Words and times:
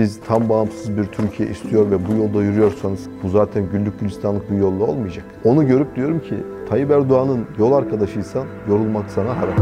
Siz 0.00 0.20
tam 0.28 0.48
bağımsız 0.48 0.96
bir 0.96 1.04
Türkiye 1.04 1.48
istiyor 1.48 1.90
ve 1.90 2.06
bu 2.06 2.12
yolda 2.12 2.42
yürüyorsanız 2.42 3.00
bu 3.22 3.28
zaten 3.28 3.70
güllük 3.72 4.00
gülistanlık 4.00 4.50
bir 4.50 4.56
yolla 4.56 4.84
olmayacak. 4.84 5.24
Onu 5.44 5.66
görüp 5.66 5.96
diyorum 5.96 6.20
ki 6.20 6.34
Tayyip 6.68 6.90
Erdoğan'ın 6.90 7.46
yol 7.58 7.72
arkadaşıysan 7.72 8.46
yorulmak 8.68 9.10
sana 9.10 9.36
haram. 9.36 9.54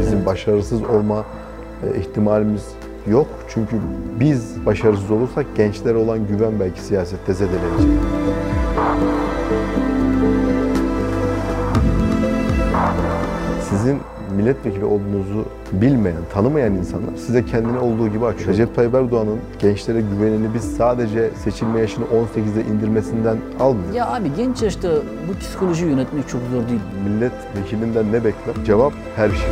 Bizim 0.00 0.26
başarısız 0.26 0.82
olma 0.82 1.24
e, 1.82 2.00
ihtimalimiz 2.00 2.68
yok. 3.06 3.28
Çünkü 3.48 3.76
biz 4.20 4.66
başarısız 4.66 5.10
olursak 5.10 5.46
gençlere 5.56 5.96
olan 5.96 6.26
güven 6.26 6.52
belki 6.60 6.80
siyasette 6.80 7.34
zedelenecek. 7.34 7.90
Sizin 13.70 13.98
milletvekili 14.30 14.84
olduğunuzu 14.84 15.44
bilmeyen, 15.72 16.18
tanımayan 16.32 16.74
insanlar 16.74 17.16
size 17.16 17.44
kendini 17.44 17.78
olduğu 17.78 18.08
gibi 18.08 18.26
açıyor. 18.26 18.48
Recep 18.52 18.74
Tayyip 18.74 18.94
Erdoğan'ın 18.94 19.38
gençlere 19.58 20.00
güvenini 20.00 20.54
biz 20.54 20.76
sadece 20.76 21.30
seçilme 21.44 21.80
yaşını 21.80 22.04
18'e 22.04 22.74
indirmesinden 22.74 23.36
almıyoruz. 23.60 23.96
Ya 23.96 24.12
abi 24.12 24.30
genç 24.36 24.62
yaşta 24.62 24.88
bu 25.28 25.38
psikolojiyi 25.38 25.90
yönetmek 25.90 26.28
çok 26.28 26.40
zor 26.52 26.68
değil. 26.68 26.80
Milletvekilinden 27.04 28.12
ne 28.12 28.24
bekler? 28.24 28.64
Cevap 28.64 28.92
her 29.16 29.28
şey. 29.28 29.50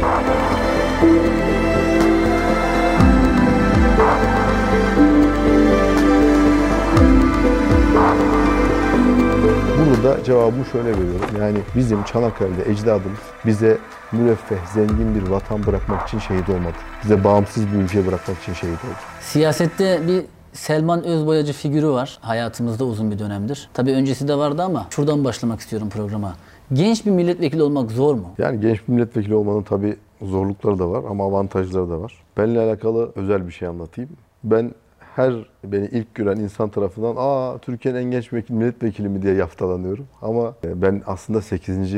Burada 9.98 10.18
da 10.18 10.24
cevabımı 10.24 10.64
şöyle 10.64 10.88
veriyorum. 10.88 11.28
Yani 11.40 11.58
bizim 11.76 12.02
Çanakkale'de 12.02 12.70
ecdadımız 12.70 13.18
bize 13.46 13.78
müreffeh, 14.12 14.66
zengin 14.74 15.14
bir 15.14 15.30
vatan 15.30 15.66
bırakmak 15.66 16.08
için 16.08 16.18
şehit 16.18 16.48
olmadı. 16.48 16.74
Bize 17.04 17.24
bağımsız 17.24 17.66
bir 17.72 17.72
ülke 17.72 18.06
bırakmak 18.06 18.38
için 18.42 18.52
şehit 18.52 18.84
oldu. 18.84 18.92
Siyasette 19.20 20.00
bir 20.06 20.24
Selman 20.52 21.04
Özboyacı 21.04 21.52
figürü 21.52 21.88
var 21.88 22.18
hayatımızda 22.20 22.84
uzun 22.84 23.10
bir 23.10 23.18
dönemdir. 23.18 23.68
Tabii 23.74 23.92
öncesi 23.92 24.28
de 24.28 24.34
vardı 24.34 24.62
ama 24.62 24.86
şuradan 24.90 25.24
başlamak 25.24 25.60
istiyorum 25.60 25.88
programa. 25.88 26.34
Genç 26.72 27.06
bir 27.06 27.10
milletvekili 27.10 27.62
olmak 27.62 27.90
zor 27.90 28.14
mu? 28.14 28.30
Yani 28.38 28.60
genç 28.60 28.88
bir 28.88 28.92
milletvekili 28.92 29.34
olmanın 29.34 29.62
tabii 29.62 29.96
zorlukları 30.22 30.78
da 30.78 30.90
var 30.90 31.04
ama 31.10 31.24
avantajları 31.24 31.90
da 31.90 32.00
var. 32.00 32.12
Benimle 32.36 32.60
alakalı 32.60 33.12
özel 33.16 33.46
bir 33.46 33.52
şey 33.52 33.68
anlatayım. 33.68 34.10
Ben 34.44 34.72
her 35.18 35.34
beni 35.64 35.86
ilk 35.86 36.14
gören 36.14 36.36
insan 36.36 36.68
tarafından 36.68 37.14
aa 37.18 37.58
Türkiye'nin 37.58 37.98
en 37.98 38.10
genç 38.10 38.32
vekil, 38.32 38.54
milletvekili 38.54 39.08
mi 39.08 39.22
diye 39.22 39.34
yaftalanıyorum. 39.34 40.06
Ama 40.22 40.54
e, 40.64 40.82
ben 40.82 41.02
aslında 41.06 41.40
8. 41.40 41.94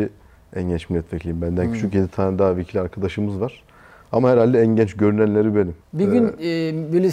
en 0.57 0.63
genç 0.69 0.91
milletvekiliyim. 0.91 1.43
Benden 1.43 1.73
küçük 1.73 1.95
7 1.95 2.09
tane 2.09 2.39
daha 2.39 2.57
vekil 2.57 2.81
arkadaşımız 2.81 3.41
var. 3.41 3.63
Ama 4.13 4.31
herhalde 4.31 4.61
en 4.61 4.77
genç 4.77 4.95
görünenleri 4.97 5.57
benim. 5.57 5.75
Bir 5.93 6.05
gün 6.05 6.29
e, 6.43 6.93
böyle 6.93 7.11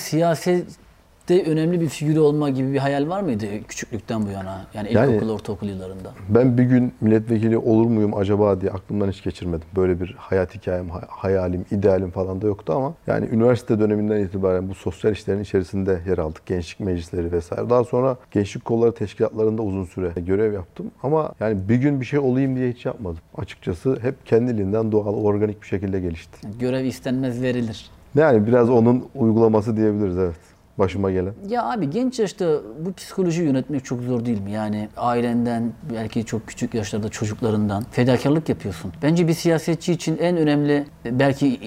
siyasette 1.28 1.52
önemli 1.52 1.82
bir 1.82 1.90
figürü 1.90 2.20
olma 2.20 2.50
gibi 2.50 2.74
bir 2.74 2.78
hayal 2.78 3.10
var 3.10 3.22
mıydı 3.22 3.46
küçüklükten 3.68 4.26
bu 4.26 4.30
yana? 4.30 4.66
Yani 4.74 4.94
Yani- 4.94 5.12
ilkokul, 5.16 5.34
ortaokul 5.34 5.68
yıllarında. 5.68 6.12
Ben 6.30 6.58
bir 6.58 6.64
gün 6.64 6.94
milletvekili 7.02 7.58
olur 7.58 7.86
muyum 7.86 8.14
acaba 8.18 8.62
diye 8.62 8.72
aklımdan 8.72 9.10
hiç 9.12 9.24
geçirmedim. 9.24 9.68
Böyle 9.76 10.00
bir 10.02 10.16
hayat 10.18 10.56
hikayem, 10.56 10.90
hay- 10.90 11.02
hayalim, 11.08 11.66
idealim 11.72 12.12
falan 12.12 12.42
da 12.42 12.48
yoktu 12.48 12.74
ama 12.74 12.94
yani 13.08 13.28
üniversite 13.32 13.80
döneminden 13.80 14.20
itibaren 14.20 14.70
bu 14.70 14.76
sosyal 14.76 15.14
işlerin 15.14 15.40
içerisinde 15.42 16.02
yer 16.08 16.18
aldık. 16.18 16.46
Gençlik 16.46 16.80
meclisleri 16.80 17.32
vesaire. 17.32 17.70
Daha 17.70 17.84
sonra 17.84 18.18
gençlik 18.32 18.66
kolları 18.66 18.92
teşkilatlarında 18.94 19.62
uzun 19.62 19.84
süre 19.86 20.12
görev 20.22 20.54
yaptım. 20.54 20.92
Ama 21.04 21.32
yani 21.40 21.70
bir 21.70 21.76
gün 21.76 22.02
bir 22.02 22.06
şey 22.06 22.20
olayım 22.20 22.56
diye 22.56 22.72
hiç 22.72 22.86
yapmadım. 22.86 23.20
Açıkçası 23.38 23.98
hep 24.02 24.26
kendiliğinden 24.26 24.92
doğal, 24.92 25.14
organik 25.14 25.62
bir 25.62 25.68
şekilde 25.68 26.00
gelişti. 26.00 26.48
Görev 26.60 26.86
istenmez 26.86 27.42
verilir. 27.42 27.90
Yani 28.16 28.48
biraz 28.48 28.70
onun 28.70 29.06
uygulaması 29.16 29.78
diyebiliriz 29.78 30.18
evet. 30.18 30.47
Başıma 30.78 31.12
gelen. 31.12 31.34
Ya 31.50 31.64
abi 31.72 31.90
genç 31.90 32.20
yaşta 32.20 32.60
bu 32.80 32.94
psikolojiyi 32.94 33.48
yönetmek 33.48 33.86
çok 33.86 34.02
zor 34.02 34.26
değil 34.26 34.42
mi? 34.42 34.52
Yani 34.52 34.90
ailenden, 34.98 35.72
belki 35.94 36.26
çok 36.26 36.48
küçük 36.48 36.74
yaşlarda 36.74 37.10
çocuklarından 37.10 37.84
fedakarlık 37.92 38.50
yapıyorsun. 38.50 38.94
Bence 39.04 39.28
bir 39.28 39.34
siyasetçi 39.34 39.94
için 39.94 40.18
en 40.18 40.38
önemli 40.38 40.86
belki 41.06 41.60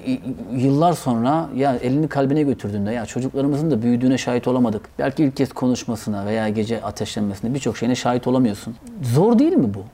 yıllar 0.52 0.92
sonra 0.92 1.48
ya 1.56 1.76
elini 1.76 2.08
kalbine 2.08 2.42
götürdüğünde 2.42 2.92
ya 2.92 3.06
çocuklarımızın 3.06 3.70
da 3.70 3.82
büyüdüğüne 3.82 4.18
şahit 4.18 4.48
olamadık. 4.48 4.82
Belki 4.98 5.24
ilk 5.24 5.36
kez 5.36 5.52
konuşmasına 5.52 6.26
veya 6.26 6.48
gece 6.48 6.82
ateşlenmesine 6.82 7.54
birçok 7.54 7.76
şeyine 7.76 7.94
şahit 7.94 8.26
olamıyorsun. 8.26 8.76
Zor 9.02 9.38
değil 9.38 9.52
mi 9.52 9.74
bu? 9.74 9.84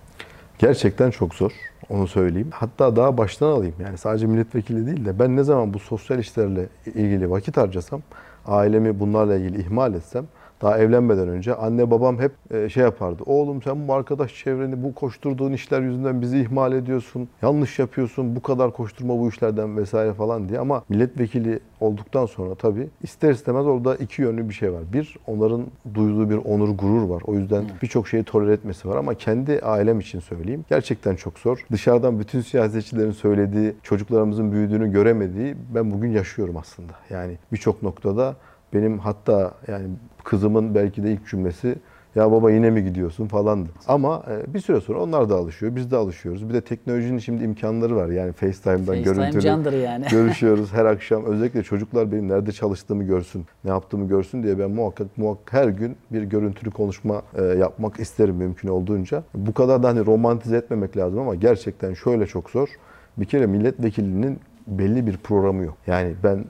Gerçekten 0.58 1.10
çok 1.10 1.34
zor. 1.34 1.52
Onu 1.90 2.06
söyleyeyim. 2.08 2.48
Hatta 2.52 2.96
daha 2.96 3.18
baştan 3.18 3.46
alayım. 3.46 3.74
Yani 3.80 3.98
sadece 3.98 4.26
milletvekili 4.26 4.86
değil 4.86 5.04
de 5.04 5.18
ben 5.18 5.36
ne 5.36 5.42
zaman 5.42 5.74
bu 5.74 5.78
sosyal 5.78 6.18
işlerle 6.18 6.66
ilgili 6.86 7.30
vakit 7.30 7.56
harcasam, 7.56 8.02
ailemi 8.46 9.00
bunlarla 9.00 9.36
ilgili 9.36 9.60
ihmal 9.60 9.94
etsem, 9.94 10.26
daha 10.62 10.78
evlenmeden 10.78 11.28
önce 11.28 11.54
anne 11.54 11.90
babam 11.90 12.18
hep 12.18 12.32
e, 12.50 12.68
şey 12.68 12.82
yapardı. 12.82 13.22
Oğlum 13.26 13.62
sen 13.62 13.88
bu 13.88 13.94
arkadaş 13.94 14.34
çevreni, 14.34 14.82
bu 14.82 14.94
koşturduğun 14.94 15.52
işler 15.52 15.80
yüzünden 15.80 16.20
bizi 16.20 16.40
ihmal 16.40 16.72
ediyorsun. 16.72 17.28
Yanlış 17.42 17.78
yapıyorsun. 17.78 18.36
Bu 18.36 18.42
kadar 18.42 18.72
koşturma 18.72 19.18
bu 19.18 19.28
işlerden 19.28 19.76
vesaire 19.76 20.14
falan 20.14 20.48
diye. 20.48 20.58
Ama 20.58 20.82
milletvekili 20.88 21.60
olduktan 21.80 22.26
sonra 22.26 22.54
tabii 22.54 22.88
ister 23.02 23.30
istemez 23.30 23.66
orada 23.66 23.96
iki 23.96 24.22
yönlü 24.22 24.48
bir 24.48 24.54
şey 24.54 24.72
var. 24.72 24.82
Bir, 24.92 25.16
onların 25.26 25.66
duyduğu 25.94 26.30
bir 26.30 26.36
onur, 26.36 26.68
gurur 26.68 27.02
var. 27.02 27.22
O 27.26 27.34
yüzden 27.34 27.64
birçok 27.82 28.08
şeyi 28.08 28.24
tolere 28.24 28.52
etmesi 28.52 28.88
var. 28.88 28.96
Ama 28.96 29.14
kendi 29.14 29.60
ailem 29.60 30.00
için 30.00 30.20
söyleyeyim. 30.20 30.64
Gerçekten 30.68 31.16
çok 31.16 31.38
zor. 31.38 31.66
Dışarıdan 31.72 32.20
bütün 32.20 32.40
siyasetçilerin 32.40 33.10
söylediği, 33.10 33.74
çocuklarımızın 33.82 34.52
büyüdüğünü 34.52 34.92
göremediği 34.92 35.56
ben 35.74 35.90
bugün 35.90 36.10
yaşıyorum 36.10 36.56
aslında. 36.56 36.92
Yani 37.10 37.38
birçok 37.52 37.82
noktada 37.82 38.36
benim 38.74 38.98
hatta 38.98 39.54
yani 39.68 39.86
kızımın 40.26 40.74
belki 40.74 41.02
de 41.02 41.12
ilk 41.12 41.28
cümlesi 41.28 41.76
ya 42.14 42.32
baba 42.32 42.50
yine 42.50 42.70
mi 42.70 42.84
gidiyorsun 42.84 43.26
falandı. 43.26 43.68
Ama 43.88 44.22
e, 44.30 44.54
bir 44.54 44.60
süre 44.60 44.80
sonra 44.80 45.02
onlar 45.02 45.28
da 45.28 45.34
alışıyor. 45.34 45.76
Biz 45.76 45.90
de 45.90 45.96
alışıyoruz. 45.96 46.48
Bir 46.48 46.54
de 46.54 46.60
teknolojinin 46.60 47.18
şimdi 47.18 47.44
imkanları 47.44 47.96
var. 47.96 48.08
Yani 48.08 48.32
FaceTime'dan 48.32 48.86
FaceTime 48.86 49.02
görüntülü 49.02 49.76
yani. 49.76 50.06
görüşüyoruz 50.10 50.72
her 50.72 50.84
akşam. 50.84 51.24
Özellikle 51.24 51.62
çocuklar 51.62 52.12
benim 52.12 52.28
nerede 52.28 52.52
çalıştığımı 52.52 53.04
görsün, 53.04 53.44
ne 53.64 53.70
yaptığımı 53.70 54.08
görsün 54.08 54.42
diye 54.42 54.58
ben 54.58 54.70
muhakkak 54.70 55.18
muhakkak 55.18 55.52
her 55.52 55.68
gün 55.68 55.96
bir 56.12 56.22
görüntülü 56.22 56.70
konuşma 56.70 57.22
e, 57.38 57.42
yapmak 57.42 58.00
isterim 58.00 58.34
mümkün 58.34 58.68
olduğunca. 58.68 59.22
Bu 59.34 59.54
kadar 59.54 59.82
da 59.82 59.88
hani 59.88 60.06
romantize 60.06 60.56
etmemek 60.56 60.96
lazım 60.96 61.18
ama 61.18 61.34
gerçekten 61.34 61.94
şöyle 61.94 62.26
çok 62.26 62.50
zor. 62.50 62.68
Bir 63.16 63.24
kere 63.24 63.46
milletvekilinin 63.46 64.38
belli 64.66 65.06
bir 65.06 65.16
programı 65.16 65.64
yok. 65.64 65.76
Yani 65.86 66.14
ben 66.24 66.44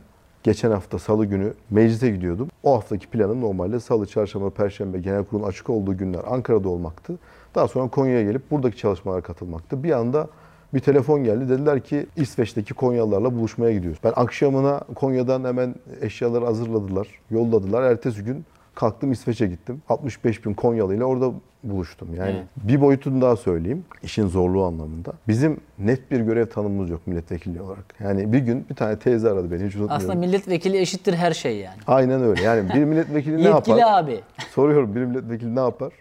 Geçen 0.46 0.70
hafta 0.70 0.98
salı 0.98 1.24
günü 1.24 1.52
meclise 1.70 2.10
gidiyordum. 2.10 2.48
O 2.62 2.74
haftaki 2.76 3.06
planım 3.06 3.40
normalde 3.40 3.80
salı, 3.80 4.06
çarşamba, 4.06 4.50
perşembe 4.50 4.98
genel 4.98 5.24
kurulun 5.24 5.48
açık 5.48 5.70
olduğu 5.70 5.96
günler 5.96 6.20
Ankara'da 6.26 6.68
olmaktı. 6.68 7.18
Daha 7.54 7.68
sonra 7.68 7.88
Konya'ya 7.88 8.22
gelip 8.22 8.50
buradaki 8.50 8.76
çalışmalara 8.76 9.20
katılmaktı. 9.20 9.82
Bir 9.82 9.90
anda 9.90 10.28
bir 10.74 10.80
telefon 10.80 11.24
geldi. 11.24 11.48
Dediler 11.48 11.80
ki 11.80 12.06
İsveç'teki 12.16 12.74
Konyalılarla 12.74 13.34
buluşmaya 13.34 13.72
gidiyoruz. 13.72 14.00
Ben 14.04 14.12
akşamına 14.16 14.80
Konya'dan 14.94 15.44
hemen 15.44 15.74
eşyaları 16.00 16.44
hazırladılar, 16.44 17.08
yolladılar. 17.30 17.82
Ertesi 17.82 18.24
gün 18.24 18.44
kalktım 18.74 19.12
İsveç'e 19.12 19.46
gittim. 19.46 19.82
65 19.88 20.46
bin 20.46 20.54
Konyalı 20.54 20.94
ile 20.96 21.04
orada 21.04 21.32
buluştum. 21.70 22.08
Yani 22.18 22.30
Evet. 22.30 22.44
bir 22.56 22.80
boyutunu 22.80 23.20
daha 23.22 23.36
söyleyeyim. 23.36 23.84
işin 24.02 24.26
zorluğu 24.28 24.64
anlamında. 24.64 25.12
Bizim 25.28 25.60
net 25.78 26.10
bir 26.10 26.20
görev 26.20 26.46
tanımımız 26.46 26.90
yok 26.90 27.06
milletvekili 27.06 27.62
olarak. 27.62 27.84
Yani 28.00 28.32
bir 28.32 28.38
gün 28.38 28.66
bir 28.70 28.74
tane 28.74 28.98
teyze 28.98 29.30
aradı 29.30 29.50
beni 29.50 29.58
hiç 29.58 29.76
unutmuyorum. 29.76 29.96
Aslında 29.96 30.14
milletvekili 30.14 30.78
eşittir 30.78 31.14
her 31.14 31.32
şey 31.32 31.56
yani. 31.56 31.78
Aynen 31.86 32.22
öyle. 32.22 32.42
Yani 32.42 32.68
bir 32.74 32.84
milletvekili 32.84 33.36
ne 33.44 33.48
Yetkili 33.48 33.78
yapar? 33.80 34.02
abi. 34.04 34.20
Soruyorum 34.50 34.94
bir 34.94 35.04
milletvekili 35.04 35.56
ne 35.56 35.60
yapar? 35.60 35.92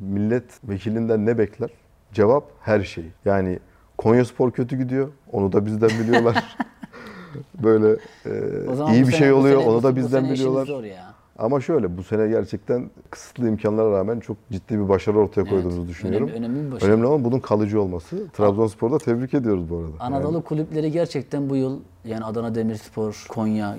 Milletvekilinden 0.00 1.26
ne 1.26 1.38
bekler? 1.38 1.70
Cevap 2.12 2.44
her 2.60 2.82
şeyi. 2.82 3.10
Yani 3.24 3.58
Konya 3.98 4.24
Spor 4.24 4.50
kötü 4.50 4.78
gidiyor. 4.78 5.08
Onu 5.32 5.52
da 5.52 5.66
bizden 5.66 5.90
biliyorlar. 5.90 6.56
Böyle 7.62 7.88
e, 8.26 8.30
iyi 8.94 9.08
bir 9.08 9.12
şey 9.12 9.32
oluyor. 9.32 9.60
sene- 9.60 9.70
Onu 9.70 9.82
da 9.82 9.96
bizden 9.96 10.24
biliyorlar. 10.30 10.66
Zor 10.66 10.84
ya. 10.84 11.14
Ama 11.38 11.60
şöyle 11.60 11.96
bu 11.98 12.02
sene 12.02 12.28
gerçekten 12.28 12.90
kısıtlı 13.10 13.48
imkanlara 13.48 13.92
rağmen 13.98 14.20
çok 14.20 14.36
ciddi 14.52 14.78
bir 14.78 14.88
başarı 14.88 15.18
ortaya 15.18 15.44
koyduğumuzu 15.44 15.78
Evet, 15.80 15.88
düşünüyorum. 15.90 16.28
önemli- 16.28 16.38
önemli 16.38 16.66
bir 16.66 16.72
başarı. 16.72 16.90
Önemli 16.92 17.06
olan 17.06 17.24
bunun 17.24 17.40
kalıcı 17.40 17.80
olması. 17.82 18.28
Trabzonspor'da 18.32 18.98
tebrik 18.98 19.34
ediyoruz 19.34 19.70
bu 19.70 19.76
arada. 19.76 19.90
Anadolu 20.00 20.42
kulüpleri 20.44 20.92
gerçekten 20.92 21.50
bu 21.50 21.56
yıl 21.56 21.80
yani 22.04 22.24
Adana 22.24 22.54
Demirspor, 22.54 23.26
Konya 23.28 23.76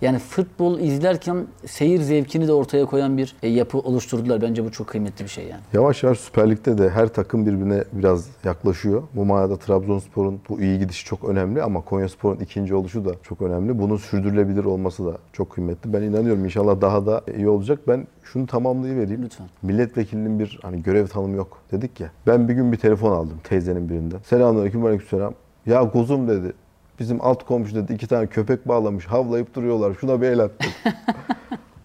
yani 0.00 0.18
futbol 0.18 0.78
izlerken 0.78 1.46
seyir 1.66 2.00
zevkini 2.00 2.48
de 2.48 2.52
ortaya 2.52 2.86
koyan 2.86 3.16
bir 3.16 3.36
e, 3.42 3.48
yapı 3.48 3.78
oluşturdular. 3.78 4.42
Bence 4.42 4.64
bu 4.64 4.70
çok 4.70 4.86
kıymetli 4.86 5.24
bir 5.24 5.28
şey 5.28 5.44
yani. 5.44 5.60
Yavaş 5.72 6.02
yavaş 6.02 6.18
Süper 6.18 6.50
Lig'de 6.50 6.78
de 6.78 6.90
her 6.90 7.08
takım 7.08 7.46
birbirine 7.46 7.84
biraz 7.92 8.28
yaklaşıyor. 8.44 9.02
Bu 9.14 9.24
manada 9.24 9.56
Trabzonspor'un 9.56 10.40
bu 10.48 10.60
iyi 10.60 10.78
gidişi 10.78 11.04
çok 11.04 11.24
önemli 11.24 11.62
ama 11.62 11.80
Konyaspor'un 11.80 12.36
ikinci 12.40 12.74
oluşu 12.74 13.04
da 13.04 13.10
çok 13.22 13.42
önemli. 13.42 13.78
Bunun 13.78 13.96
sürdürülebilir 13.96 14.64
olması 14.64 15.06
da 15.06 15.18
çok 15.32 15.50
kıymetli. 15.50 15.92
Ben 15.92 16.02
inanıyorum 16.02 16.44
inşallah 16.44 16.80
daha 16.80 17.06
da 17.06 17.22
iyi 17.36 17.48
olacak. 17.48 17.78
Ben 17.88 18.06
şunu 18.22 18.46
tamamlayıvereyim. 18.46 19.22
Lütfen. 19.22 19.46
Milletvekilinin 19.62 20.38
bir 20.38 20.58
hani 20.62 20.82
görev 20.82 21.06
tanımı 21.06 21.36
yok 21.36 21.58
dedik 21.72 22.00
ya. 22.00 22.10
Ben 22.26 22.48
bir 22.48 22.54
gün 22.54 22.72
bir 22.72 22.76
telefon 22.76 23.12
aldım 23.12 23.40
teyzenin 23.44 23.88
birinden. 23.88 24.18
Selamünaleyküm 24.24 24.84
aleykümselam. 24.84 25.34
Ya 25.66 25.90
kuzum 25.90 26.28
dedi. 26.28 26.52
Bizim 26.98 27.24
alt 27.24 27.44
komşu 27.44 27.74
dedi 27.74 27.92
iki 27.92 28.06
tane 28.06 28.26
köpek 28.26 28.68
bağlamış 28.68 29.06
havlayıp 29.06 29.54
duruyorlar. 29.54 29.96
Şuna 30.00 30.22
bir 30.22 30.26
el 30.26 30.40
at 30.40 30.50
dedi. 30.60 30.94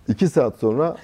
İki 0.08 0.28
saat 0.28 0.56
sonra 0.56 0.96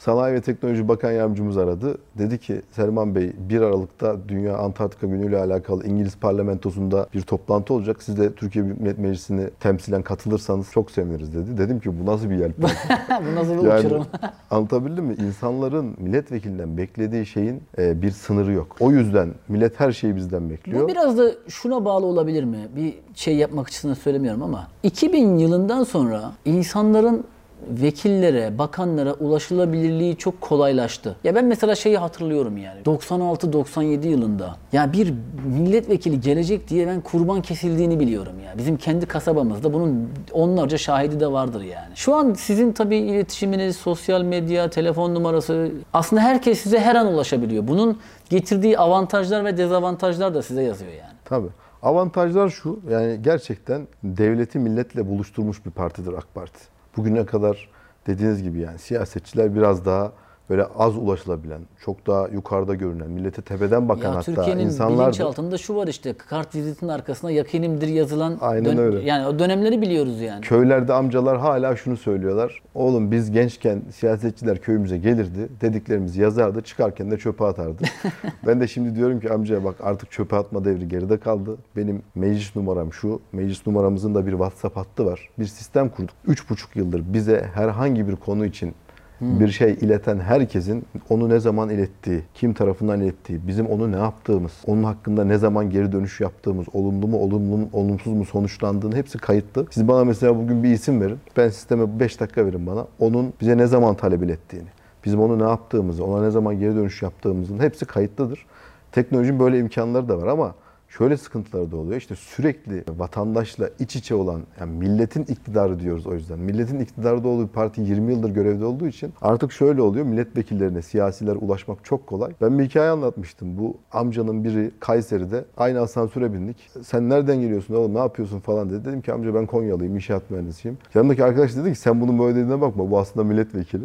Sanayi 0.00 0.34
ve 0.34 0.40
Teknoloji 0.40 0.88
Bakan 0.88 1.12
Yardımcımız 1.12 1.58
aradı. 1.58 1.98
Dedi 2.18 2.38
ki 2.38 2.62
Selman 2.70 3.14
Bey 3.14 3.32
1 3.38 3.60
Aralık'ta 3.60 4.16
Dünya 4.28 4.58
Antarktika 4.58 5.06
Günü 5.06 5.28
ile 5.28 5.38
alakalı 5.38 5.86
İngiliz 5.86 6.16
parlamentosunda 6.16 7.06
bir 7.14 7.22
toplantı 7.22 7.74
olacak. 7.74 8.02
Siz 8.02 8.18
de 8.18 8.32
Türkiye 8.32 8.64
Büyük 8.64 8.80
Millet 8.80 8.98
Meclisi'ni 8.98 9.50
temsilen 9.60 10.02
katılırsanız 10.02 10.70
çok 10.72 10.90
seviniriz 10.90 11.34
dedi. 11.34 11.58
Dedim 11.58 11.80
ki 11.80 12.00
bu 12.00 12.06
nasıl 12.06 12.30
bir 12.30 12.36
yelpaze? 12.36 12.74
Bu 13.30 13.34
nasıl 13.34 13.64
bir 13.64 13.68
Yani 13.68 13.86
uçurum? 13.86 14.06
anlatabildim 14.50 15.04
mi? 15.04 15.14
İnsanların 15.26 15.96
milletvekilinden 15.98 16.76
beklediği 16.76 17.26
şeyin 17.26 17.62
e, 17.78 18.02
bir 18.02 18.10
sınırı 18.10 18.52
yok. 18.52 18.76
O 18.80 18.90
yüzden 18.90 19.28
millet 19.48 19.80
her 19.80 19.92
şeyi 19.92 20.16
bizden 20.16 20.50
bekliyor. 20.50 20.84
Bu 20.84 20.88
biraz 20.88 21.18
da 21.18 21.30
şuna 21.48 21.84
bağlı 21.84 22.06
olabilir 22.06 22.44
mi? 22.44 22.68
Bir 22.76 22.94
şey 23.14 23.36
yapmak 23.36 23.68
açısından 23.68 23.94
söylemiyorum 23.94 24.42
ama 24.42 24.68
2000 24.82 25.38
yılından 25.38 25.84
sonra 25.84 26.32
insanların 26.44 27.24
vekillere, 27.68 28.58
bakanlara 28.58 29.12
ulaşılabilirliği 29.12 30.16
çok 30.16 30.40
kolaylaştı. 30.40 31.16
Ya 31.24 31.34
ben 31.34 31.44
mesela 31.44 31.74
şeyi 31.74 31.98
hatırlıyorum 31.98 32.56
yani. 32.56 32.82
96-97 32.82 34.06
yılında 34.06 34.56
ya 34.72 34.92
bir 34.92 35.14
milletvekili 35.44 36.20
gelecek 36.20 36.68
diye 36.68 36.86
ben 36.86 37.00
kurban 37.00 37.42
kesildiğini 37.42 38.00
biliyorum 38.00 38.32
ya. 38.44 38.58
Bizim 38.58 38.76
kendi 38.76 39.06
kasabamızda 39.06 39.72
bunun 39.72 40.08
onlarca 40.32 40.78
şahidi 40.78 41.20
de 41.20 41.32
vardır 41.32 41.62
yani. 41.62 41.96
Şu 41.96 42.14
an 42.14 42.32
sizin 42.32 42.72
tabii 42.72 42.96
iletişiminiz, 42.96 43.76
sosyal 43.76 44.22
medya, 44.22 44.70
telefon 44.70 45.14
numarası 45.14 45.72
aslında 45.92 46.22
herkes 46.22 46.60
size 46.60 46.80
her 46.80 46.94
an 46.94 47.06
ulaşabiliyor. 47.06 47.68
Bunun 47.68 47.98
getirdiği 48.30 48.78
avantajlar 48.78 49.44
ve 49.44 49.56
dezavantajlar 49.56 50.34
da 50.34 50.42
size 50.42 50.62
yazıyor 50.62 50.92
yani. 50.92 51.14
Tabii. 51.24 51.48
Avantajlar 51.82 52.48
şu, 52.48 52.80
yani 52.90 53.18
gerçekten 53.22 53.88
devleti 54.04 54.58
milletle 54.58 55.08
buluşturmuş 55.08 55.66
bir 55.66 55.70
partidir 55.70 56.12
AK 56.12 56.34
Parti. 56.34 56.60
Bugüne 57.00 57.26
kadar 57.26 57.68
dediğiniz 58.06 58.42
gibi 58.42 58.58
yani 58.58 58.78
siyasetçiler 58.78 59.54
biraz 59.54 59.84
daha 59.84 60.12
böyle 60.50 60.64
az 60.64 60.96
ulaşılabilen, 60.96 61.60
çok 61.84 62.06
daha 62.06 62.28
yukarıda 62.28 62.74
görünen, 62.74 63.10
millete 63.10 63.42
tepeden 63.42 63.88
bakan 63.88 64.02
Ya 64.02 64.16
hatta 64.16 64.22
Türkiye'nin 64.22 64.66
insanlar 64.66 65.06
bilinçaltında 65.06 65.58
şu 65.58 65.76
var 65.76 65.86
işte 65.88 66.12
kart 66.12 66.54
vizitin 66.54 66.88
arkasına 66.88 67.30
yakinimdir 67.30 67.88
yazılan 67.88 68.38
Aynen 68.40 68.78
öyle. 68.78 69.00
yani 69.00 69.26
o 69.26 69.38
dönemleri 69.38 69.82
biliyoruz 69.82 70.20
yani. 70.20 70.40
Köylerde 70.40 70.92
amcalar 70.92 71.38
hala 71.38 71.76
şunu 71.76 71.96
söylüyorlar. 71.96 72.62
Oğlum 72.74 73.10
biz 73.10 73.30
gençken 73.30 73.82
siyasetçiler 73.92 74.58
köyümüze 74.58 74.98
gelirdi. 74.98 75.48
Dediklerimizi 75.60 76.22
yazardı. 76.22 76.62
Çıkarken 76.62 77.10
de 77.10 77.18
çöpe 77.18 77.44
atardı. 77.44 77.82
ben 78.46 78.60
de 78.60 78.68
şimdi 78.68 78.94
diyorum 78.94 79.20
ki 79.20 79.32
amcaya 79.32 79.64
bak 79.64 79.74
artık 79.82 80.10
çöpe 80.10 80.36
atma 80.36 80.64
devri 80.64 80.88
geride 80.88 81.18
kaldı. 81.18 81.56
Benim 81.76 82.02
meclis 82.14 82.56
numaram 82.56 82.92
şu. 82.92 83.20
Meclis 83.32 83.66
numaramızın 83.66 84.14
da 84.14 84.26
bir 84.26 84.32
WhatsApp 84.32 84.76
hattı 84.76 85.06
var. 85.06 85.28
Bir 85.38 85.46
sistem 85.46 85.88
kurduk. 85.88 86.14
Üç 86.26 86.50
buçuk 86.50 86.76
yıldır 86.76 87.02
bize 87.12 87.50
herhangi 87.54 88.08
bir 88.08 88.16
konu 88.16 88.46
için 88.46 88.74
bir 89.20 89.48
şey 89.48 89.72
ileten 89.72 90.18
herkesin 90.18 90.84
onu 91.10 91.28
ne 91.28 91.40
zaman 91.40 91.70
ilettiği, 91.70 92.22
kim 92.34 92.54
tarafından 92.54 93.00
ilettiği, 93.00 93.40
bizim 93.46 93.66
onu 93.66 93.92
ne 93.92 93.96
yaptığımız, 93.96 94.52
onun 94.66 94.82
hakkında 94.82 95.24
ne 95.24 95.38
zaman 95.38 95.70
geri 95.70 95.92
dönüş 95.92 96.20
yaptığımız, 96.20 96.66
olumlu 96.72 97.08
mu, 97.08 97.16
olumlu 97.18 97.56
mu, 97.56 97.68
olumsuz 97.72 98.12
mu 98.12 98.24
sonuçlandığını 98.24 98.96
hepsi 98.96 99.18
kayıtlı. 99.18 99.66
Siz 99.70 99.88
bana 99.88 100.04
mesela 100.04 100.36
bugün 100.36 100.62
bir 100.62 100.70
isim 100.70 101.00
verin. 101.00 101.18
Ben 101.36 101.48
sisteme 101.48 102.00
5 102.00 102.20
dakika 102.20 102.46
verin 102.46 102.66
bana. 102.66 102.86
Onun 102.98 103.32
bize 103.40 103.58
ne 103.58 103.66
zaman 103.66 103.94
talep 103.94 104.22
ilettiğini, 104.22 104.68
bizim 105.04 105.20
onu 105.20 105.38
ne 105.38 105.48
yaptığımızı, 105.48 106.04
ona 106.04 106.22
ne 106.22 106.30
zaman 106.30 106.58
geri 106.58 106.76
dönüş 106.76 107.02
yaptığımızın 107.02 107.58
hepsi 107.58 107.84
kayıtlıdır. 107.84 108.46
Teknolojinin 108.92 109.40
böyle 109.40 109.58
imkanları 109.58 110.08
da 110.08 110.18
var 110.18 110.26
ama 110.26 110.54
şöyle 110.98 111.16
sıkıntıları 111.16 111.70
da 111.70 111.76
oluyor. 111.76 111.96
İşte 111.96 112.14
sürekli 112.14 112.84
vatandaşla 112.98 113.70
iç 113.78 113.96
içe 113.96 114.14
olan, 114.14 114.42
yani 114.60 114.78
milletin 114.78 115.22
iktidarı 115.22 115.80
diyoruz 115.80 116.06
o 116.06 116.14
yüzden. 116.14 116.38
Milletin 116.38 116.80
iktidarda 116.80 117.28
olduğu 117.28 117.48
parti 117.48 117.80
20 117.80 118.12
yıldır 118.12 118.30
görevde 118.30 118.64
olduğu 118.64 118.86
için 118.86 119.12
artık 119.22 119.52
şöyle 119.52 119.82
oluyor. 119.82 120.06
Milletvekillerine, 120.06 120.82
siyasiler 120.82 121.36
ulaşmak 121.36 121.84
çok 121.84 122.06
kolay. 122.06 122.32
Ben 122.40 122.58
bir 122.58 122.64
hikaye 122.64 122.90
anlatmıştım. 122.90 123.58
Bu 123.58 123.76
amcanın 123.92 124.44
biri 124.44 124.70
Kayseri'de 124.80 125.44
aynı 125.56 125.80
asansöre 125.80 126.32
bindik. 126.32 126.70
Sen 126.82 127.08
nereden 127.08 127.40
geliyorsun 127.40 127.74
oğlum 127.74 127.94
ne 127.94 127.98
yapıyorsun 127.98 128.40
falan 128.40 128.70
dedi. 128.70 128.84
Dedim 128.84 129.00
ki 129.00 129.12
amca 129.12 129.34
ben 129.34 129.46
Konyalıyım, 129.46 129.94
inşaat 129.94 130.30
mühendisiyim. 130.30 130.78
Yanındaki 130.94 131.24
arkadaş 131.24 131.56
dedi 131.56 131.72
ki 131.72 131.78
sen 131.78 132.00
bunun 132.00 132.18
böyle 132.18 132.34
dediğine 132.34 132.60
bakma. 132.60 132.90
Bu 132.90 132.98
aslında 132.98 133.24
milletvekili. 133.24 133.84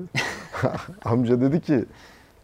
amca 1.05 1.41
dedi 1.41 1.61
ki 1.61 1.85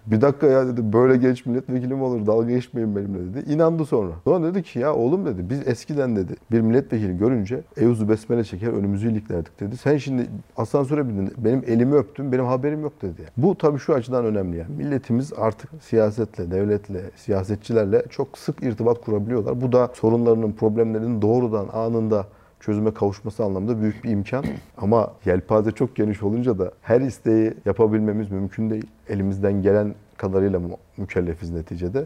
bir 0.06 0.21
dakika 0.21 0.48
ya 0.48 0.68
dedi 0.68 0.94
böyle 0.94 1.18
genç 1.18 1.45
milletvekili 1.45 1.94
mi 1.94 2.03
olur 2.03 2.25
dalga 2.25 2.50
geçmeyin 2.51 2.95
benimle 2.95 3.33
dedi. 3.33 3.51
İnandı 3.53 3.86
sonra. 3.86 4.12
Sonra 4.24 4.48
dedi 4.48 4.63
ki 4.63 4.80
ya 4.80 4.95
oğlum 4.95 5.25
dedi 5.25 5.50
biz 5.50 5.68
eskiden 5.68 6.15
dedi 6.15 6.36
bir 6.51 6.62
milletvekili 6.62 7.18
görünce 7.18 7.62
Eyuzu 7.77 8.09
Besmele 8.09 8.44
çeker 8.44 8.68
önümüzü 8.68 9.12
iliklerdik 9.12 9.59
dedi. 9.59 9.77
Sen 9.77 9.98
şimdi 9.98 10.27
asansöre 10.57 11.09
bindin 11.09 11.33
benim 11.38 11.63
elimi 11.68 11.95
öptün 11.95 12.31
benim 12.31 12.45
haberim 12.45 12.81
yok 12.81 13.01
dedi. 13.01 13.21
Bu 13.38 13.57
tabii 13.57 13.80
şu 13.80 13.94
açıdan 13.94 14.25
önemli 14.25 14.57
yani. 14.57 14.75
Milletimiz 14.77 15.33
artık 15.38 15.69
siyasetle, 15.81 16.51
devletle, 16.51 17.01
siyasetçilerle 17.15 18.03
çok 18.09 18.38
sık 18.38 18.63
irtibat 18.63 19.01
kurabiliyorlar. 19.01 19.62
Bu 19.62 19.71
da 19.71 19.92
sorunlarının, 19.94 20.51
problemlerinin 20.51 21.21
doğrudan 21.21 21.68
anında 21.74 22.25
çözüme 22.62 22.94
kavuşması 22.94 23.44
anlamında 23.44 23.81
büyük 23.81 24.04
bir 24.04 24.10
imkan. 24.10 24.46
Ama 24.78 25.12
yelpaze 25.25 25.72
çok 25.72 25.96
geniş 25.96 26.24
olunca 26.24 26.60
da 26.60 26.72
her 26.81 27.02
isteği 27.02 27.54
yapabilmemiz 27.66 28.31
mümkün 28.31 28.69
değil. 28.69 28.86
Elimizden 29.10 29.62
gelen 29.62 29.96
kadarıyla 30.18 30.60
mü- 30.60 30.75
mükellefiz 30.98 31.50
neticede. 31.52 32.06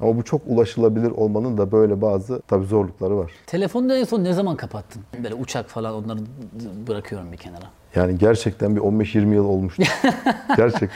Ama 0.00 0.16
bu 0.16 0.22
çok 0.24 0.40
ulaşılabilir 0.46 1.10
olmanın 1.10 1.58
da 1.58 1.72
böyle 1.72 2.02
bazı 2.02 2.42
tabii 2.48 2.64
zorlukları 2.66 3.16
var. 3.16 3.32
Telefonda 3.46 3.96
en 3.96 4.04
son 4.04 4.24
ne 4.24 4.32
zaman 4.32 4.56
kapattın? 4.56 5.02
Böyle 5.22 5.34
uçak 5.34 5.68
falan 5.68 5.94
onları 5.94 6.18
bırakıyorum 6.88 7.32
bir 7.32 7.36
kenara. 7.36 7.64
Yani 7.94 8.18
gerçekten 8.18 8.76
bir 8.76 8.80
15-20 8.80 9.34
yıl 9.34 9.44
olmuştu. 9.44 9.82
gerçekten. 10.56 10.88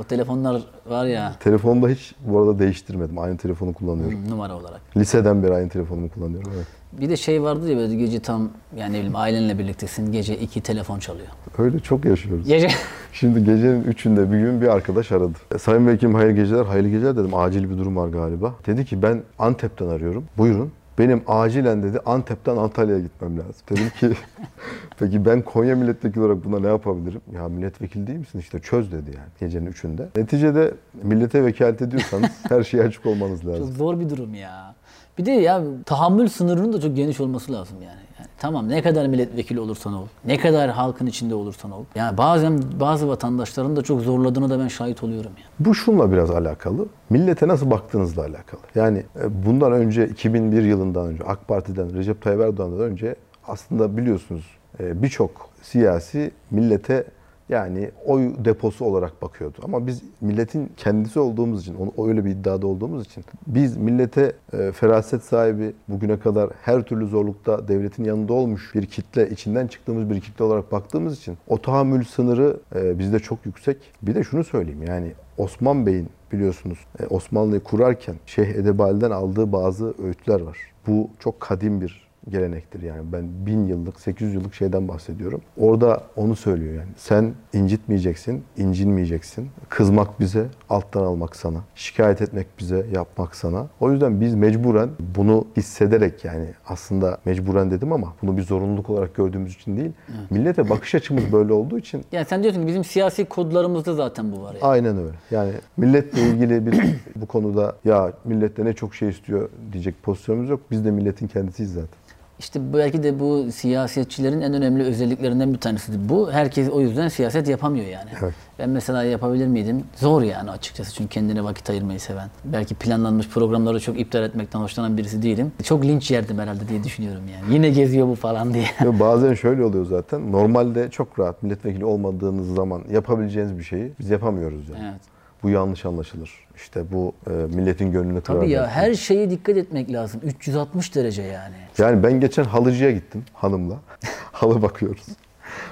O 0.00 0.04
telefonlar 0.04 0.62
var 0.88 1.06
ya 1.06 1.32
Telefonda 1.40 1.88
hiç 1.88 2.14
bu 2.26 2.38
arada 2.40 2.58
değiştirmedim. 2.58 3.18
Aynı 3.18 3.36
telefonu 3.36 3.72
kullanıyorum. 3.72 4.30
numara 4.30 4.56
olarak. 4.56 4.80
Liseden 4.96 5.42
beri 5.42 5.54
aynı 5.54 5.68
telefonumu 5.68 6.08
kullanıyorum. 6.10 6.52
Evet. 6.56 6.66
Bir 6.92 7.08
de 7.10 7.16
şey 7.16 7.42
vardı 7.42 7.70
ya 7.70 7.76
böyle 7.78 7.94
gece 7.96 8.20
tam 8.20 8.48
yani 8.76 8.92
ne 8.92 8.96
bileyim 8.96 9.16
ailenle 9.16 9.58
birliktesin 9.58 10.12
gece 10.12 10.36
iki 10.38 10.60
telefon 10.60 10.98
çalıyor. 10.98 11.28
Öyle 11.58 11.78
çok 11.80 12.04
yaşıyoruz. 12.04 12.46
Gece 12.48 12.68
Şimdi 13.12 13.38
gecenin 13.44 13.84
üçünde 13.84 14.32
bir 14.32 14.38
gün 14.38 14.60
bir 14.60 14.68
arkadaş 14.68 15.12
aradı. 15.12 15.32
E, 15.54 15.58
Sayın 15.58 15.86
Vekilim 15.86 16.14
hayırlı 16.14 16.36
geceler, 16.36 16.64
hayırlı 16.64 16.88
geceler 16.88 17.16
dedim. 17.16 17.34
Acil 17.34 17.70
bir 17.70 17.78
durum 17.78 17.96
var 17.96 18.08
galiba. 18.08 18.54
Dedi 18.66 18.84
ki 18.84 19.02
ben 19.02 19.22
Antep'ten 19.38 19.88
arıyorum. 19.88 20.24
Buyurun. 20.38 20.72
Benim 20.98 21.22
acilen 21.26 21.82
dedi 21.82 21.98
Antep'ten 22.06 22.56
Antalya'ya 22.56 23.00
gitmem 23.00 23.38
lazım. 23.38 23.54
Dedim 23.70 23.90
ki 24.00 24.10
peki 24.98 25.24
ben 25.24 25.42
Konya 25.42 25.76
milletvekili 25.76 26.20
olarak 26.24 26.44
buna 26.44 26.58
ne 26.60 26.66
yapabilirim? 26.66 27.20
Ya 27.34 27.48
milletvekili 27.48 28.06
değil 28.06 28.18
misin? 28.18 28.38
İşte 28.38 28.58
çöz 28.58 28.92
dedi 28.92 29.10
yani 29.16 29.26
gecenin 29.40 29.66
üçünde. 29.66 30.08
Neticede 30.16 30.74
millete 31.02 31.44
vekalet 31.44 31.82
ediyorsanız 31.82 32.30
her 32.48 32.62
şeye 32.62 32.82
açık 32.82 33.06
olmanız 33.06 33.42
çok 33.42 33.50
lazım. 33.50 33.72
zor 33.74 34.00
bir 34.00 34.10
durum 34.10 34.34
ya. 34.34 34.74
Bir 35.18 35.26
de 35.26 35.30
ya 35.30 35.62
tahammül 35.86 36.28
sınırının 36.28 36.72
da 36.72 36.80
çok 36.80 36.96
geniş 36.96 37.20
olması 37.20 37.52
lazım 37.52 37.76
yani. 37.82 38.00
yani 38.18 38.28
tamam 38.38 38.68
ne 38.68 38.82
kadar 38.82 39.06
milletvekili 39.06 39.60
olursan 39.60 39.94
ol, 39.94 40.06
ne 40.24 40.38
kadar 40.38 40.70
halkın 40.70 41.06
içinde 41.06 41.34
olursan 41.34 41.70
ol. 41.70 41.84
Yani 41.94 42.18
bazen 42.18 42.62
bazı 42.80 43.08
vatandaşların 43.08 43.76
da 43.76 43.82
çok 43.82 44.00
zorladığını 44.00 44.50
da 44.50 44.58
ben 44.60 44.68
şahit 44.68 45.02
oluyorum 45.02 45.30
ya. 45.38 45.44
Bu 45.60 45.74
şunla 45.74 46.12
biraz 46.12 46.30
alakalı. 46.30 46.86
Millete 47.10 47.48
nasıl 47.48 47.70
baktığınızla 47.70 48.22
alakalı. 48.22 48.60
Yani 48.74 49.02
e, 49.20 49.46
bundan 49.46 49.72
önce 49.72 50.08
2001 50.08 50.62
yılından 50.62 51.06
önce 51.06 51.24
AK 51.24 51.48
Parti'den 51.48 51.94
Recep 51.94 52.22
Tayyip 52.22 52.40
Erdoğan'dan 52.40 52.80
önce 52.80 53.16
aslında 53.48 53.96
biliyorsunuz 53.96 54.44
e, 54.80 55.02
birçok 55.02 55.50
siyasi 55.62 56.30
millete 56.50 57.04
yani 57.48 57.90
oy 58.06 58.32
deposu 58.44 58.84
olarak 58.84 59.22
bakıyordu. 59.22 59.58
Ama 59.62 59.86
biz 59.86 60.02
milletin 60.20 60.72
kendisi 60.76 61.20
olduğumuz 61.20 61.62
için, 61.62 61.74
onu 61.74 62.08
öyle 62.08 62.24
bir 62.24 62.30
iddiada 62.30 62.66
olduğumuz 62.66 63.06
için 63.06 63.24
biz 63.46 63.76
millete 63.76 64.32
e, 64.52 64.72
feraset 64.72 65.22
sahibi, 65.22 65.72
bugüne 65.88 66.18
kadar 66.18 66.50
her 66.62 66.82
türlü 66.82 67.06
zorlukta 67.06 67.68
devletin 67.68 68.04
yanında 68.04 68.32
olmuş 68.32 68.74
bir 68.74 68.86
kitle, 68.86 69.30
içinden 69.30 69.66
çıktığımız 69.66 70.10
bir 70.10 70.20
kitle 70.20 70.44
olarak 70.44 70.72
baktığımız 70.72 71.18
için 71.18 71.38
o 71.48 71.58
tahammül 71.58 72.04
sınırı 72.04 72.56
e, 72.74 72.98
bizde 72.98 73.18
çok 73.18 73.46
yüksek. 73.46 73.76
Bir 74.02 74.14
de 74.14 74.24
şunu 74.24 74.44
söyleyeyim 74.44 74.82
yani 74.88 75.12
Osman 75.38 75.86
Bey'in 75.86 76.08
biliyorsunuz 76.32 76.78
e, 77.00 77.06
Osmanlı'yı 77.06 77.60
kurarken 77.60 78.16
Şeyh 78.26 78.48
Edebali'den 78.48 79.10
aldığı 79.10 79.52
bazı 79.52 79.94
öğütler 80.04 80.40
var. 80.40 80.58
Bu 80.86 81.10
çok 81.20 81.40
kadim 81.40 81.80
bir 81.80 82.05
gelenektir 82.28 82.82
yani 82.82 83.12
ben 83.12 83.46
bin 83.46 83.66
yıllık 83.66 84.00
800 84.00 84.34
yıllık 84.34 84.54
şeyden 84.54 84.88
bahsediyorum. 84.88 85.40
Orada 85.60 86.02
onu 86.16 86.36
söylüyor 86.36 86.74
yani 86.74 86.90
sen 86.96 87.32
incitmeyeceksin, 87.52 88.44
incinmeyeceksin. 88.56 89.50
Kızmak 89.68 90.20
bize, 90.20 90.46
alttan 90.70 91.02
almak 91.02 91.36
sana. 91.36 91.58
Şikayet 91.74 92.22
etmek 92.22 92.46
bize, 92.58 92.86
yapmak 92.92 93.36
sana. 93.36 93.66
O 93.80 93.92
yüzden 93.92 94.20
biz 94.20 94.34
mecburen 94.34 94.88
bunu 95.16 95.46
hissederek 95.56 96.24
yani 96.24 96.46
aslında 96.66 97.18
mecburen 97.24 97.70
dedim 97.70 97.92
ama 97.92 98.14
bunu 98.22 98.36
bir 98.36 98.42
zorunluluk 98.42 98.90
olarak 98.90 99.14
gördüğümüz 99.14 99.54
için 99.54 99.76
değil. 99.76 99.92
Millete 100.30 100.70
bakış 100.70 100.94
açımız 100.94 101.32
böyle 101.32 101.52
olduğu 101.52 101.78
için 101.78 102.04
Yani 102.12 102.26
sen 102.26 102.42
diyorsun 102.42 102.60
ki 102.60 102.66
bizim 102.66 102.84
siyasi 102.84 103.24
kodlarımızda 103.24 103.94
zaten 103.94 104.32
bu 104.32 104.42
var 104.42 104.54
ya. 104.54 104.60
Aynen 104.62 104.98
öyle. 104.98 105.16
Yani 105.30 105.52
milletle 105.76 106.22
ilgili 106.22 106.66
bir 106.66 106.80
bu 107.16 107.26
konuda 107.26 107.76
ya 107.84 108.12
millet 108.24 108.56
de 108.56 108.64
ne 108.64 108.72
çok 108.72 108.94
şey 108.94 109.08
istiyor 109.08 109.48
diyecek 109.72 110.02
pozisyonumuz 110.02 110.50
yok. 110.50 110.60
Biz 110.70 110.84
de 110.84 110.90
milletin 110.90 111.26
kendisiyiz 111.26 111.72
zaten. 111.72 111.98
İşte 112.38 112.60
belki 112.72 113.02
de 113.02 113.20
bu 113.20 113.52
siyasetçilerin 113.52 114.40
en 114.40 114.54
önemli 114.54 114.82
özelliklerinden 114.82 115.54
bir 115.54 115.58
tanesi. 115.58 116.08
Bu 116.08 116.32
herkes 116.32 116.68
o 116.68 116.80
yüzden 116.80 117.08
siyaset 117.08 117.48
yapamıyor 117.48 117.86
yani. 117.86 118.10
Evet. 118.22 118.34
Ben 118.58 118.70
mesela 118.70 119.04
yapabilir 119.04 119.46
miydim? 119.46 119.84
Zor 119.96 120.22
yani 120.22 120.50
açıkçası 120.50 120.94
çünkü 120.94 121.08
kendine 121.08 121.44
vakit 121.44 121.70
ayırmayı 121.70 122.00
seven. 122.00 122.28
Belki 122.44 122.74
planlanmış 122.74 123.28
programları 123.28 123.80
çok 123.80 124.00
iptal 124.00 124.22
etmekten 124.22 124.60
hoşlanan 124.60 124.96
birisi 124.96 125.22
değilim. 125.22 125.52
Çok 125.64 125.84
linç 125.84 126.10
yerdim 126.10 126.38
herhalde 126.38 126.68
diye 126.68 126.84
düşünüyorum 126.84 127.22
yani. 127.34 127.54
Yine 127.54 127.70
geziyor 127.70 128.08
bu 128.08 128.14
falan 128.14 128.54
diye. 128.54 128.66
Ve 128.84 129.00
bazen 129.00 129.34
şöyle 129.34 129.64
oluyor 129.64 129.86
zaten. 129.86 130.32
Normalde 130.32 130.90
çok 130.90 131.18
rahat 131.18 131.42
milletvekili 131.42 131.84
olmadığınız 131.84 132.54
zaman 132.54 132.82
yapabileceğiniz 132.90 133.58
bir 133.58 133.64
şeyi 133.64 133.92
biz 134.00 134.10
yapamıyoruz 134.10 134.68
yani. 134.68 134.84
Evet. 134.90 135.15
Bu 135.46 135.50
yanlış 135.50 135.84
anlaşılır. 135.84 136.30
İşte 136.56 136.84
bu 136.92 137.12
e, 137.26 137.30
milletin 137.30 137.92
gönlünü 137.92 138.20
kırar. 138.20 138.40
Tabii 138.40 138.50
ya 138.50 138.62
belki. 138.62 138.72
her 138.74 138.94
şeye 138.94 139.30
dikkat 139.30 139.56
etmek 139.56 139.92
lazım. 139.92 140.20
360 140.24 140.94
derece 140.94 141.22
yani. 141.22 141.54
Yani 141.78 142.02
ben 142.02 142.20
geçen 142.20 142.44
halıcıya 142.44 142.90
gittim 142.90 143.24
hanımla. 143.34 143.74
Halı 144.32 144.62
bakıyoruz. 144.62 145.06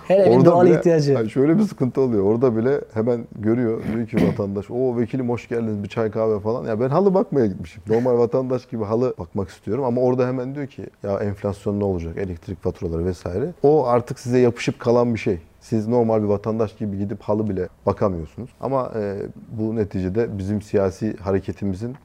Her 0.09 0.19
evin 0.19 0.45
doğal 0.45 0.67
bile, 0.67 0.75
ihtiyacı. 0.75 1.31
Şöyle 1.31 1.59
bir 1.59 1.63
sıkıntı 1.63 2.01
oluyor. 2.01 2.25
Orada 2.25 2.57
bile 2.57 2.81
hemen 2.95 3.27
görüyor. 3.39 3.83
Diyor 3.95 4.09
ki 4.09 4.29
vatandaş 4.29 4.71
o 4.71 4.97
vekilim 4.97 5.29
hoş 5.29 5.49
geldiniz 5.49 5.83
bir 5.83 5.89
çay 5.89 6.11
kahve 6.11 6.41
falan. 6.41 6.65
Ya 6.65 6.81
ben 6.81 6.89
halı 6.89 7.15
bakmaya 7.15 7.47
gitmişim. 7.47 7.83
Normal 7.89 8.19
vatandaş 8.19 8.67
gibi 8.67 8.85
halı 8.85 9.15
bakmak 9.19 9.49
istiyorum. 9.49 9.85
Ama 9.85 10.01
orada 10.01 10.27
hemen 10.27 10.55
diyor 10.55 10.67
ki 10.67 10.87
ya 11.03 11.19
enflasyon 11.19 11.81
ne 11.81 11.85
olacak? 11.85 12.17
Elektrik 12.19 12.63
faturaları 12.63 13.05
vesaire. 13.05 13.47
O 13.63 13.87
artık 13.87 14.19
size 14.19 14.39
yapışıp 14.39 14.79
kalan 14.79 15.15
bir 15.15 15.21
şey. 15.21 15.39
Siz 15.65 15.89
normal 15.89 16.23
bir 16.23 16.29
vatandaş 16.29 16.77
gibi 16.77 16.99
gidip 16.99 17.23
halı 17.23 17.49
bile 17.49 17.69
bakamıyorsunuz. 17.87 18.51
Ama 18.61 18.93
e, 18.97 19.17
bu 19.59 19.77
neticede 19.77 20.39
bizim 20.39 20.63
siyasi 20.63 21.17
hareketimizin 21.17 21.97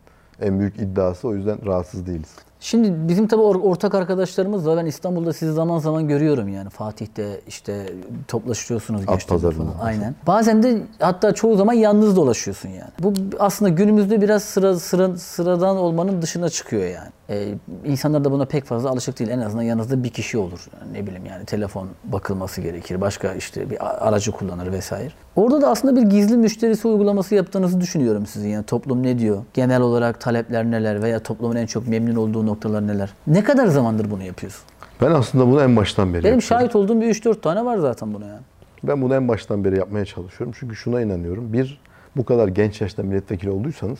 en 0.41 0.59
büyük 0.59 0.79
iddiası. 0.79 1.27
O 1.27 1.35
yüzden 1.35 1.65
rahatsız 1.65 2.05
değiliz. 2.07 2.29
Şimdi 2.59 3.07
bizim 3.09 3.27
tabii 3.27 3.41
or- 3.41 3.61
ortak 3.61 3.95
arkadaşlarımız 3.95 4.67
var. 4.67 4.77
Ben 4.77 4.85
İstanbul'da 4.85 5.33
sizi 5.33 5.53
zaman 5.53 5.79
zaman 5.79 6.07
görüyorum 6.07 6.47
yani. 6.47 6.69
Fatih'te 6.69 7.41
işte 7.47 7.85
toplaşıyorsunuz 8.27 9.05
gençlerle 9.05 9.41
pazarında. 9.41 9.71
Aynen. 9.81 10.15
Bazen 10.27 10.63
de 10.63 10.81
hatta 10.99 11.33
çoğu 11.33 11.55
zaman 11.55 11.73
yalnız 11.73 12.15
dolaşıyorsun 12.15 12.69
yani. 12.69 12.91
Bu 12.99 13.13
aslında 13.39 13.69
günümüzde 13.69 14.21
biraz 14.21 14.43
sıra, 14.43 14.79
sıra 14.79 15.17
sıradan 15.17 15.77
olmanın 15.77 16.21
dışına 16.21 16.49
çıkıyor 16.49 16.83
yani. 16.83 17.09
Ee, 17.29 17.53
insanlar 17.85 18.23
da 18.23 18.31
buna 18.31 18.45
pek 18.45 18.65
fazla 18.65 18.89
alışık 18.89 19.19
değil. 19.19 19.29
En 19.29 19.39
azından 19.39 19.63
yanınızda 19.63 20.03
bir 20.03 20.09
kişi 20.09 20.37
olur. 20.37 20.67
Ne 20.91 21.07
bileyim 21.07 21.25
yani 21.25 21.45
telefon 21.45 21.87
bakılması 22.03 22.61
gerekir. 22.61 23.01
Başka 23.01 23.33
işte 23.33 23.69
bir 23.69 24.07
aracı 24.07 24.31
kullanır 24.31 24.71
vesaire. 24.71 25.11
Orada 25.35 25.61
da 25.61 25.69
aslında 25.69 25.95
bir 25.95 26.01
gizli 26.01 26.37
müşterisi 26.37 26.87
uygulaması 26.87 27.35
yaptığınızı 27.35 27.81
düşünüyorum 27.81 28.25
sizin. 28.25 28.49
Yani 28.49 28.65
toplum 28.65 29.03
ne 29.03 29.19
diyor? 29.19 29.43
Genel 29.53 29.81
olarak 29.81 30.21
talepler 30.21 30.65
neler 30.65 31.01
veya 31.01 31.19
toplumun 31.19 31.55
en 31.55 31.65
çok 31.65 31.87
memnun 31.87 32.15
olduğu 32.15 32.45
noktalar 32.45 32.87
neler? 32.87 33.09
Ne 33.27 33.43
kadar 33.43 33.67
zamandır 33.67 34.11
bunu 34.11 34.23
yapıyorsun? 34.23 34.61
Ben 35.01 35.11
aslında 35.11 35.47
bunu 35.47 35.61
en 35.61 35.75
baştan 35.75 36.13
beri 36.13 36.23
Benim 36.23 36.35
yapıyorum. 36.35 36.41
şahit 36.41 36.75
olduğum 36.75 37.01
bir 37.01 37.05
3-4 37.15 37.41
tane 37.41 37.65
var 37.65 37.77
zaten 37.77 38.13
buna 38.13 38.25
yani. 38.25 38.41
Ben 38.83 39.01
bunu 39.01 39.15
en 39.15 39.27
baştan 39.27 39.63
beri 39.63 39.77
yapmaya 39.77 40.05
çalışıyorum. 40.05 40.55
Çünkü 40.59 40.75
şuna 40.75 41.01
inanıyorum. 41.01 41.53
Bir, 41.53 41.81
bu 42.17 42.25
kadar 42.25 42.47
genç 42.47 42.81
yaşta 42.81 43.03
milletvekili 43.03 43.49
olduysanız 43.49 43.99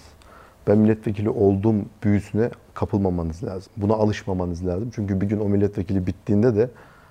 ben 0.68 0.78
milletvekili 0.78 1.30
olduğum 1.30 1.76
büyüsüne 2.04 2.50
kapılmamanız 2.80 3.44
lazım. 3.44 3.74
Buna 3.78 3.94
alışmamanız 3.94 4.68
lazım. 4.68 4.90
Çünkü 4.96 5.22
bir 5.22 5.26
gün 5.28 5.40
o 5.40 5.46
milletvekili 5.46 6.08
bittiğinde 6.08 6.56
de 6.56 6.70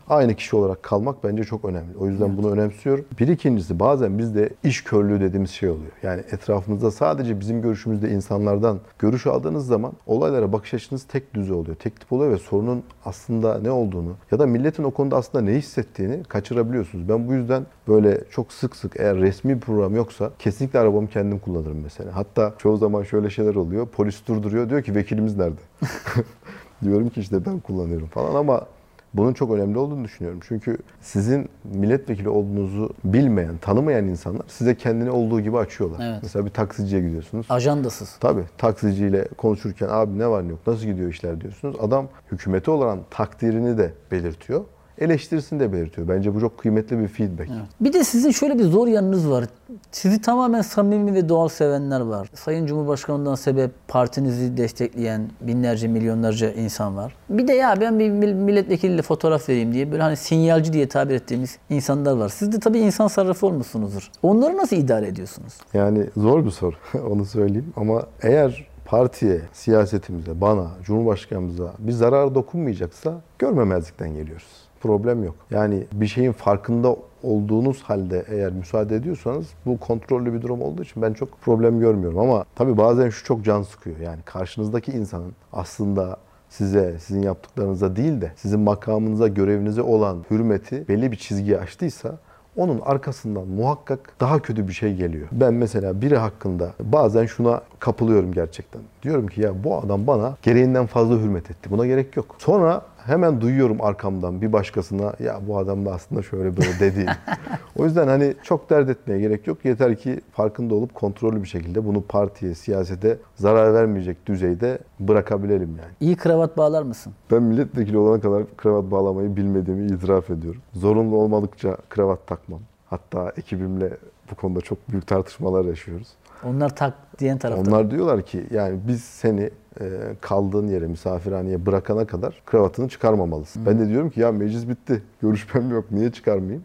aynı 0.09 0.35
kişi 0.35 0.57
olarak 0.57 0.83
kalmak 0.83 1.25
bence 1.25 1.45
çok 1.45 1.65
önemli. 1.65 1.97
O 1.99 2.07
yüzden 2.07 2.37
bunu 2.37 2.53
önemsiyorum. 2.53 3.05
Bir 3.19 3.29
ikincisi 3.29 3.81
bazen 3.81 4.19
bizde 4.19 4.51
iş 4.65 4.85
körlüğü 4.85 5.21
dediğimiz 5.21 5.51
şey 5.51 5.69
oluyor. 5.69 5.93
Yani 6.03 6.23
etrafımızda 6.33 6.91
sadece 6.91 7.41
bizim 7.41 7.63
görüşümüzde 7.63 8.11
insanlardan 8.11 8.79
görüş 8.99 9.27
aldığınız 9.27 9.67
zaman 9.67 9.93
olaylara 10.07 10.53
bakış 10.53 10.75
açınız 10.75 11.05
tek 11.05 11.35
düze 11.35 11.55
oluyor. 11.55 11.77
Tek 11.77 12.01
tip 12.01 12.13
oluyor 12.13 12.33
ve 12.33 12.39
sorunun 12.39 12.83
aslında 13.05 13.59
ne 13.59 13.71
olduğunu 13.71 14.13
ya 14.33 14.39
da 14.39 14.47
milletin 14.47 14.85
o 14.85 14.91
konuda 14.91 15.17
aslında 15.17 15.45
ne 15.45 15.53
hissettiğini 15.53 16.23
kaçırabiliyorsunuz. 16.23 17.09
Ben 17.09 17.29
bu 17.29 17.33
yüzden 17.33 17.67
böyle 17.89 18.25
çok 18.31 18.53
sık 18.53 18.77
sık 18.77 19.01
eğer 19.01 19.17
resmi 19.17 19.55
bir 19.55 19.61
program 19.61 19.97
yoksa 19.97 20.31
kesinlikle 20.39 20.79
arabamı 20.79 21.09
kendim 21.09 21.39
kullanırım 21.39 21.81
mesela. 21.83 22.17
Hatta 22.17 22.55
çoğu 22.59 22.77
zaman 22.77 23.03
şöyle 23.03 23.31
şeyler 23.31 23.55
oluyor. 23.55 23.87
Polis 23.87 24.27
durduruyor 24.27 24.71
diyor 24.71 24.83
ki 24.83 24.95
vekilimiz 24.95 25.37
nerede? 25.37 25.61
Diyorum 26.83 27.09
ki 27.09 27.21
işte 27.21 27.47
ben 27.47 27.61
kullanıyorum 27.61 28.09
falan 28.09 28.35
ama 28.35 28.67
bunun 29.15 29.33
çok 29.33 29.51
önemli 29.51 29.79
olduğunu 29.79 30.05
düşünüyorum. 30.05 30.41
Çünkü 30.49 30.79
sizin 31.01 31.49
milletvekili 31.65 32.29
olduğunuzu 32.29 32.91
bilmeyen, 33.05 33.59
tanımayan 33.59 34.05
insanlar 34.05 34.43
size 34.49 34.75
kendini 34.75 35.11
olduğu 35.11 35.41
gibi 35.41 35.59
açıyorlar. 35.59 36.11
Evet. 36.11 36.19
Mesela 36.23 36.45
bir 36.45 36.51
taksiciye 36.51 37.03
gidiyorsunuz. 37.03 37.47
Ajandasız. 37.49 38.17
Tabii 38.21 38.45
taksiciyle 38.59 39.29
konuşurken 39.37 39.89
abi 39.91 40.19
ne 40.19 40.29
var 40.29 40.45
ne 40.45 40.51
yok 40.51 40.67
nasıl 40.67 40.87
gidiyor 40.87 41.11
işler 41.11 41.41
diyorsunuz. 41.41 41.77
Adam 41.81 42.09
hükümete 42.33 42.71
olan 42.71 42.99
takdirini 43.11 43.79
de 43.79 43.93
belirtiyor. 44.11 44.65
Eleştirisini 45.01 45.61
de 45.61 45.73
belirtiyor. 45.73 46.09
Bence 46.09 46.35
bu 46.35 46.41
çok 46.41 46.59
kıymetli 46.59 46.99
bir 46.99 47.09
feedback. 47.09 47.51
Bir 47.81 47.93
de 47.93 48.05
sizin 48.05 48.31
şöyle 48.31 48.59
bir 48.59 48.65
zor 48.65 48.87
yanınız 48.89 49.31
var. 49.31 49.45
Sizi 49.93 50.21
tamamen 50.23 50.63
samimi 50.63 51.15
ve 51.15 51.29
doğal 51.29 51.49
sevenler 51.49 52.01
var. 52.01 52.31
Sayın 52.35 52.67
Cumhurbaşkanı'ndan 52.67 53.35
sebep 53.35 53.71
partinizi 53.89 54.57
destekleyen 54.57 55.31
binlerce, 55.41 55.89
milyonlarca 55.89 56.51
insan 56.53 56.97
var. 56.97 57.15
Bir 57.31 57.49
de 57.49 57.53
ya 57.53 57.81
ben 57.81 57.99
bir 57.99 58.11
mil- 58.11 58.35
milletvekiliyle 58.35 59.03
fotoğraf 59.03 59.49
vereyim 59.49 59.73
diye 59.75 59.93
böyle 59.93 60.03
hani 60.03 60.17
sinyalci 60.17 60.73
diye 60.73 60.89
tabir 60.89 61.15
ettiğimiz 61.15 61.59
insanlar 61.71 62.13
var. 62.17 62.29
Siz 62.29 62.53
de 62.53 62.61
tabii 62.61 62.79
insan 62.79 63.09
sarrafı 63.09 63.47
olmuşsunuzdur. 63.47 64.11
Onları 64.23 64.57
nasıl 64.57 64.77
idare 64.77 65.07
ediyorsunuz? 65.09 65.55
Yani 65.75 66.05
zor 66.17 66.45
bir 66.45 66.51
soru 66.51 66.75
onu 67.11 67.25
söyleyeyim 67.25 67.73
ama 67.77 68.03
eğer 68.23 68.67
partiye, 68.85 69.41
siyasetimize, 69.53 70.41
bana, 70.41 70.67
Cumhurbaşkanımıza 70.83 71.73
bir 71.79 71.93
zarar 71.93 72.35
dokunmayacaksa 72.35 73.21
görmemezlikten 73.39 74.15
geliyoruz. 74.15 74.47
Problem 74.81 75.25
yok. 75.25 75.35
Yani 75.51 75.85
bir 75.93 76.07
şeyin 76.07 76.33
farkında 76.33 76.97
olduğunuz 77.23 77.83
halde 77.83 78.25
eğer 78.29 78.53
müsaade 78.53 78.97
ediyorsanız 78.97 79.47
bu 79.67 79.79
kontrollü 79.79 80.33
bir 80.33 80.43
durum 80.43 80.63
olduğu 80.63 80.83
için 80.83 81.03
ben 81.03 81.13
çok 81.13 81.41
problem 81.41 81.81
görmüyorum. 81.81 82.19
Ama 82.19 82.45
tabii 82.55 82.77
bazen 82.77 83.11
şu 83.11 83.25
çok 83.25 83.45
can 83.45 83.63
sıkıyor. 83.63 83.99
Yani 83.99 84.19
karşınızdaki 84.25 84.93
insanın 84.93 85.33
aslında 85.53 86.17
size, 86.49 86.99
sizin 86.99 87.23
yaptıklarınıza 87.23 87.97
değil 87.97 88.21
de 88.21 88.33
sizin 88.37 88.61
makamınıza, 88.61 89.29
görevinize 89.29 89.83
olan 89.83 90.25
hürmeti 90.31 90.89
belli 90.89 91.13
bir 91.13 91.17
çizgiyi 91.17 91.59
aştıysa 91.59 92.19
onun 92.57 92.81
arkasından 92.85 93.49
muhakkak 93.49 94.15
daha 94.21 94.43
kötü 94.43 94.69
bir 94.69 94.73
şey 94.73 94.95
geliyor. 94.95 95.29
Ben 95.33 95.55
mesela 95.55 96.01
biri 96.01 96.17
hakkında 96.17 96.73
bazen 96.81 97.27
şuna 97.27 97.61
kapılıyorum 97.79 98.33
gerçekten. 98.33 98.83
Diyorum 99.03 99.27
ki 99.27 99.41
ya 99.41 99.65
bu 99.65 99.77
adam 99.77 100.07
bana 100.07 100.37
gereğinden 100.43 100.87
fazla 100.87 101.15
hürmet 101.15 101.51
etti. 101.51 101.71
Buna 101.71 101.87
gerek 101.87 102.17
yok. 102.17 102.37
Sonra 102.39 102.83
hemen 103.09 103.41
duyuyorum 103.41 103.77
arkamdan 103.81 104.43
bir 104.43 104.53
başkasına 104.53 105.13
ya 105.19 105.41
bu 105.49 105.59
adam 105.59 105.87
da 105.87 105.93
aslında 105.93 106.23
şöyle 106.23 106.57
böyle 106.57 106.81
dedi. 106.81 107.07
o 107.77 107.85
yüzden 107.85 108.09
hani 108.09 108.35
çok 108.43 108.71
dert 108.71 108.89
etmeye 108.89 109.21
gerek 109.21 109.47
yok. 109.47 109.65
Yeter 109.65 109.97
ki 109.97 110.21
farkında 110.33 110.75
olup 110.75 110.95
kontrollü 110.95 111.43
bir 111.43 111.49
şekilde 111.49 111.87
bunu 111.87 112.03
partiye, 112.03 112.55
siyasete 112.55 113.19
zarar 113.35 113.75
vermeyecek 113.75 114.27
düzeyde 114.27 114.79
bırakabilelim 115.01 115.69
yani. 115.69 115.93
İyi 116.01 116.17
kravat 116.17 116.57
bağlar 116.57 116.83
mısın? 116.83 117.13
Ben 117.31 117.43
milletvekili 117.43 117.99
olana 117.99 118.21
kadar 118.21 118.43
kravat 118.57 118.91
bağlamayı 118.91 119.37
bilmediğimi 119.37 119.87
itiraf 119.87 120.31
ediyorum. 120.31 120.61
Zorunlu 120.75 121.17
olmadıkça 121.17 121.77
kravat 121.89 122.27
takmam. 122.27 122.61
Hatta 122.87 123.33
ekibimle 123.37 123.91
bu 124.31 124.35
konuda 124.35 124.61
çok 124.61 124.89
büyük 124.89 125.07
tartışmalar 125.07 125.65
yaşıyoruz. 125.65 126.09
Onlar 126.45 126.77
tak 126.77 126.95
diyen 127.19 127.39
tarafta. 127.39 127.71
Onlar 127.71 127.91
diyorlar 127.91 128.23
ki 128.23 128.47
yani 128.51 128.79
biz 128.89 129.05
seni 129.05 129.51
e, 129.81 129.85
kaldığın 130.21 130.69
yere, 130.69 130.87
misafirhaneye 130.87 131.67
bırakana 131.67 132.07
kadar 132.07 132.43
kravatını 132.47 132.89
çıkarmamalısın. 132.89 133.67
Ben 133.67 133.79
de 133.79 133.89
diyorum 133.89 134.11
ki 134.11 134.21
ya 134.21 134.33
meclis 134.33 134.69
bitti, 134.69 135.03
görüşmem 135.23 135.71
yok, 135.71 135.85
niye 135.91 136.13
çıkarmayayım? 136.13 136.65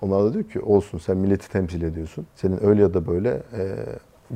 Onlar 0.00 0.24
da 0.24 0.32
diyor 0.32 0.44
ki 0.44 0.60
olsun 0.60 0.98
sen 0.98 1.16
milleti 1.16 1.50
temsil 1.50 1.82
ediyorsun. 1.82 2.26
Senin 2.34 2.64
öyle 2.64 2.82
ya 2.82 2.94
da 2.94 3.06
böyle 3.06 3.42
e, 3.56 3.76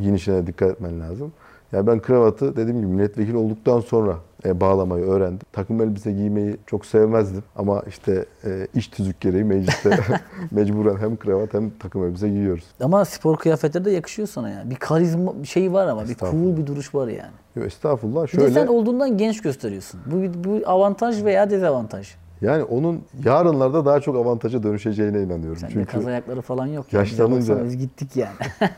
giyinişine 0.01 0.47
dikkat 0.47 0.71
etmen 0.71 1.01
lazım. 1.01 1.33
Ya 1.73 1.87
ben 1.87 1.99
kravatı 2.01 2.57
dediğim 2.57 2.81
gibi 2.81 2.87
milletvekili 2.87 3.37
olduktan 3.37 3.81
sonra 3.81 4.17
e, 4.45 4.61
bağlamayı 4.61 5.05
öğrendim. 5.05 5.47
Takım 5.53 5.83
elbise 5.83 6.13
giymeyi 6.13 6.57
çok 6.67 6.87
sevmezdim 6.87 7.43
ama 7.57 7.83
işte 7.89 8.25
e, 8.45 8.67
iş 8.75 8.89
tüzük 8.89 9.21
gereği 9.21 9.45
mecliste 9.45 9.91
mecburen 10.51 10.97
hem 10.97 11.17
kravat 11.17 11.55
hem 11.55 11.71
takım 11.71 12.05
elbise 12.05 12.29
giyiyoruz. 12.29 12.65
Ama 12.81 13.05
spor 13.05 13.37
kıyafetleri 13.37 13.85
de 13.85 13.91
yakışıyor 13.91 14.29
sana 14.29 14.51
yani. 14.51 14.71
Bir 14.71 14.77
karizma 14.77 15.43
bir 15.43 15.49
şey 15.49 15.73
var 15.73 15.87
ama 15.87 16.09
bir 16.09 16.15
cool 16.15 16.57
bir 16.57 16.67
duruş 16.67 16.95
var 16.95 17.09
yani. 17.09 17.33
Yo, 17.57 17.65
estağfurullah 17.65 18.23
Bir 18.23 18.39
de 18.39 18.47
sen 18.49 18.55
şöyle 18.55 18.71
olduğundan 18.71 19.19
genç 19.19 19.43
gösteriyorsun. 19.43 20.01
Bu, 20.07 20.45
bu 20.45 20.61
avantaj 20.67 21.25
veya 21.25 21.51
dezavantaj. 21.51 22.15
Yani 22.41 22.63
onun 22.63 23.03
yarınlarda 23.25 23.85
daha 23.85 24.01
çok 24.01 24.17
avantaja 24.17 24.63
dönüşeceğine 24.63 25.23
inanıyorum. 25.23 25.57
Sende 25.57 25.73
Çünkü 25.73 25.87
kaz 25.93 26.07
ayakları 26.07 26.41
falan 26.43 26.67
yok. 26.67 26.93
yani. 26.93 27.03
Yaşlanınca- 27.09 27.39
baksana 27.49 27.65
Biz 27.65 27.77
gittik 27.79 28.17
yani. 28.17 28.35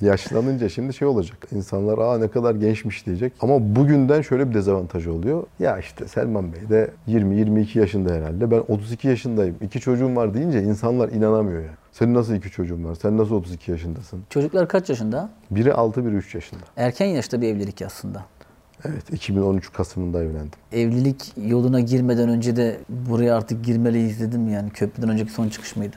yaşlanınca 0.00 0.68
şimdi 0.68 0.94
şey 0.94 1.08
olacak. 1.08 1.38
İnsanlar 1.52 1.98
aa 1.98 2.18
ne 2.18 2.28
kadar 2.28 2.54
gençmiş 2.54 3.06
diyecek. 3.06 3.32
Ama 3.40 3.76
bugünden 3.76 4.22
şöyle 4.22 4.48
bir 4.48 4.54
dezavantajı 4.54 5.12
oluyor. 5.12 5.42
Ya 5.58 5.78
işte 5.78 6.08
Selman 6.08 6.52
Bey 6.52 6.68
de 6.68 6.90
20-22 7.08 7.78
yaşında 7.78 8.12
herhalde. 8.12 8.50
Ben 8.50 8.62
32 8.68 9.08
yaşındayım. 9.08 9.56
İki 9.60 9.80
çocuğum 9.80 10.16
var 10.16 10.34
deyince 10.34 10.62
insanlar 10.62 11.08
inanamıyor 11.08 11.62
ya. 11.62 11.70
Senin 11.92 12.14
nasıl 12.14 12.34
iki 12.34 12.50
çocuğun 12.50 12.84
var? 12.84 12.94
Sen 12.94 13.18
nasıl 13.18 13.34
32 13.34 13.70
yaşındasın? 13.70 14.20
Çocuklar 14.30 14.68
kaç 14.68 14.88
yaşında? 14.88 15.30
Biri 15.50 15.74
6, 15.74 16.06
biri 16.06 16.14
3 16.14 16.34
yaşında. 16.34 16.60
Erken 16.76 17.06
yaşta 17.06 17.40
bir 17.40 17.48
evlilik 17.48 17.82
aslında. 17.82 18.24
Evet 18.84 19.12
2013 19.12 19.72
Kasım'ında 19.72 20.22
evlendim. 20.22 20.50
Evlilik 20.72 21.32
yoluna 21.46 21.80
girmeden 21.80 22.28
önce 22.28 22.56
de 22.56 22.78
buraya 22.88 23.36
artık 23.36 23.64
girmeliyiz 23.64 24.20
dedim 24.20 24.48
yani 24.48 24.70
köprüden 24.70 25.08
önceki 25.08 25.32
son 25.32 25.48
çıkış 25.48 25.76
mıydı? 25.76 25.96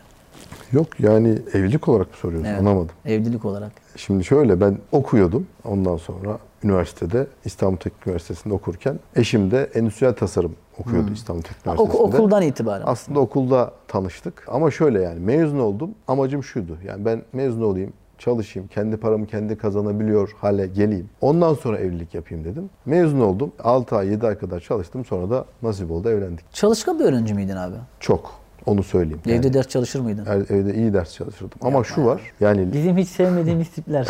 Yok 0.72 1.00
yani 1.00 1.30
evlilik 1.54 1.88
olarak 1.88 2.08
mı 2.08 2.18
soruyorsun? 2.18 2.50
Evet. 2.50 2.60
Anlamadım. 2.60 2.90
Evlilik 3.06 3.46
olarak. 3.46 3.72
Şimdi 3.96 4.24
şöyle 4.24 4.62
ben 4.62 4.78
okuyordum. 4.92 5.48
Ondan 5.64 5.98
sonra 5.98 6.38
üniversitede 6.64 7.28
İstanbul 7.46 7.78
Teknik 7.78 8.08
Üniversitesi'nde 8.08 8.54
okurken 8.54 9.00
eşim 9.16 9.52
de 9.52 9.70
endüstriyel 9.74 10.14
tasarım 10.16 10.56
okuyordu 10.80 11.12
İstanbul 11.14 11.42
Teknik 11.42 11.68
Ok- 11.68 11.74
Üniversitesi'nde. 11.80 12.18
okuldan 12.18 12.42
itibaren. 12.44 12.84
Aslında 12.86 13.20
okulda 13.20 13.72
tanıştık. 13.88 14.44
Ama 14.48 14.72
şöyle 14.72 15.02
yani 15.02 15.20
mezun 15.20 15.60
oldum. 15.60 15.92
Amacım 16.08 16.44
şuydu. 16.44 16.78
Yani 16.88 17.06
ben 17.06 17.22
mezun 17.34 17.62
olayım, 17.62 17.94
çalışayım, 18.24 18.68
kendi 18.68 18.98
paramı 18.98 19.26
kendi 19.26 19.58
kazanabiliyor 19.58 20.32
hale 20.38 20.68
geleyim. 20.68 21.10
Ondan 21.22 21.54
sonra 21.54 21.78
evlilik 21.78 22.14
yapayım 22.14 22.46
dedim. 22.46 22.70
Mezun 22.86 23.20
oldum. 23.20 23.52
6 23.60 23.96
ay, 23.96 24.08
7 24.08 24.28
ay 24.28 24.38
kadar 24.38 24.60
çalıştım. 24.60 25.06
Sonra 25.06 25.30
da 25.30 25.46
nasip 25.62 25.92
oldu 25.92 26.10
evlendik. 26.10 26.54
Çalışkan 26.54 27.00
bir 27.00 27.04
öğrenci 27.06 27.34
miydin 27.34 27.56
abi? 27.56 27.76
Çok. 28.00 28.43
Onu 28.66 28.84
söyleyeyim. 28.84 29.20
Yani 29.26 29.38
Evde 29.40 29.54
ders 29.54 29.68
çalışır 29.68 30.00
mıydın? 30.00 30.26
er- 30.26 30.56
evde 30.56 30.74
iyi 30.74 30.94
ders 30.94 31.14
çalışırdım. 31.14 31.58
Ama 31.62 31.84
şu 31.84 32.06
var. 32.06 32.22
Yani 32.40 32.74
Bizim 32.74 32.98
hiç 32.98 33.08
sevmediğimiz 33.10 33.70
tipler. 33.70 34.08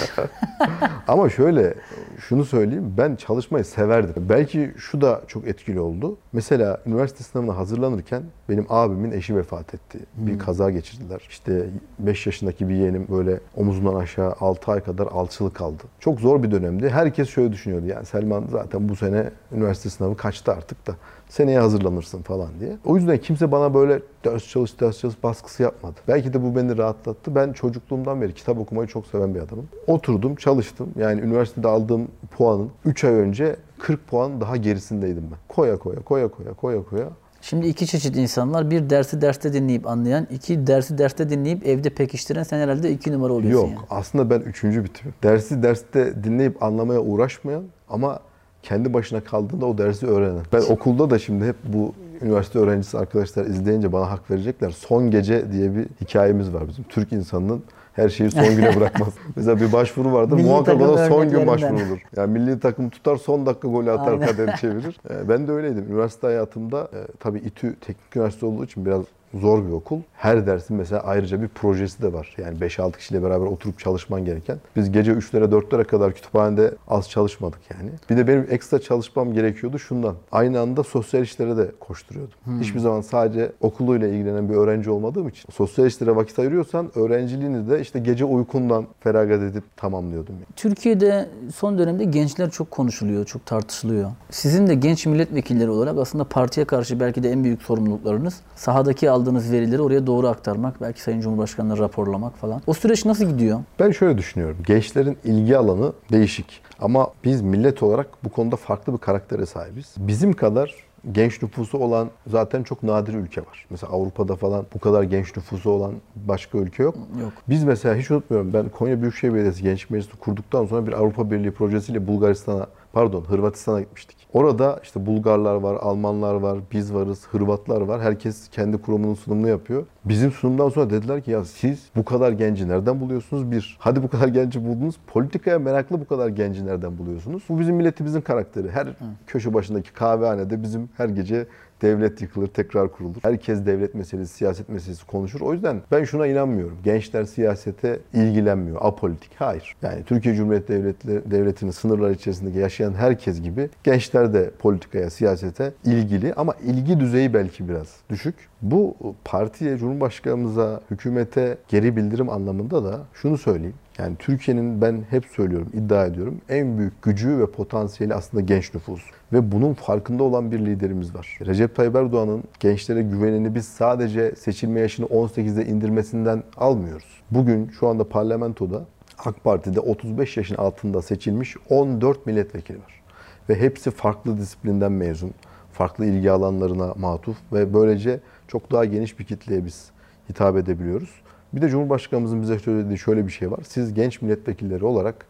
Ama 1.08 1.30
şöyle 1.30 1.74
şunu 2.20 2.46
söyleyeyim 2.46 2.94
ben 2.98 3.16
çalışmayı 3.16 3.66
severdim. 3.66 4.26
Belki 4.30 4.72
şu 4.78 5.02
da 5.02 5.22
çok 5.28 5.48
etkili 5.48 5.80
oldu. 5.80 6.18
Mesela 6.34 6.78
üniversite 6.86 7.24
sınavına 7.24 7.58
hazırlanırken 7.58 8.24
benim 8.50 8.66
abimin 8.70 9.12
eşi 9.12 9.36
vefat 9.38 9.74
etti. 9.74 10.00
Bir 10.18 10.40
kaza 10.40 10.70
geçirdiler. 10.72 11.22
İşte 11.30 11.66
5 12.00 12.26
yaşındaki 12.26 12.70
bir 12.70 12.76
yeğenim 12.76 13.08
böyle 13.12 13.40
omuzundan 13.56 13.96
aşağı 13.96 14.36
6 14.40 14.72
ay 14.72 14.80
kadar 14.80 15.08
alçılı 15.08 15.54
kaldı. 15.54 15.84
Çok 16.00 16.20
zor 16.20 16.44
bir 16.44 16.52
dönemdi. 16.52 16.90
Herkes 16.90 17.30
şöyle 17.30 17.52
düşünüyordu. 17.52 17.86
Yani 17.88 18.06
Selman 18.06 18.44
zaten 18.52 18.90
bu 18.90 18.96
sene 18.96 19.30
üniversite 19.52 19.90
sınavı 19.90 20.18
kaçtı 20.18 20.52
artık 20.52 20.88
da 20.88 20.92
seneye 21.34 21.60
hazırlanırsın 21.60 22.22
falan 22.22 22.50
diye. 22.60 22.78
O 22.86 22.96
yüzden 22.96 23.18
kimse 23.18 23.52
bana 23.52 23.74
böyle 23.74 24.00
ders 24.26 24.48
çalış 24.48 24.80
ders 24.80 25.00
çalış 25.00 25.24
baskısı 25.24 25.64
yapmadı. 25.64 25.96
Belki 26.08 26.34
de 26.34 26.44
bu 26.44 26.56
beni 26.56 26.78
rahatlattı. 26.78 27.36
Ben 27.36 27.54
çocukluğumdan 27.54 28.22
beri 28.22 28.34
kitap 28.34 28.58
okumayı 28.58 28.88
çok 28.88 29.08
seven 29.08 29.36
bir 29.36 29.40
adamım. 29.40 29.68
Oturdum, 29.88 30.36
çalıştım. 30.36 30.90
Yani 31.00 31.22
üniversitede 31.22 31.68
aldığım 31.68 32.08
puanın 32.38 32.70
3 32.86 33.04
ay 33.04 33.14
önce 33.14 33.56
40 33.80 34.08
puan 34.08 34.42
daha 34.42 34.58
gerisindeydim 34.58 35.24
ben. 35.32 35.38
Koya 35.48 35.80
koya 35.80 36.00
koya 36.00 36.28
koya 36.28 36.54
koya 36.54 36.84
koya. 36.84 37.10
Şimdi 37.42 37.68
iki 37.68 37.88
çeşit 37.88 38.16
insan 38.18 38.54
var. 38.54 38.72
Bir 38.72 38.90
dersi 38.90 39.22
derste 39.22 39.54
dinleyip 39.54 39.88
anlayan, 39.88 40.28
iki 40.32 40.68
dersi 40.68 40.98
derste 40.98 41.30
dinleyip 41.30 41.68
evde 41.68 41.90
pekiştiren 41.90 42.44
sen 42.44 42.60
herhalde 42.60 42.92
iki 42.92 43.12
numara 43.12 43.34
oluyorsun 43.34 43.68
Yok 43.68 43.70
yani. 43.70 43.88
aslında 43.90 44.30
ben 44.30 44.40
üçüncü 44.40 44.84
bir 44.84 44.88
tipim. 44.88 45.14
Dersi 45.24 45.64
derste 45.64 46.24
dinleyip 46.24 46.64
anlamaya 46.64 47.02
uğraşmayan 47.02 47.64
ama 47.90 48.20
kendi 48.64 48.94
başına 48.94 49.22
kaldığında 49.22 49.66
o 49.66 49.78
dersi 49.78 50.08
öğrenen. 50.08 50.42
Ben 50.54 50.62
okulda 50.70 51.10
da 51.10 51.20
şimdi 51.20 51.46
hep 51.46 51.56
bu 51.64 51.94
üniversite 52.22 52.60
öğrencisi 52.60 52.98
arkadaşlar 52.98 53.46
izleyince 53.46 53.94
bana 53.94 54.12
hak 54.12 54.32
verecekler. 54.32 54.70
Son 54.70 55.12
gece 55.12 55.52
diye 55.52 55.76
bir 55.76 55.86
hikayemiz 56.02 56.54
var 56.54 56.68
bizim. 56.68 56.84
Türk 56.90 57.14
insanının 57.14 57.64
her 57.94 58.10
şeyi 58.10 58.32
son 58.32 58.56
güne 58.56 58.76
bırakmaz. 58.80 59.10
Mesela 59.36 59.60
bir 59.60 59.74
başvuru 59.74 60.14
vardır. 60.14 60.36
Milli 60.36 60.48
Muhakkak 60.48 60.82
ona 60.82 61.08
son 61.08 61.30
gün 61.30 61.48
başvurulur. 61.48 62.00
Yani 62.16 62.32
milli 62.40 62.60
takım 62.60 62.90
tutar 62.90 63.16
son 63.18 63.46
dakika 63.46 63.68
golü 63.68 63.92
atar 63.92 64.14
Aynen. 64.14 64.28
kaderi 64.28 64.58
çevirir. 64.58 64.98
Ee, 65.10 65.30
Ben 65.30 65.48
de 65.48 65.52
öyleydim. 65.52 65.86
Üniversite 65.90 66.28
hayatımda 66.28 66.82
e, 66.94 67.00
tabii 67.20 67.40
İTÜ 67.40 67.76
Teknik 67.76 68.16
Üniversite 68.16 68.46
olduğu 68.46 68.64
için 68.66 68.86
biraz 68.86 69.02
zor 69.34 69.68
bir 69.68 69.72
okul. 69.72 70.00
Her 70.14 70.48
dersin 70.48 70.78
mesela 70.78 71.02
ayrıca 71.02 71.42
bir 71.42 71.48
projesi 71.48 72.02
de 72.02 72.14
var. 72.14 72.36
Yani 72.38 72.58
5-6 72.58 72.98
kişiyle 72.98 73.24
beraber 73.24 73.46
oturup 73.46 73.80
çalışman 73.80 74.26
gereken. 74.26 74.58
Biz 74.76 74.92
gece 74.92 75.12
3'lere 75.12 75.44
4'lere 75.44 75.84
kadar 75.84 76.14
kütüphanede 76.14 76.74
az 76.88 77.10
çalışmadık 77.10 77.60
yani. 77.78 77.90
Bir 78.10 78.18
de 78.18 78.28
benim 78.28 78.48
ekstra 78.50 78.80
çalışmam 78.80 79.34
gerekiyordu 79.34 79.80
şundan. 79.80 80.16
Aynı 80.32 80.60
anda 80.60 80.84
sosyal 80.84 81.24
işlere 81.24 81.58
de 81.58 81.72
koşturuyordum. 81.80 82.34
Hiçbir 82.60 82.80
zaman 82.80 83.02
sadece 83.02 83.52
okuluyla 83.62 84.08
ilgilenen 84.08 84.50
bir 84.50 84.56
öğrenci 84.56 84.90
olmadığım 84.90 85.28
için 85.28 85.46
sosyal 85.54 85.88
işlere 85.88 86.16
vakit 86.16 86.40
ayırıyorsan 86.40 86.92
öğrenciliğini 86.96 87.70
de 87.70 87.82
işte 87.82 88.00
gece 88.00 88.26
uykundan 88.26 88.86
feragat 89.00 89.42
edip 89.42 89.64
tamamlıyordum. 89.78 90.36
Yani. 90.36 90.46
Türkiye'de 90.56 91.30
son 91.56 91.78
dönemde 91.78 92.04
gençler 92.04 92.50
çok 92.50 92.72
konuşuluyor, 92.72 93.26
çok 93.26 93.46
tartışılıyor. 93.46 94.12
Sizin 94.30 94.68
de 94.68 94.76
genç 94.76 95.06
milletvekilleri 95.06 95.70
olarak 95.70 95.98
aslında 95.98 96.24
partiye 96.24 96.66
karşı 96.66 97.00
belki 97.00 97.24
de 97.24 97.32
en 97.32 97.44
büyük 97.44 97.62
sorumluluklarınız 97.62 98.42
sahadaki 98.56 99.10
aldığınız 99.10 99.23
verileri 99.32 99.82
oraya 99.82 100.08
doğru 100.08 100.28
aktarmak, 100.28 100.82
belki 100.82 101.02
Sayın 101.02 101.22
Cumhurbaşkanı'na 101.22 101.78
raporlamak 101.78 102.38
falan. 102.38 102.62
O 102.68 102.74
süreç 102.74 103.06
nasıl 103.06 103.26
gidiyor? 103.26 103.60
Ben 103.80 103.92
şöyle 103.92 104.18
düşünüyorum. 104.18 104.58
Gençlerin 104.68 105.18
ilgi 105.24 105.58
alanı 105.58 105.94
değişik. 106.12 106.62
Ama 106.80 107.08
biz 107.24 107.42
millet 107.42 107.84
olarak 107.84 108.08
bu 108.24 108.30
konuda 108.30 108.56
farklı 108.56 108.94
bir 108.94 108.98
karaktere 108.98 109.46
sahibiz. 109.46 109.96
Bizim 109.98 110.34
kadar 110.34 110.76
genç 111.12 111.42
nüfusu 111.42 111.78
olan 111.78 112.10
zaten 112.28 112.64
çok 112.64 112.84
nadir 112.84 113.14
ülke 113.14 113.42
var. 113.42 113.66
Mesela 113.70 113.94
Avrupa'da 113.94 114.36
falan 114.36 114.66
bu 114.76 114.80
kadar 114.80 115.04
genç 115.04 115.38
nüfusu 115.38 115.70
olan 115.70 115.94
başka 116.16 116.58
ülke 116.58 116.84
yok. 116.84 116.96
Yok. 117.22 117.34
Biz 117.50 117.64
mesela 117.64 117.96
hiç 117.96 118.12
unutmuyorum 118.12 118.54
ben 118.54 118.70
Konya 118.70 119.02
Büyükşehir 119.02 119.34
Belediyesi 119.34 119.64
Gençlik 119.64 119.90
Meclisi 119.90 120.18
kurduktan 120.18 120.66
sonra 120.66 120.88
bir 120.88 120.94
Avrupa 120.94 121.32
Birliği 121.32 121.52
projesiyle 121.52 122.08
Bulgaristan'a 122.08 122.68
pardon 122.94 123.22
Hırvatistan'a 123.22 123.82
gitmiştik. 123.82 124.23
Orada 124.34 124.80
işte 124.84 125.06
Bulgarlar 125.06 125.56
var, 125.56 125.76
Almanlar 125.82 126.36
var, 126.36 126.60
biz 126.72 126.94
varız, 126.94 127.28
Hırvatlar 127.32 127.82
var. 127.82 128.02
Herkes 128.02 128.48
kendi 128.50 128.78
kurumunun 128.78 129.14
sunumunu 129.14 129.48
yapıyor. 129.48 129.86
Bizim 130.06 130.32
sunumdan 130.32 130.70
sonra 130.70 130.90
dediler 130.90 131.22
ki 131.22 131.32
ya 131.32 131.46
siz 131.46 131.90
bu 131.96 132.06
kadar 132.06 132.32
genci 132.32 132.68
nereden 132.68 133.00
buluyorsunuz? 133.00 133.52
Bir, 133.52 133.78
hadi 133.80 134.04
bu 134.04 134.08
kadar 134.08 134.28
genci 134.28 134.66
buldunuz. 134.66 134.96
Politikaya 135.08 135.60
meraklı 135.60 136.02
bu 136.02 136.08
kadar 136.08 136.28
genci 136.28 136.66
nereden 136.66 136.98
buluyorsunuz? 136.98 137.44
Bu 137.50 137.60
bizim 137.60 137.76
milletimizin 137.76 138.22
karakteri. 138.22 138.72
Her 138.72 138.88
köşe 139.28 139.54
başındaki 139.54 139.94
kahvehanede 139.94 140.64
bizim 140.64 140.90
her 140.98 141.10
gece 141.10 141.48
devlet 141.84 142.22
yıkılır, 142.22 142.48
tekrar 142.48 142.92
kurulur. 142.92 143.16
Herkes 143.22 143.66
devlet 143.66 143.96
meselesi, 143.96 144.34
siyaset 144.34 144.70
meselesi 144.70 145.06
konuşur. 145.08 145.42
O 145.42 145.54
yüzden 145.54 145.82
ben 145.92 146.04
şuna 146.04 146.28
inanmıyorum. 146.28 146.78
Gençler 146.84 147.24
siyasete 147.24 148.00
ilgilenmiyor, 148.14 148.78
apolitik. 148.82 149.32
Hayır. 149.36 149.76
Yani 149.82 150.04
Türkiye 150.04 150.36
Cumhuriyeti 150.36 150.74
Devleti, 150.74 151.32
Devleti'nin 151.32 151.72
sınırları 151.72 152.14
içerisinde 152.14 152.60
yaşayan 152.60 152.94
herkes 152.94 153.42
gibi 153.42 153.70
gençler 153.84 154.34
de 154.34 154.52
politikaya, 154.60 155.10
siyasete 155.10 155.74
ilgili 155.86 156.34
ama 156.34 156.54
ilgi 156.66 157.00
düzeyi 157.00 157.34
belki 157.34 157.70
biraz 157.70 157.88
düşük. 158.10 158.36
Bu 158.62 158.96
partiye, 159.26 159.78
Cumhurbaşkanımıza, 159.78 160.82
hükümete 160.92 161.58
geri 161.68 161.96
bildirim 161.96 162.30
anlamında 162.30 162.84
da 162.84 163.00
şunu 163.14 163.38
söyleyeyim. 163.38 163.76
Yani 163.98 164.16
Türkiye'nin 164.20 164.82
ben 164.82 165.04
hep 165.10 165.26
söylüyorum, 165.26 165.70
iddia 165.74 166.06
ediyorum 166.06 166.42
en 166.50 166.78
büyük 166.78 167.02
gücü 167.02 167.40
ve 167.40 167.52
potansiyeli 167.52 168.16
aslında 168.16 168.44
genç 168.44 168.74
nüfus. 168.74 169.02
Ve 169.34 169.52
bunun 169.52 169.74
farkında 169.74 170.24
olan 170.24 170.52
bir 170.52 170.60
liderimiz 170.60 171.16
var. 171.16 171.40
Recep 171.46 171.76
Tayyip 171.76 171.96
Erdoğan'ın 171.96 172.44
gençlere 172.60 173.02
güvenini 173.02 173.56
biz 173.56 173.66
sadece 173.66 174.36
seçilme 174.36 174.80
yaşını 174.80 175.06
18'e 175.06 175.66
indirmesinden 175.66 176.44
almıyoruz. 176.58 177.22
Bugün 177.32 177.70
şu 177.80 177.88
anda 177.88 178.10
parlamentoda 178.10 178.86
AK 179.26 179.44
Parti'de 179.44 179.80
35 179.80 180.38
yaşın 180.38 180.56
altında 180.56 181.02
seçilmiş 181.02 181.56
14 181.70 182.26
milletvekili 182.26 182.78
var. 182.78 183.02
Ve 183.50 183.60
hepsi 183.60 183.92
farklı 183.92 184.38
disiplinden 184.38 184.92
mezun, 184.92 185.32
farklı 185.72 186.06
ilgi 186.06 186.32
alanlarına 186.32 186.94
matuf 186.98 187.38
ve 187.54 187.74
böylece 187.74 188.20
çok 188.48 188.72
daha 188.72 188.86
geniş 188.86 189.20
bir 189.20 189.26
kitleye 189.26 189.66
biz 189.66 189.92
hitap 190.30 190.58
edebiliyoruz. 190.58 191.23
Bir 191.54 191.62
de 191.62 191.70
Cumhurbaşkanımızın 191.70 192.42
bize 192.42 192.60
söylediği 192.60 192.98
şöyle 192.98 193.28
bir 193.28 193.32
şey 193.32 193.52
var. 193.52 193.60
Siz 193.68 193.94
genç 193.94 194.22
milletvekilleri 194.22 194.86
olarak 194.86 195.26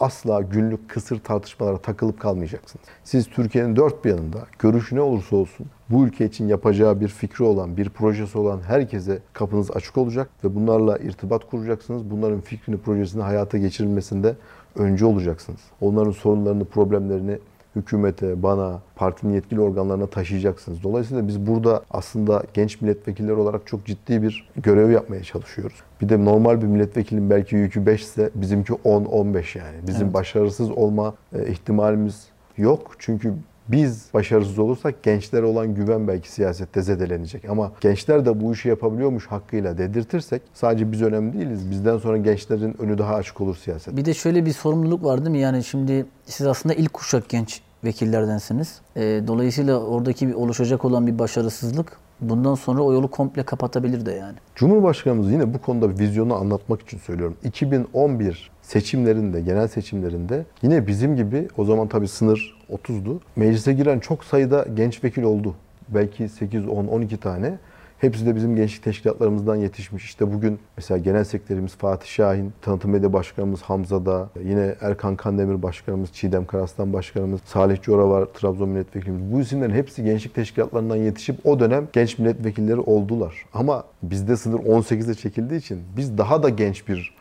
asla 0.00 0.40
günlük 0.40 0.90
kısır 0.90 1.18
tartışmalara 1.18 1.78
takılıp 1.78 2.20
kalmayacaksınız. 2.20 2.86
Siz 3.04 3.26
Türkiye'nin 3.26 3.76
dört 3.76 4.04
bir 4.04 4.10
yanında 4.10 4.46
görüşü 4.58 4.96
ne 4.96 5.00
olursa 5.00 5.36
olsun 5.36 5.66
bu 5.90 6.06
ülke 6.06 6.26
için 6.26 6.48
yapacağı 6.48 7.00
bir 7.00 7.08
fikri 7.08 7.44
olan, 7.44 7.76
bir 7.76 7.88
projesi 7.88 8.38
olan 8.38 8.60
herkese 8.60 9.18
kapınız 9.32 9.70
açık 9.70 9.98
olacak 9.98 10.30
ve 10.44 10.54
bunlarla 10.54 10.98
irtibat 10.98 11.50
kuracaksınız. 11.50 12.10
Bunların 12.10 12.40
fikrini, 12.40 12.78
projesini 12.78 13.22
hayata 13.22 13.58
geçirilmesinde 13.58 14.36
öncü 14.76 15.04
olacaksınız. 15.04 15.60
Onların 15.80 16.12
sorunlarını, 16.12 16.64
problemlerini 16.64 17.38
hükümete, 17.76 18.42
bana, 18.42 18.80
partinin 18.96 19.32
yetkili 19.34 19.60
organlarına 19.60 20.06
taşıyacaksınız. 20.06 20.82
Dolayısıyla 20.82 21.28
biz 21.28 21.46
burada 21.46 21.82
aslında 21.90 22.42
genç 22.54 22.80
milletvekilleri 22.80 23.34
olarak 23.34 23.66
çok 23.66 23.86
ciddi 23.86 24.22
bir 24.22 24.48
görev 24.56 24.90
yapmaya 24.90 25.22
çalışıyoruz. 25.22 25.76
Bir 26.00 26.08
de 26.08 26.24
normal 26.24 26.62
bir 26.62 26.66
milletvekilinin 26.66 27.30
belki 27.30 27.56
yükü 27.56 27.86
5 27.86 28.02
ise 28.02 28.30
bizimki 28.34 28.72
10-15 28.72 29.58
yani. 29.58 29.76
Bizim 29.86 30.04
Evet. 30.04 30.14
başarısız 30.14 30.70
olma 30.70 31.14
e, 31.32 31.46
ihtimalimiz 31.46 32.26
yok. 32.56 32.92
Çünkü 32.98 33.34
biz 33.68 34.06
başarısız 34.14 34.58
olursak 34.58 35.02
gençlere 35.02 35.46
olan 35.46 35.74
güven 35.74 36.08
belki 36.08 36.32
siyasette 36.32 36.82
zedelenecek. 36.82 37.44
Ama 37.48 37.72
gençler 37.80 38.26
de 38.26 38.40
bu 38.40 38.52
işi 38.52 38.68
yapabiliyormuş 38.68 39.26
hakkıyla 39.26 39.78
dedirtirsek 39.78 40.42
sadece 40.54 40.92
biz 40.92 41.02
önemli 41.02 41.32
değiliz. 41.32 41.70
Bizden 41.70 41.98
sonra 41.98 42.16
gençlerin 42.16 42.76
önü 42.82 42.98
daha 42.98 43.14
açık 43.14 43.40
olur 43.40 43.56
siyaset. 43.56 43.96
Bir 43.96 44.04
de 44.04 44.14
şöyle 44.14 44.46
bir 44.46 44.52
sorumluluk 44.52 45.04
var 45.04 45.18
değil 45.18 45.30
mi? 45.30 45.38
Yani 45.38 45.64
şimdi 45.64 46.06
siz 46.26 46.46
aslında 46.46 46.74
ilk 46.74 46.92
kuşak 46.92 47.28
genç 47.28 47.60
vekillerdensiniz. 47.84 48.80
Ee, 48.96 49.22
dolayısıyla 49.26 49.80
oradaki 49.80 50.28
bir 50.28 50.34
oluşacak 50.34 50.84
olan 50.84 51.06
bir 51.06 51.18
başarısızlık 51.18 51.98
bundan 52.20 52.54
sonra 52.54 52.82
o 52.82 52.92
yolu 52.92 53.10
komple 53.10 53.42
kapatabilir 53.42 54.06
de 54.06 54.12
yani. 54.12 54.34
Cumhurbaşkanımız 54.54 55.32
yine 55.32 55.54
bu 55.54 55.58
konuda 55.58 55.90
bir 55.90 55.98
vizyonu 55.98 56.34
anlatmak 56.34 56.82
için 56.82 56.98
söylüyorum. 56.98 57.36
2011 57.44 58.50
seçimlerinde, 58.62 59.40
genel 59.40 59.68
seçimlerinde 59.68 60.44
yine 60.62 60.86
bizim 60.86 61.16
gibi 61.16 61.48
o 61.56 61.64
zaman 61.64 61.88
tabii 61.88 62.08
sınır 62.08 62.61
30'du. 62.72 63.20
Meclise 63.36 63.72
giren 63.72 63.98
çok 63.98 64.24
sayıda 64.24 64.66
genç 64.74 65.04
vekil 65.04 65.22
oldu. 65.22 65.54
Belki 65.88 66.28
8, 66.28 66.68
10, 66.68 66.86
12 66.86 67.16
tane. 67.16 67.58
Hepsi 68.02 68.26
de 68.26 68.36
bizim 68.36 68.56
gençlik 68.56 68.82
teşkilatlarımızdan 68.82 69.56
yetişmiş. 69.56 70.04
İşte 70.04 70.32
bugün 70.32 70.58
mesela 70.76 70.98
genel 70.98 71.24
sekreterimiz 71.24 71.76
Fatih 71.76 72.08
Şahin, 72.08 72.52
tanıtım 72.62 72.90
medya 72.90 73.12
başkanımız 73.12 73.62
Hamza 73.62 74.06
Da, 74.06 74.28
yine 74.44 74.74
Erkan 74.80 75.16
Kandemir 75.16 75.62
başkanımız, 75.62 76.12
Çiğdem 76.12 76.46
Karaslan 76.46 76.92
başkanımız, 76.92 77.40
Salih 77.44 77.82
Cora 77.82 78.08
var, 78.08 78.24
Trabzon 78.24 78.68
milletvekilimiz. 78.68 79.32
Bu 79.32 79.40
isimlerin 79.40 79.74
hepsi 79.74 80.04
gençlik 80.04 80.34
teşkilatlarından 80.34 80.96
yetişip 80.96 81.46
o 81.46 81.60
dönem 81.60 81.88
genç 81.92 82.18
milletvekilleri 82.18 82.80
oldular. 82.80 83.34
Ama 83.54 83.84
bizde 84.02 84.36
sınır 84.36 84.58
18'e 84.58 85.14
çekildiği 85.14 85.60
için 85.60 85.82
biz 85.96 86.18
daha 86.18 86.42
da 86.42 86.48
genç 86.48 86.88
bir 86.88 87.14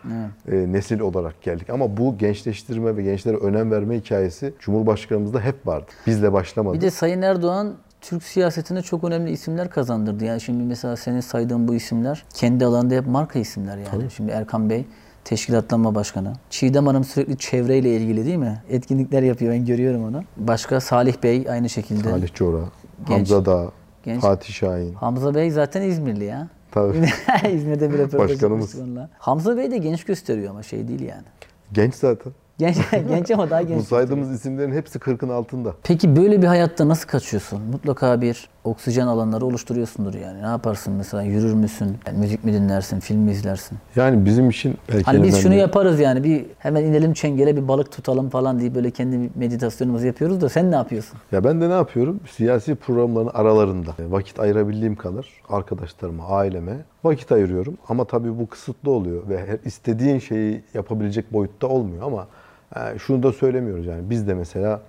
e, 0.51 0.71
nesil 0.71 0.99
olarak 0.99 1.41
geldik. 1.41 1.69
Ama 1.69 1.97
bu 1.97 2.17
gençleştirme 2.17 2.97
ve 2.97 3.03
gençlere 3.03 3.37
önem 3.37 3.71
verme 3.71 3.97
hikayesi 3.97 4.53
Cumhurbaşkanımızda 4.59 5.39
hep 5.41 5.67
vardı. 5.67 5.91
Bizle 6.07 6.33
başlamadı. 6.33 6.75
Bir 6.77 6.81
de 6.81 6.89
Sayın 6.89 7.21
Erdoğan 7.21 7.75
Türk 8.01 8.23
siyasetine 8.23 8.81
çok 8.81 9.03
önemli 9.03 9.31
isimler 9.31 9.69
kazandırdı. 9.69 10.25
Yani 10.25 10.41
şimdi 10.41 10.63
mesela 10.63 10.97
senin 10.97 11.19
saydığın 11.19 11.67
bu 11.67 11.75
isimler 11.75 12.23
kendi 12.33 12.65
alanında 12.65 12.93
hep 12.95 13.07
marka 13.07 13.39
isimler 13.39 13.77
yani. 13.77 14.11
Şimdi 14.11 14.31
Erkan 14.31 14.69
Bey 14.69 14.85
Teşkilatlanma 15.23 15.95
Başkanı. 15.95 16.33
Çiğdem 16.49 16.87
Hanım 16.87 17.03
sürekli 17.03 17.37
çevreyle 17.37 17.97
ilgili 17.97 18.25
değil 18.25 18.37
mi? 18.37 18.63
Etkinlikler 18.69 19.23
yapıyor 19.23 19.53
ben 19.53 19.65
görüyorum 19.65 20.03
onu. 20.03 20.23
Başka 20.37 20.79
Salih 20.81 21.23
Bey 21.23 21.45
aynı 21.49 21.69
şekilde. 21.69 22.09
Salih 22.09 22.33
Cora, 22.33 22.63
Genç. 23.07 23.17
Hamza 23.17 23.45
Dağ, 23.45 23.71
Genç. 24.03 24.21
Fatih 24.21 24.53
Şahin. 24.53 24.93
Hamza 24.93 25.35
Bey 25.35 25.51
zaten 25.51 25.81
İzmirli 25.81 26.23
ya. 26.23 26.47
Tabii. 26.71 27.09
İzmir'de 27.53 27.91
bir 27.91 27.97
röportaj 27.97 28.29
Başkanımız. 28.31 28.79
onunla. 28.79 29.09
Hamza 29.19 29.57
Bey 29.57 29.71
de 29.71 29.77
genç 29.77 30.03
gösteriyor 30.03 30.49
ama 30.49 30.63
şey 30.63 30.87
değil 30.87 31.01
yani. 31.01 31.25
Genç 31.73 31.95
zaten. 31.95 32.33
Genç, 32.57 32.77
genç 33.09 33.31
ama 33.31 33.49
daha 33.49 33.61
genç. 33.61 33.79
Bu 33.79 33.83
saydığımız 33.83 34.31
isimlerin 34.31 34.71
hepsi 34.71 34.99
40'ın 34.99 35.29
altında. 35.29 35.73
Peki 35.83 36.15
böyle 36.15 36.41
bir 36.41 36.47
hayatta 36.47 36.87
nasıl 36.87 37.07
kaçıyorsun? 37.07 37.61
Mutlaka 37.61 38.21
bir 38.21 38.49
oksijen 38.63 39.07
alanları 39.07 39.45
oluşturuyorsundur 39.45 40.13
yani. 40.13 40.41
Ne 40.41 40.45
yaparsın 40.47 40.93
mesela? 40.93 41.23
Yürür 41.23 41.53
müsün? 41.53 41.97
Yani 42.07 42.17
müzik 42.17 42.43
mi 42.43 42.53
dinlersin? 42.53 42.99
Film 42.99 43.19
mi 43.19 43.31
izlersin? 43.31 43.77
Yani 43.95 44.25
bizim 44.25 44.49
için 44.49 44.77
belki 44.89 45.03
Hani 45.03 45.23
biz 45.23 45.37
şunu 45.41 45.53
önemli- 45.53 45.59
yaparız 45.61 45.99
yani 45.99 46.23
bir 46.23 46.45
hemen 46.59 46.83
inelim 46.83 47.13
çengele 47.13 47.55
bir 47.57 47.67
balık 47.67 47.91
tutalım 47.91 48.29
falan 48.29 48.59
diye 48.59 48.75
böyle 48.75 48.91
kendi 48.91 49.29
meditasyonumuzu 49.35 50.05
yapıyoruz 50.07 50.41
da 50.41 50.49
sen 50.49 50.71
ne 50.71 50.75
yapıyorsun? 50.75 51.19
Ya 51.31 51.43
ben 51.43 51.61
de 51.61 51.69
ne 51.69 51.73
yapıyorum? 51.73 52.19
Siyasi 52.31 52.75
programların 52.75 53.31
aralarında 53.33 53.91
vakit 54.09 54.39
ayırabildiğim 54.39 54.95
kadar 54.95 55.27
arkadaşlarıma, 55.49 56.27
aileme 56.27 56.77
vakit 57.03 57.31
ayırıyorum. 57.31 57.77
Ama 57.89 58.05
tabii 58.05 58.39
bu 58.39 58.47
kısıtlı 58.47 58.91
oluyor 58.91 59.29
ve 59.29 59.45
her 59.45 59.57
istediğin 59.65 60.19
şeyi 60.19 60.61
yapabilecek 60.73 61.33
boyutta 61.33 61.67
olmuyor 61.67 62.03
ama 62.03 62.27
e, 62.75 62.99
şunu 62.99 63.23
da 63.23 63.31
söylemiyoruz 63.31 63.85
yani 63.85 64.09
biz 64.09 64.27
de 64.27 64.33
mesela 64.33 64.79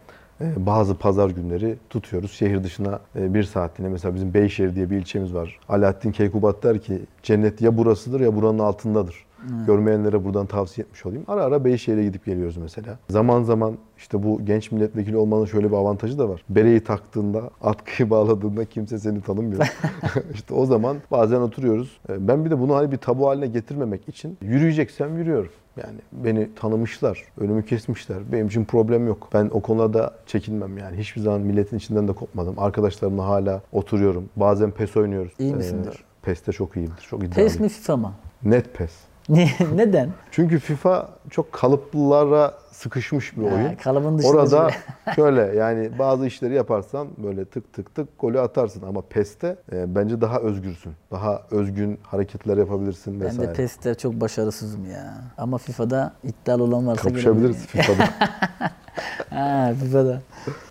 bazı 0.57 0.95
pazar 0.95 1.31
günleri 1.31 1.77
tutuyoruz. 1.91 2.33
Şehir 2.33 2.65
dışına 2.65 3.01
e, 3.17 3.35
bir 3.35 3.43
saatliğine 3.43 3.93
mesela 3.93 4.15
bizim 4.15 4.35
Beyşehir 4.35 4.75
diye 4.75 4.91
bir 4.91 4.97
ilçemiz 4.97 5.35
var. 5.35 5.59
Alaaddin 5.69 6.13
Keykubat 6.13 6.63
der 6.63 6.79
ki 6.79 6.99
cennet 7.23 7.61
ya 7.61 7.77
burasıdır 7.79 8.21
ya 8.21 8.37
buranın 8.37 8.59
altındadır. 8.59 9.25
Görmeyenlere 9.67 10.25
buradan 10.25 10.47
tavsiye 10.47 10.85
etmiş 10.85 11.07
olayım. 11.07 11.25
Ara 11.29 11.45
ara 11.45 11.65
Beyşehir'e 11.65 12.05
gidip 12.05 12.25
geliyoruz 12.25 12.57
mesela. 12.57 12.99
Zaman 13.11 13.43
zaman 13.43 13.79
işte 13.97 14.23
bu 14.23 14.45
genç 14.45 14.73
milletvekili 14.73 15.17
olmanın 15.17 15.45
şöyle 15.45 15.71
bir 15.71 15.77
avantajı 15.77 16.19
da 16.19 16.29
var. 16.29 16.45
Bereyi 16.49 16.85
taktığında, 16.85 17.51
atkıyı 17.63 18.11
bağladığında 18.11 18.65
kimse 18.65 18.99
seni 18.99 19.21
tanımıyor. 19.21 19.73
işte 20.35 20.55
o 20.55 20.67
zaman 20.67 20.97
bazen 21.11 21.41
oturuyoruz. 21.41 22.01
E, 22.09 22.29
Ben 22.29 22.45
bir 22.45 22.51
de 22.51 22.61
bunu 22.61 22.77
hani 22.77 22.93
bir 22.93 22.97
tabu 22.97 23.29
haline 23.29 23.47
getirmemek 23.47 24.09
için 24.09 24.39
yürüyeceksem 24.43 25.19
yürüyorum. 25.19 25.51
Yani 25.77 25.99
beni 26.13 26.55
tanımışlar, 26.55 27.25
önümü 27.39 27.65
kesmişler. 27.65 28.33
Benim 28.33 28.47
için 28.47 28.65
problem 28.65 29.07
yok. 29.07 29.29
Ben 29.35 29.51
o 29.53 29.61
konularda 29.63 30.15
çekinmem 30.27 30.79
yani. 30.79 30.97
Hiçbir 30.97 31.21
zaman 31.21 31.41
milletin 31.41 31.77
içinden 31.77 32.09
de 32.09 32.13
kopmadım. 32.13 32.55
Arkadaşlarımla 32.59 33.27
hala 33.27 33.63
oturuyorum. 33.73 34.29
Bazen 34.37 34.71
PES 34.71 34.97
oynuyoruz. 34.97 35.33
İyi 35.39 35.55
misindir? 35.55 35.93
Ee, 35.93 36.23
PES'te 36.23 36.53
çok 36.53 36.77
iyiyimdir. 36.77 37.03
Çok 37.03 37.25
iddialıyım. 37.25 37.49
PES 37.49 37.61
mi 37.61 37.69
FIFA 37.69 37.97
mı? 37.97 38.13
Net 38.43 38.75
PES. 38.75 38.93
Neden? 39.75 40.11
Çünkü 40.31 40.59
FIFA 40.59 41.09
çok 41.31 41.53
kalıplara 41.53 42.55
sıkışmış 42.73 43.37
bir 43.37 43.43
Ha, 43.49 43.55
oyun. 43.55 43.75
kalıbın 43.75 44.19
dışında 44.19 44.33
Orada 44.37 44.71
şöyle. 45.17 45.41
yani 45.59 45.99
bazı 45.99 46.27
işleri 46.27 46.55
yaparsan 46.55 47.09
böyle 47.19 47.45
tık 47.45 47.73
tık 47.73 47.95
tık 47.95 48.09
golü 48.21 48.41
atarsın 48.41 48.83
ama 48.87 49.01
PES'te 49.11 49.57
e, 49.73 49.95
bence 49.95 50.21
daha 50.21 50.39
özgürsün. 50.39 50.93
Daha 51.11 51.43
özgün 51.51 51.99
hareketler 52.03 52.57
yapabilirsin 52.57 53.21
Ben 53.21 53.27
vesaire. 53.27 53.49
de 53.51 53.53
PES'te 53.53 53.95
çok 53.95 54.21
başarısızım 54.21 54.91
ya. 54.91 55.15
Ama 55.39 55.59
FIFA'da 55.59 56.13
iddialı 56.25 56.63
olan 56.65 56.87
varsa 56.87 57.03
Kapışabiliriz 57.03 57.67
FIFA'da. 57.67 58.09
Ha 59.31 59.73
FIFA'da. 59.81 60.21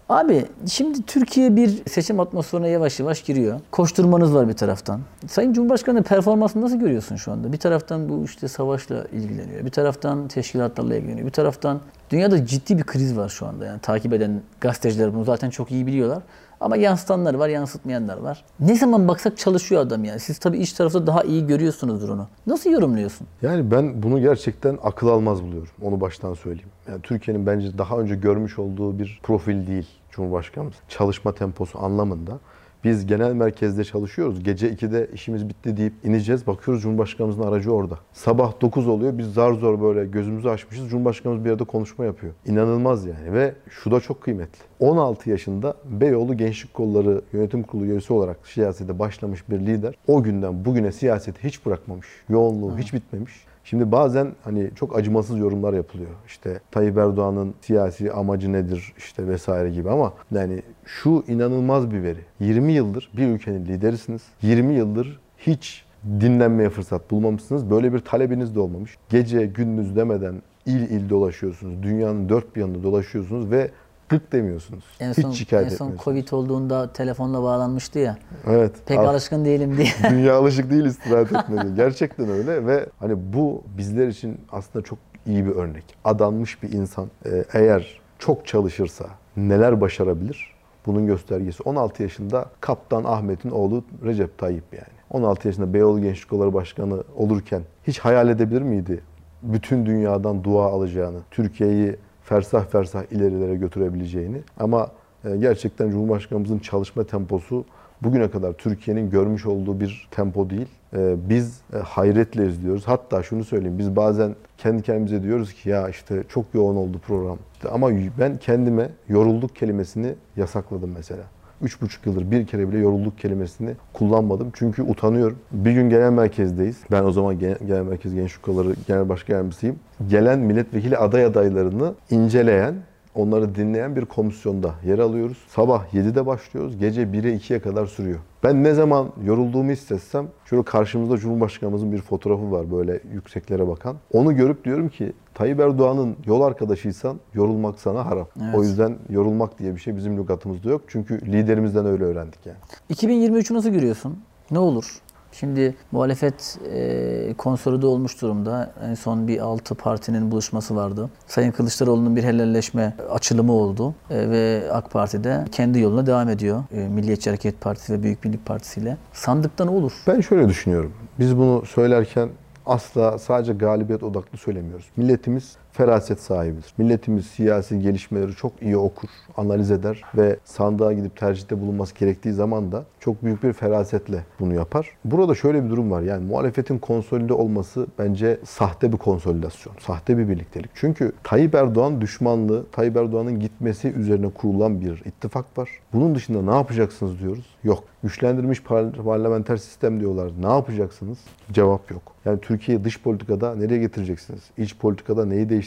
Abi 0.09 0.45
şimdi 0.67 1.01
Türkiye 1.01 1.55
bir 1.55 1.89
seçim 1.89 2.19
atmosferine 2.19 2.69
yavaş 2.69 2.99
yavaş 2.99 3.21
giriyor. 3.23 3.59
Koşturmanız 3.71 4.35
var 4.35 4.47
bir 4.49 4.53
taraftan. 4.53 4.99
Sayın 5.27 5.53
Cumhurbaşkanı 5.53 6.03
performansını 6.03 6.61
nasıl 6.61 6.79
görüyorsun 6.79 7.15
şu 7.15 7.31
anda? 7.31 7.53
Bir 7.53 7.57
taraftan 7.57 8.09
bu 8.09 8.23
işte 8.25 8.47
savaşla 8.47 9.05
ilgileniyor. 9.13 9.65
Bir 9.65 9.71
taraftan 9.71 10.27
teşkilatlarla 10.27 10.95
ilgileniyor. 10.95 11.27
Bir 11.27 11.31
taraftan 11.31 11.79
dünyada 12.09 12.45
ciddi 12.45 12.77
bir 12.77 12.83
kriz 12.83 13.17
var 13.17 13.29
şu 13.29 13.47
anda. 13.47 13.65
Yani 13.65 13.79
takip 13.79 14.13
eden 14.13 14.41
gazeteciler 14.61 15.13
bunu 15.13 15.23
zaten 15.23 15.49
çok 15.49 15.71
iyi 15.71 15.87
biliyorlar. 15.87 16.23
Ama 16.59 16.77
yansıtanlar 16.77 17.33
var, 17.33 17.49
yansıtmayanlar 17.49 18.17
var. 18.17 18.43
Ne 18.59 18.75
zaman 18.75 19.07
baksak 19.07 19.37
çalışıyor 19.37 19.81
adam 19.81 20.03
yani. 20.03 20.19
Siz 20.19 20.37
tabii 20.37 20.57
iç 20.57 20.73
tarafta 20.73 21.07
daha 21.07 21.23
iyi 21.23 21.47
görüyorsunuzdur 21.47 22.09
onu. 22.09 22.27
Nasıl 22.47 22.69
yorumluyorsun? 22.69 23.27
Yani 23.41 23.71
ben 23.71 24.03
bunu 24.03 24.21
gerçekten 24.21 24.77
akıl 24.83 25.07
almaz 25.07 25.43
buluyorum. 25.43 25.69
Onu 25.81 26.01
baştan 26.01 26.33
söyleyeyim. 26.33 26.69
Yani 26.87 27.01
Türkiye'nin 27.01 27.45
bence 27.45 27.77
daha 27.77 27.97
önce 27.97 28.15
görmüş 28.15 28.59
olduğu 28.59 28.99
bir 28.99 29.19
profil 29.23 29.67
değil 29.67 29.87
Cumhurbaşkanımız. 30.11 30.75
Çalışma 30.89 31.31
temposu 31.31 31.79
anlamında. 31.79 32.39
Biz 32.83 33.05
genel 33.05 33.33
merkezde 33.33 33.83
çalışıyoruz. 33.83 34.43
Gece 34.43 34.73
2'de 34.73 35.09
işimiz 35.13 35.49
bitti 35.49 35.77
deyip 35.77 35.93
ineceğiz. 36.03 36.47
Bakıyoruz 36.47 36.83
Cumhurbaşkanımızın 36.83 37.41
aracı 37.41 37.71
orada. 37.71 37.97
Sabah 38.13 38.61
9 38.61 38.87
oluyor. 38.87 39.17
Biz 39.17 39.33
zar 39.33 39.53
zor 39.53 39.81
böyle 39.81 40.05
gözümüzü 40.05 40.49
açmışız. 40.49 40.89
Cumhurbaşkanımız 40.89 41.45
bir 41.45 41.49
yerde 41.49 41.63
konuşma 41.63 42.05
yapıyor. 42.05 42.33
İnanılmaz 42.45 43.05
yani 43.05 43.33
ve 43.33 43.55
şu 43.69 43.91
da 43.91 43.99
çok 43.99 44.21
kıymetli. 44.21 44.59
16 44.79 45.29
yaşında 45.29 45.75
Beyoğlu 45.85 46.37
Gençlik 46.37 46.73
Kolları 46.73 47.21
Yönetim 47.33 47.63
Kurulu 47.63 47.85
üyesi 47.85 48.13
olarak 48.13 48.47
siyasete 48.47 48.99
başlamış 48.99 49.49
bir 49.49 49.59
lider. 49.59 49.95
O 50.07 50.23
günden 50.23 50.65
bugüne 50.65 50.91
siyaseti 50.91 51.43
hiç 51.43 51.65
bırakmamış. 51.65 52.07
Yoğunluğu 52.29 52.77
hiç 52.77 52.93
bitmemiş. 52.93 53.50
Şimdi 53.63 53.91
bazen 53.91 54.27
hani 54.43 54.69
çok 54.75 54.97
acımasız 54.97 55.37
yorumlar 55.37 55.73
yapılıyor. 55.73 56.09
İşte 56.27 56.59
Tayyip 56.71 56.97
Erdoğan'ın 56.97 57.53
siyasi 57.61 58.11
amacı 58.11 58.53
nedir 58.53 58.93
işte 58.97 59.27
vesaire 59.27 59.69
gibi 59.69 59.89
ama 59.89 60.13
yani 60.31 60.61
şu 60.85 61.23
inanılmaz 61.27 61.91
bir 61.91 62.03
veri. 62.03 62.19
20 62.39 62.71
yıldır 62.73 63.11
bir 63.17 63.27
ülkenin 63.27 63.65
liderisiniz. 63.65 64.21
20 64.41 64.73
yıldır 64.73 65.19
hiç 65.37 65.85
dinlenmeye 66.19 66.69
fırsat 66.69 67.11
bulmamışsınız. 67.11 67.69
Böyle 67.69 67.93
bir 67.93 67.99
talebiniz 67.99 68.55
de 68.55 68.59
olmamış. 68.59 68.97
Gece 69.09 69.45
gündüz 69.45 69.95
demeden 69.95 70.35
il 70.65 70.89
il 70.89 71.09
dolaşıyorsunuz. 71.09 71.83
Dünyanın 71.83 72.29
dört 72.29 72.55
bir 72.55 72.61
yanında 72.61 72.83
dolaşıyorsunuz 72.83 73.51
ve 73.51 73.71
gık 74.11 74.31
demiyorsunuz. 74.31 74.83
En 74.99 75.09
hiç 75.09 75.21
son, 75.21 75.31
şikayet 75.31 75.71
en 75.71 75.75
son. 75.75 75.93
Covid 76.03 76.27
olduğunda 76.31 76.93
telefonla 76.93 77.43
bağlanmıştı 77.43 77.99
ya. 77.99 78.17
Evet. 78.47 78.75
Pek 78.85 78.99
Al- 78.99 79.05
alışkın 79.05 79.45
değilim 79.45 79.77
diye. 79.77 79.87
Dünya 80.09 80.35
alışık 80.37 80.71
değil 80.71 80.85
istirahat 80.85 81.31
etmeye. 81.31 81.75
Gerçekten 81.75 82.29
öyle 82.29 82.65
ve 82.65 82.85
hani 82.99 83.13
bu 83.33 83.63
bizler 83.77 84.07
için 84.07 84.41
aslında 84.51 84.85
çok 84.85 84.99
iyi 85.25 85.45
bir 85.45 85.51
örnek. 85.51 85.83
Adanmış 86.03 86.63
bir 86.63 86.71
insan 86.71 87.07
e, 87.25 87.45
eğer 87.53 88.01
çok 88.19 88.47
çalışırsa 88.47 89.05
neler 89.37 89.81
başarabilir? 89.81 90.51
Bunun 90.85 91.05
göstergesi 91.05 91.63
16 91.63 92.03
yaşında 92.03 92.45
Kaptan 92.61 93.03
Ahmet'in 93.03 93.49
oğlu 93.49 93.83
Recep 94.05 94.37
Tayyip 94.37 94.63
yani. 94.73 95.01
16 95.09 95.47
yaşında 95.47 95.73
Beyoğlu 95.73 96.01
Gençlik 96.01 96.29
Kolları 96.29 96.53
Başkanı 96.53 97.03
olurken 97.15 97.61
hiç 97.87 97.99
hayal 97.99 98.29
edebilir 98.29 98.61
miydi? 98.61 99.01
Bütün 99.43 99.85
dünyadan 99.85 100.43
dua 100.43 100.65
alacağını, 100.65 101.17
Türkiye'yi 101.31 101.95
fersah 102.31 102.65
fersah 102.65 103.03
ilerilere 103.11 103.55
götürebileceğini. 103.55 104.37
Ama 104.59 104.87
e, 105.25 105.37
gerçekten 105.37 105.89
Cumhurbaşkanımızın 105.89 106.59
çalışma 106.59 107.03
temposu 107.03 107.65
bugüne 108.01 108.31
kadar 108.31 108.53
Türkiye'nin 108.53 109.09
görmüş 109.09 109.45
olduğu 109.45 109.79
bir 109.79 110.07
tempo 110.11 110.49
değil. 110.49 110.67
Ee, 110.93 111.15
Biz 111.29 111.61
e, 111.73 111.77
hayretle 111.77 112.47
izliyoruz. 112.47 112.87
Hatta 112.87 113.23
şunu 113.23 113.43
söyleyeyim, 113.43 113.79
biz 113.79 113.95
bazen 113.95 114.35
kendi 114.57 114.83
kendimize 114.83 115.23
diyoruz 115.23 115.53
ki 115.53 115.69
ya 115.69 115.89
işte 115.89 116.23
çok 116.29 116.45
yoğun 116.53 116.75
oldu 116.75 116.99
program. 117.07 117.37
Ama 117.71 117.89
ben 118.19 118.37
kendime 118.37 118.89
yorulduk 119.09 119.55
kelimesini 119.55 120.13
yasakladım 120.37 120.91
mesela. 120.95 121.23
Üç 121.63 121.81
buçuk 121.81 122.05
yıldır 122.05 122.31
bir 122.31 122.47
kere 122.47 122.69
bile 122.69 122.77
yorulduk 122.77 123.19
kelimesini 123.19 123.71
kullanmadım. 123.93 124.51
Çünkü 124.53 124.81
utanıyorum. 124.81 125.37
Bir 125.51 125.71
gün 125.71 125.89
genel 125.89 126.11
merkezdeyiz. 126.11 126.77
Ben 126.91 127.03
o 127.03 127.11
zaman 127.11 127.39
genel, 127.39 127.81
merkez 127.81 128.13
gençlik 128.13 128.43
kolları 128.43 128.75
genel 128.87 129.09
başkan 129.09 129.33
yardımcısıyım. 129.33 129.75
Gelen 130.09 130.39
milletvekili 130.39 130.97
aday 130.97 131.25
adaylarını 131.25 131.93
inceleyen 132.09 132.75
onları 133.15 133.55
dinleyen 133.55 133.95
bir 133.95 134.05
komisyonda 134.05 134.73
yer 134.85 134.99
alıyoruz. 134.99 135.37
Sabah 135.47 135.93
7'de 135.93 136.25
başlıyoruz, 136.25 136.77
gece 136.77 137.03
1'e 137.03 137.35
2'ye 137.35 137.59
kadar 137.59 137.85
sürüyor. 137.85 138.19
Ben 138.43 138.63
ne 138.63 138.73
zaman 138.73 139.09
yorulduğumu 139.25 139.71
hissetsem, 139.71 140.27
şöyle 140.45 140.63
karşımızda 140.63 141.17
Cumhurbaşkanımızın 141.17 141.91
bir 141.91 142.01
fotoğrafı 142.01 142.51
var 142.51 142.71
böyle 142.71 142.99
yükseklere 143.13 143.67
bakan. 143.67 143.95
Onu 144.13 144.35
görüp 144.35 144.65
diyorum 144.65 144.89
ki 144.89 145.13
Tayyip 145.33 145.59
Erdoğan'ın 145.59 146.15
yol 146.25 146.41
arkadaşıysan 146.41 147.19
yorulmak 147.33 147.79
sana 147.79 148.05
haram. 148.05 148.27
Evet. 148.43 148.55
O 148.55 148.63
yüzden 148.63 148.95
yorulmak 149.09 149.59
diye 149.59 149.75
bir 149.75 149.79
şey 149.79 149.95
bizim 149.95 150.17
lügatımızda 150.17 150.69
yok. 150.69 150.81
Çünkü 150.87 151.21
liderimizden 151.31 151.85
öyle 151.85 152.03
öğrendik 152.03 152.39
yani. 152.45 152.57
2023'ü 152.89 153.53
nasıl 153.53 153.69
görüyorsun? 153.69 154.19
Ne 154.51 154.59
olur? 154.59 155.01
Şimdi 155.31 155.75
muhalefet 155.91 156.59
e, 156.73 157.33
konsolide 157.37 157.85
olmuş 157.85 158.21
durumda. 158.21 158.71
En 158.89 158.93
son 158.93 159.27
bir 159.27 159.39
altı 159.39 159.75
partinin 159.75 160.31
buluşması 160.31 160.75
vardı. 160.75 161.09
Sayın 161.27 161.51
Kılıçdaroğlu'nun 161.51 162.15
bir 162.15 162.23
helalleşme 162.23 162.93
açılımı 163.11 163.51
oldu. 163.51 163.95
E, 164.09 164.29
ve 164.29 164.63
AK 164.71 164.91
Parti 164.91 165.23
de 165.23 165.45
kendi 165.51 165.79
yoluna 165.79 166.05
devam 166.05 166.29
ediyor. 166.29 166.63
E, 166.71 166.87
Milliyetçi 166.87 167.29
Hareket 167.29 167.61
Partisi 167.61 167.93
ve 167.93 168.03
Büyük 168.03 168.23
Birlik 168.23 168.45
Partisi 168.45 168.79
ile. 168.79 168.97
Sandıkta 169.13 169.65
ne 169.65 169.71
olur? 169.71 169.93
Ben 170.07 170.21
şöyle 170.21 170.49
düşünüyorum. 170.49 170.93
Biz 171.19 171.37
bunu 171.37 171.65
söylerken 171.65 172.29
asla 172.65 173.19
sadece 173.19 173.53
galibiyet 173.53 174.03
odaklı 174.03 174.37
söylemiyoruz. 174.37 174.85
Milletimiz 174.97 175.55
feraset 175.73 176.19
sahibidir. 176.21 176.73
Milletimiz 176.77 177.25
siyasi 177.27 177.79
gelişmeleri 177.79 178.31
çok 178.31 178.51
iyi 178.61 178.77
okur, 178.77 179.09
analiz 179.37 179.71
eder 179.71 180.01
ve 180.17 180.37
sandığa 180.45 180.93
gidip 180.93 181.17
tercihte 181.17 181.61
bulunması 181.61 181.95
gerektiği 181.95 182.33
zaman 182.33 182.71
da 182.71 182.83
çok 182.99 183.23
büyük 183.23 183.43
bir 183.43 183.53
ferasetle 183.53 184.25
bunu 184.39 184.53
yapar. 184.53 184.89
Burada 185.05 185.35
şöyle 185.35 185.65
bir 185.65 185.69
durum 185.69 185.91
var. 185.91 186.01
Yani 186.01 186.25
muhalefetin 186.25 186.79
konsolide 186.79 187.33
olması 187.33 187.87
bence 187.99 188.39
sahte 188.43 188.91
bir 188.93 188.97
konsolidasyon, 188.97 189.75
sahte 189.79 190.17
bir 190.17 190.29
birliktelik. 190.29 190.71
Çünkü 190.75 191.11
Tayyip 191.23 191.55
Erdoğan 191.55 192.01
düşmanlığı, 192.01 192.65
Tayyip 192.71 192.97
Erdoğan'ın 192.97 193.39
gitmesi 193.39 193.87
üzerine 193.87 194.29
kurulan 194.29 194.81
bir 194.81 195.01
ittifak 195.05 195.57
var. 195.57 195.69
Bunun 195.93 196.15
dışında 196.15 196.51
ne 196.51 196.57
yapacaksınız 196.57 197.19
diyoruz? 197.19 197.45
Yok. 197.63 197.83
Güçlendirilmiş 198.03 198.59
par- 198.59 199.03
parlamenter 199.03 199.57
sistem 199.57 199.99
diyorlar. 199.99 200.31
Ne 200.41 200.47
yapacaksınız? 200.47 201.17
Cevap 201.51 201.91
yok. 201.91 202.01
Yani 202.25 202.41
Türkiye'yi 202.41 202.83
dış 202.83 203.01
politikada 203.01 203.55
nereye 203.55 203.77
getireceksiniz? 203.79 204.41
İç 204.57 204.77
politikada 204.77 205.25
neyi 205.25 205.49
değiştireceksiniz? 205.49 205.60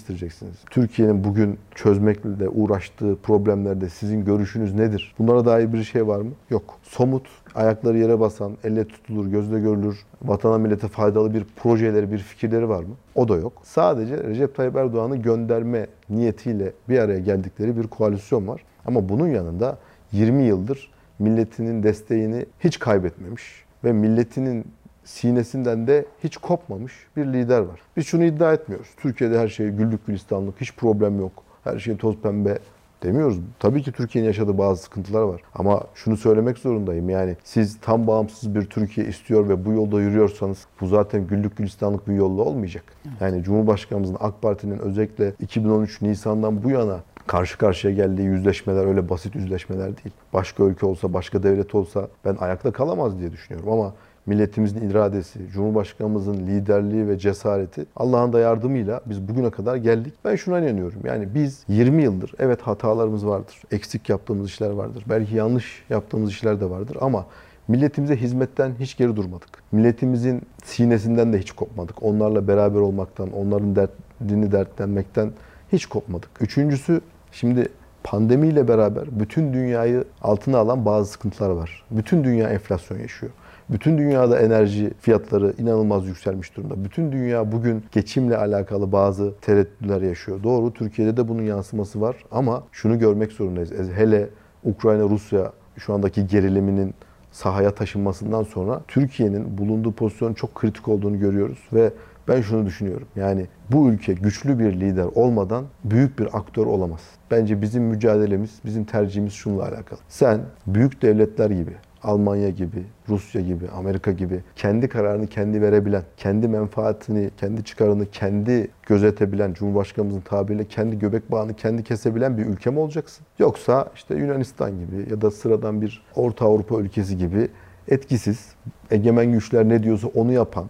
Türkiye'nin 0.71 1.25
bugün 1.25 1.59
çözmekle 1.75 2.49
uğraştığı 2.49 3.17
problemlerde 3.23 3.89
sizin 3.89 4.25
görüşünüz 4.25 4.75
nedir? 4.75 5.15
Bunlara 5.19 5.45
dair 5.45 5.73
bir 5.73 5.83
şey 5.83 6.07
var 6.07 6.21
mı? 6.21 6.31
Yok. 6.51 6.79
Somut, 6.83 7.27
ayakları 7.55 7.99
yere 7.99 8.21
basan, 8.21 8.53
elle 8.65 8.89
tutulur, 8.89 9.27
gözle 9.27 9.61
görülür, 9.61 9.99
vatana 10.23 10.59
millete 10.59 10.89
faydalı 10.89 11.35
bir 11.35 11.45
projeleri, 11.57 12.13
bir 12.13 12.19
fikirleri 12.19 12.69
var 12.69 12.83
mı? 12.83 12.95
O 13.15 13.29
da 13.29 13.37
yok. 13.37 13.53
Sadece 13.63 14.17
Recep 14.17 14.55
Tayyip 14.55 14.77
Erdoğan'ı 14.77 15.17
gönderme 15.17 15.87
niyetiyle 16.11 16.73
bir 16.89 16.99
araya 16.99 17.21
geldikleri 17.21 17.77
bir 17.77 17.87
koalisyon 17.87 18.49
var. 18.49 18.65
Ama 18.87 19.09
bunun 19.09 19.29
yanında 19.29 19.79
20 20.13 20.43
yıldır 20.43 20.91
milletinin 21.19 21.83
desteğini 21.83 22.47
hiç 22.61 22.79
kaybetmemiş 22.79 23.65
ve 23.85 23.93
milletinin 23.93 24.65
sinesinden 25.05 25.87
de 25.87 26.05
hiç 26.25 26.37
kopmamış 26.37 26.93
bir 27.17 27.27
lider 27.27 27.61
var. 27.61 27.81
Biz 27.97 28.07
şunu 28.07 28.25
iddia 28.25 28.53
etmiyoruz. 28.53 28.89
Türkiye'de 28.97 29.39
her 29.39 29.49
şey 29.49 29.69
güllük 29.69 30.07
gülistanlık, 30.07 30.61
hiç 30.61 30.77
problem 30.77 31.21
yok. 31.21 31.33
Her 31.65 31.79
şey 31.79 31.97
toz 31.97 32.17
pembe 32.17 32.59
demiyoruz. 33.03 33.41
Tabii 33.59 33.83
ki 33.83 33.93
Türkiye'nin 33.93 34.29
yaşadığı 34.29 34.59
bazı 34.59 34.83
sıkıntılar 34.83 35.23
var. 35.23 35.41
Ama 35.55 35.83
şunu 35.95 36.17
söylemek 36.17 36.59
zorundayım. 36.59 37.11
Yani 37.11 37.37
siz 37.45 37.79
tam 37.81 38.07
bağımsız 38.07 38.55
bir 38.55 38.65
Türkiye 38.65 39.07
istiyor 39.07 39.49
ve 39.49 39.65
bu 39.65 39.73
yolda 39.73 40.01
yürüyorsanız 40.01 40.67
bu 40.81 40.87
zaten 40.87 41.27
güllük 41.27 41.57
gülistanlık 41.57 42.09
bir 42.09 42.15
yolla 42.15 42.43
olmayacak. 42.43 42.85
Yani 43.21 43.43
Cumhurbaşkanımızın 43.43 44.17
AK 44.21 44.43
Parti'nin 44.43 44.79
özellikle 44.79 45.33
2013 45.41 46.03
Nisan'dan 46.03 46.65
bu 46.65 46.71
yana 46.71 47.01
karşı 47.27 47.59
karşıya 47.59 47.95
geldiği 47.95 48.23
yüzleşmeler 48.23 48.87
öyle 48.87 49.09
basit 49.09 49.35
yüzleşmeler 49.35 49.87
değil. 49.87 50.15
Başka 50.33 50.65
ülke 50.65 50.87
olsa, 50.87 51.13
başka 51.13 51.43
devlet 51.43 51.75
olsa 51.75 52.09
ben 52.25 52.37
ayakta 52.41 52.73
kalamaz 52.73 53.19
diye 53.19 53.33
düşünüyorum 53.33 53.73
ama 53.73 53.93
milletimizin 54.27 54.91
iradesi, 54.91 55.39
Cumhurbaşkanımızın 55.53 56.35
liderliği 56.35 57.09
ve 57.09 57.19
cesareti 57.19 57.87
Allah'ın 57.97 58.33
da 58.33 58.41
yardımıyla 58.41 59.01
biz 59.07 59.29
bugüne 59.29 59.51
kadar 59.51 59.77
geldik. 59.77 60.15
Ben 60.25 60.37
şuna 60.37 60.61
inanıyorum. 60.61 61.01
Yani 61.05 61.35
biz 61.35 61.65
20 61.69 62.03
yıldır 62.03 62.33
evet 62.39 62.63
hatalarımız 62.63 63.27
vardır. 63.27 63.63
Eksik 63.71 64.09
yaptığımız 64.09 64.49
işler 64.49 64.71
vardır. 64.71 65.05
Belki 65.09 65.37
yanlış 65.37 65.85
yaptığımız 65.91 66.31
işler 66.31 66.61
de 66.61 66.71
vardır 66.71 66.97
ama 67.01 67.27
milletimize 67.69 68.17
hizmetten 68.17 68.73
hiç 68.81 68.97
geri 68.97 69.17
durmadık. 69.17 69.49
Milletimizin 69.73 70.43
sinesinden 70.65 71.33
de 71.33 71.39
hiç 71.39 71.53
kopmadık. 71.53 72.03
Onlarla 72.03 72.49
beraber 72.49 72.81
olmaktan, 72.81 73.33
onların 73.33 73.77
derdini 73.77 74.53
dertlenmekten 74.53 75.31
hiç 75.73 75.87
kopmadık. 75.87 76.31
Üçüncüsü 76.41 77.01
şimdi 77.33 77.69
pandemiyle 78.05 78.69
beraber 78.69 79.05
bütün 79.21 79.53
dünyayı 79.53 80.05
altına 80.23 80.59
alan 80.59 80.85
bazı 80.85 81.13
sıkıntılar 81.13 81.51
var. 81.51 81.85
Bütün 81.91 82.25
dünya 82.25 82.51
enflasyon 82.51 82.99
yaşıyor. 82.99 83.33
Bütün 83.71 83.99
dünyada 83.99 84.41
enerji 84.41 84.91
fiyatları 85.01 85.55
inanılmaz 85.59 86.07
yükselmiş 86.07 86.57
durumda. 86.57 86.85
Bütün 86.85 87.13
dünya 87.13 87.53
bugün 87.53 87.85
geçimle 87.93 88.37
alakalı 88.37 88.93
bazı 88.93 89.35
tereddütler 89.41 90.03
yaşıyor. 90.03 90.43
Doğru 90.43 90.73
Türkiye'de 90.73 91.17
de 91.17 91.29
bunun 91.29 91.43
yansıması 91.43 92.01
var 92.01 92.17
ama 92.31 92.65
şunu 92.73 92.99
görmek 92.99 93.33
zorundayız. 93.33 93.73
Hele 93.97 94.29
Ukrayna-Rusya 94.65 95.53
şu 95.77 95.95
andaki 95.95 96.27
geriliminin 96.27 96.95
sahaya 97.31 97.71
taşınmasından 97.75 98.43
sonra 98.43 98.81
Türkiye'nin 98.89 99.59
bulunduğu 99.59 99.93
pozisyonun 99.93 100.35
çok 100.35 100.55
kritik 100.55 100.89
olduğunu 100.89 101.19
görüyoruz 101.19 101.59
ve 101.73 101.91
ben 102.29 102.41
şunu 102.41 102.67
düşünüyorum. 102.67 103.07
Yani 103.17 103.47
bu 103.73 103.91
ülke 103.91 104.13
güçlü 104.13 104.59
bir 104.59 104.73
lider 104.81 105.07
olmadan 105.15 105.65
büyük 105.85 106.19
bir 106.19 106.39
aktör 106.39 106.67
olamaz. 106.67 107.01
Bence 107.31 107.63
bizim 107.63 107.83
mücadelemiz, 107.83 108.51
bizim 108.65 108.85
tercihimiz 108.85 109.33
şununla 109.33 109.63
alakalı. 109.63 109.99
Sen 110.09 110.41
büyük 110.67 111.03
devletler 111.03 111.51
gibi 111.51 111.73
Almanya 112.05 112.51
gibi, 112.51 112.83
Rusya 113.09 113.41
gibi, 113.41 113.69
Amerika 113.69 114.13
gibi 114.13 114.41
kendi 114.57 114.89
kararını 114.89 115.27
kendi 115.27 115.63
verebilen, 115.63 116.03
kendi 116.17 116.49
menfaatini, 116.49 117.31
kendi 117.37 117.65
çıkarını 117.65 118.11
kendi 118.11 118.69
gözetebilen, 118.87 119.53
Cumhurbaşkanımızın 119.53 120.21
tabiriyle 120.21 120.65
kendi 120.65 120.99
göbek 120.99 121.31
bağını 121.31 121.55
kendi 121.55 121.85
kesebilen 121.85 122.39
bir 122.39 122.47
ülke 122.47 122.71
mi 122.71 122.79
olacaksın? 122.79 123.27
Yoksa 123.39 123.89
işte 123.95 124.15
Yunanistan 124.15 124.71
gibi 124.71 125.11
ya 125.11 125.21
da 125.21 125.31
sıradan 125.31 125.83
bir 125.83 126.03
Orta 126.17 126.45
Avrupa 126.45 126.81
ülkesi 126.81 127.19
gibi 127.19 127.49
etkisiz, 127.89 128.55
egemen 128.91 129.33
güçler 129.33 129.69
ne 129.69 129.83
diyorsa 129.83 130.09
onu 130.09 130.33
yapan, 130.33 130.67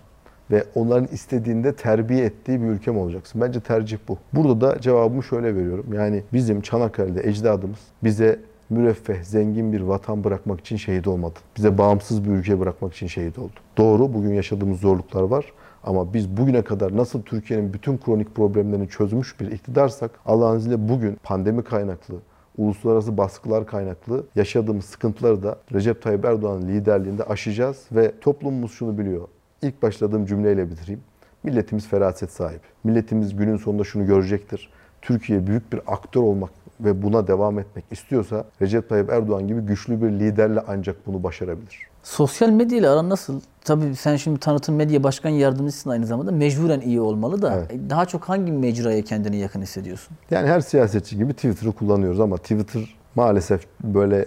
ve 0.51 0.65
onların 0.75 1.09
istediğinde 1.13 1.73
terbiye 1.73 2.25
ettiği 2.25 2.63
bir 2.63 2.67
ülke 2.67 2.91
mi 2.91 2.99
olacaksın? 2.99 3.41
Bence 3.41 3.61
tercih 3.61 3.99
bu. 4.09 4.19
Burada 4.33 4.61
da 4.61 4.81
cevabımı 4.81 5.23
şöyle 5.23 5.57
veriyorum. 5.57 5.87
Yani 5.93 6.23
bizim 6.33 6.61
Çanakkale'de 6.61 7.29
ecdadımız 7.29 7.79
bize 8.05 8.39
müreffeh, 8.75 9.23
zengin 9.23 9.73
bir 9.73 9.81
vatan 9.81 10.25
bırakmak 10.25 10.61
için 10.61 10.77
şehit 10.77 11.07
olmadı. 11.07 11.35
Bize 11.57 11.79
bağımsız 11.79 12.25
bir 12.25 12.31
ülke 12.31 12.61
bırakmak 12.61 12.95
için 12.95 13.07
şehit 13.07 13.39
oldu. 13.39 13.53
Doğru, 13.77 14.15
bugün 14.15 14.35
yaşadığımız 14.35 14.81
zorluklar 14.81 15.23
var. 15.23 15.53
Ama 15.85 16.15
biz 16.15 16.37
bugüne 16.37 16.63
kadar 16.63 16.97
nasıl 16.97 17.23
Türkiye'nin 17.23 17.73
bütün 17.73 17.99
kronik 17.99 18.35
problemlerini 18.35 18.89
çözmüş 18.89 19.41
bir 19.41 19.53
iktidarsak 19.53 20.11
Allah'ın 20.27 20.59
izniyle 20.59 20.89
bugün 20.89 21.17
pandemi 21.23 21.65
kaynaklı, 21.65 22.15
uluslararası 22.59 23.17
baskılar 23.17 23.67
kaynaklı 23.67 24.27
yaşadığımız 24.35 24.85
sıkıntıları 24.85 25.43
da 25.43 25.59
Recep 25.73 26.03
Tayyip 26.03 26.25
Erdoğan'ın 26.25 26.69
liderliğinde 26.69 27.25
aşacağız 27.25 27.85
ve 27.93 28.13
toplumumuz 28.21 28.73
şunu 28.73 28.99
biliyor. 28.99 29.29
İlk 29.63 29.83
başladığım 29.83 30.27
cümleyle 30.27 30.71
bitireyim. 30.71 31.01
Milletimiz 31.43 31.89
feraset 31.89 32.31
sahibi. 32.31 32.61
Milletimiz 32.85 33.37
günün 33.37 33.57
sonunda 33.57 33.85
şunu 33.85 34.07
görecektir. 34.07 34.71
Türkiye 35.03 35.47
büyük 35.47 35.73
bir 35.73 35.81
aktör 35.87 36.23
olmak 36.23 36.51
ve 36.85 37.03
buna 37.03 37.27
devam 37.27 37.59
etmek 37.59 37.85
istiyorsa 37.91 38.45
Recep 38.63 38.89
Tayyip 38.89 39.11
Erdoğan 39.11 39.49
gibi 39.49 39.61
güçlü 39.61 40.03
bir 40.03 40.09
liderle 40.11 40.61
ancak 40.69 41.07
bunu 41.07 41.23
başarabilir. 41.23 41.79
Sosyal 42.03 42.49
medya 42.49 42.79
ile 42.79 42.89
aran 42.89 43.11
nasıl? 43.11 43.41
Tabii 43.65 43.97
sen 43.97 44.17
şimdi 44.17 44.41
tanıtım 44.41 44.75
medya 44.75 45.03
başkan 45.03 45.31
yardımcısın 45.31 45.91
aynı 45.91 46.07
zamanda. 46.07 46.33
Mecburen 46.33 46.81
iyi 46.81 47.01
olmalı 47.01 47.43
da 47.43 47.55
Evet. 47.55 47.91
daha 47.91 48.07
çok 48.07 48.25
hangi 48.25 48.53
mecraya 48.53 49.03
kendini 49.03 49.37
yakın 49.37 49.63
hissediyorsun? 49.63 50.17
Yani 50.31 50.49
her 50.49 50.61
siyasetçi 50.61 51.17
gibi 51.17 51.33
Twitter'ı 51.33 51.73
kullanıyoruz 51.73 52.21
ama 52.21 52.37
Twitter 52.37 52.97
maalesef 53.15 53.67
böyle 53.85 54.27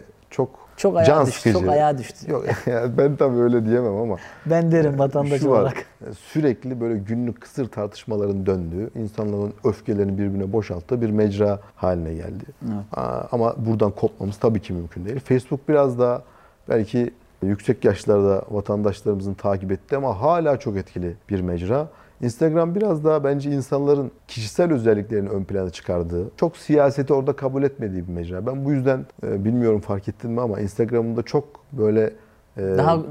çok 0.77 0.97
ayağa 0.97 1.05
can 1.05 1.25
düştü, 1.25 1.37
sıkıcı. 1.37 1.59
çok 1.59 1.69
ayağa 1.69 1.97
düştü. 1.97 2.31
Yok 2.31 2.45
yani 2.65 2.97
ben 2.97 3.15
tabii 3.15 3.37
öyle 3.37 3.65
diyemem 3.65 3.95
ama 3.95 4.15
Ben 4.45 4.71
derim 4.71 4.99
vatandaş 4.99 5.39
şu 5.41 5.49
var. 5.49 5.59
olarak. 5.61 5.85
Sürekli 6.17 6.81
böyle 6.81 6.97
günlük 6.97 7.41
kısır 7.41 7.67
tartışmaların 7.69 8.45
döndüğü, 8.45 8.89
insanların 8.95 9.53
öfkelerini 9.63 10.17
birbirine 10.17 10.53
boşalttığı 10.53 11.01
bir 11.01 11.09
mecra 11.09 11.59
haline 11.75 12.13
geldi. 12.13 12.43
Evet. 12.65 12.83
Aa, 12.97 13.21
Ama 13.31 13.55
buradan 13.57 13.91
kopmamız 13.91 14.37
tabii 14.37 14.61
ki 14.61 14.73
mümkün 14.73 15.05
değil. 15.05 15.19
Facebook 15.19 15.69
biraz 15.69 15.99
daha 15.99 16.21
belki 16.69 17.11
yüksek 17.43 17.85
yaşlarda 17.85 18.41
vatandaşlarımızın 18.51 19.33
takip 19.33 19.71
ettiği 19.71 19.95
ama 19.97 20.21
hala 20.21 20.57
çok 20.59 20.77
etkili 20.77 21.15
bir 21.29 21.41
mecra. 21.41 21.87
Instagram 22.21 22.75
biraz 22.75 23.03
daha 23.05 23.23
bence 23.23 23.51
insanların 23.51 24.11
kişisel 24.27 24.73
özelliklerini 24.73 25.29
ön 25.29 25.43
plana 25.43 25.69
çıkardığı, 25.69 26.25
çok 26.37 26.57
siyaseti 26.57 27.13
orada 27.13 27.33
kabul 27.33 27.63
etmediği 27.63 28.07
bir 28.07 28.13
mecra. 28.13 28.45
Ben 28.45 28.65
bu 28.65 28.71
yüzden 28.71 29.05
e, 29.23 29.45
bilmiyorum 29.45 29.79
fark 29.81 30.07
ettin 30.07 30.31
mi 30.31 30.41
ama 30.41 30.59
Instagram'da 30.59 31.23
çok 31.23 31.43
böyle 31.71 32.13
e, 32.57 32.61
Daha 32.77 32.97
live. 32.97 33.03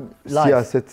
siyaset 0.43 0.85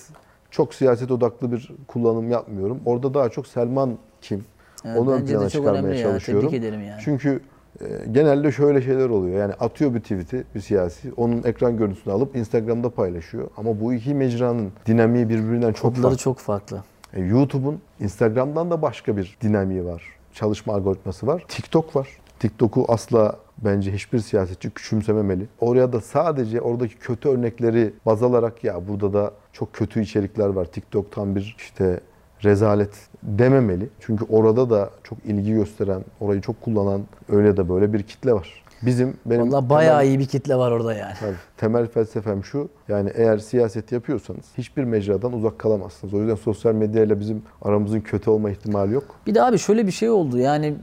çok 0.52 0.74
siyaset 0.74 1.12
odaklı 1.12 1.52
bir 1.52 1.72
kullanım 1.88 2.32
yapmıyorum. 2.32 2.80
Orada 2.86 3.14
daha 3.14 3.30
çok 3.30 3.48
Selman 3.48 3.98
kim? 4.22 4.46
Evet, 4.86 4.98
Onu 4.98 5.12
ön 5.12 5.26
plana 5.26 5.50
çıkarmaya 5.50 5.96
ya. 5.96 6.04
çalışıyorum. 6.04 6.50
Tebrik 6.50 6.64
ederim 6.64 6.82
yani. 6.84 7.02
Çünkü 7.06 7.40
e, 7.82 7.86
genelde 8.12 8.52
şöyle 8.52 8.82
şeyler 8.82 9.10
oluyor. 9.10 9.40
Yani 9.40 9.54
atıyor 9.54 9.94
bir 9.94 10.00
tweet'i 10.00 10.44
bir 10.56 10.60
siyasi. 10.62 11.12
Onun 11.18 11.44
ekran 11.44 11.78
görüntüsünü 11.78 12.14
alıp 12.14 12.36
Instagram'da 12.36 12.90
paylaşıyor. 12.90 13.48
Ama 13.58 13.80
bu 13.82 13.94
iki 13.94 14.14
mecranın 14.16 14.72
dinamiği 14.86 15.30
birbirinden 15.30 15.74
çok 15.74 15.82
Kodları 15.82 16.02
farklı. 16.04 16.18
çok 16.18 16.38
farklı. 16.40 16.84
E, 17.14 17.22
YouTube'un 17.22 17.82
Instagram'dan 18.00 18.72
da 18.72 18.82
başka 18.82 19.18
bir 19.18 19.38
dinamiği 19.42 19.86
var. 19.86 20.04
Çalışma 20.34 20.74
algoritması 20.74 21.28
var. 21.28 21.46
TikTok 21.48 21.96
var. 21.96 22.08
TikTok'u 22.40 22.86
asla 22.88 23.40
bence 23.58 23.94
hiçbir 23.94 24.20
siyasetçi 24.20 24.70
küçümsememeli. 24.70 25.48
Oraya 25.60 25.94
da 25.94 26.02
sadece 26.02 26.62
oradaki 26.62 26.96
kötü 26.96 27.30
örnekleri 27.30 27.94
baz 28.06 28.24
alarak 28.24 28.64
ya 28.64 28.88
burada 28.88 29.14
da 29.14 29.32
çok 29.54 29.74
kötü 29.74 30.02
içerikler 30.02 30.48
var. 30.48 30.66
TikTok 30.66 31.12
tam 31.12 31.36
bir 31.36 31.56
işte 31.58 32.00
rezalet 32.44 32.90
dememeli. 33.24 33.90
Çünkü 34.00 34.26
orada 34.30 34.70
da 34.70 34.90
çok 35.04 35.26
ilgi 35.26 35.54
gösteren, 35.54 36.06
orayı 36.20 36.42
çok 36.42 36.62
kullanan 36.62 37.02
öyle 37.30 37.58
de 37.58 37.70
böyle 37.70 37.94
bir 37.94 38.04
kitle 38.04 38.34
var. 38.34 38.63
Bizim 38.86 39.18
benim 39.26 39.52
Valla 39.52 39.70
bayağı 39.70 40.00
temel- 40.00 40.08
iyi 40.08 40.20
bir 40.20 40.26
kitle 40.26 40.56
var 40.56 40.72
orada 40.72 40.94
yani. 40.94 41.14
Tabii. 41.20 41.36
Temel 41.58 41.88
felsefem 41.88 42.44
şu. 42.44 42.70
Yani 42.88 43.12
eğer 43.16 43.38
siyaset 43.38 43.92
yapıyorsanız 43.92 44.46
hiçbir 44.58 44.84
mecradan 44.84 45.34
uzak 45.34 45.60
kalamazsınız. 45.60 46.14
O 46.14 46.20
yüzden 46.20 46.36
sosyal 46.36 46.74
medyayla 46.74 47.20
bizim 47.20 47.42
aramızın 47.62 48.02
kötü 48.02 48.30
olma 48.30 48.50
ihtimali 48.52 48.94
yok. 48.94 49.04
Bir 49.28 49.36
de 49.36 49.44
abi 49.44 49.60
şöyle 49.60 49.88
bir 49.88 49.92
şey 49.92 50.10
oldu 50.10 50.38
yani 50.38 50.76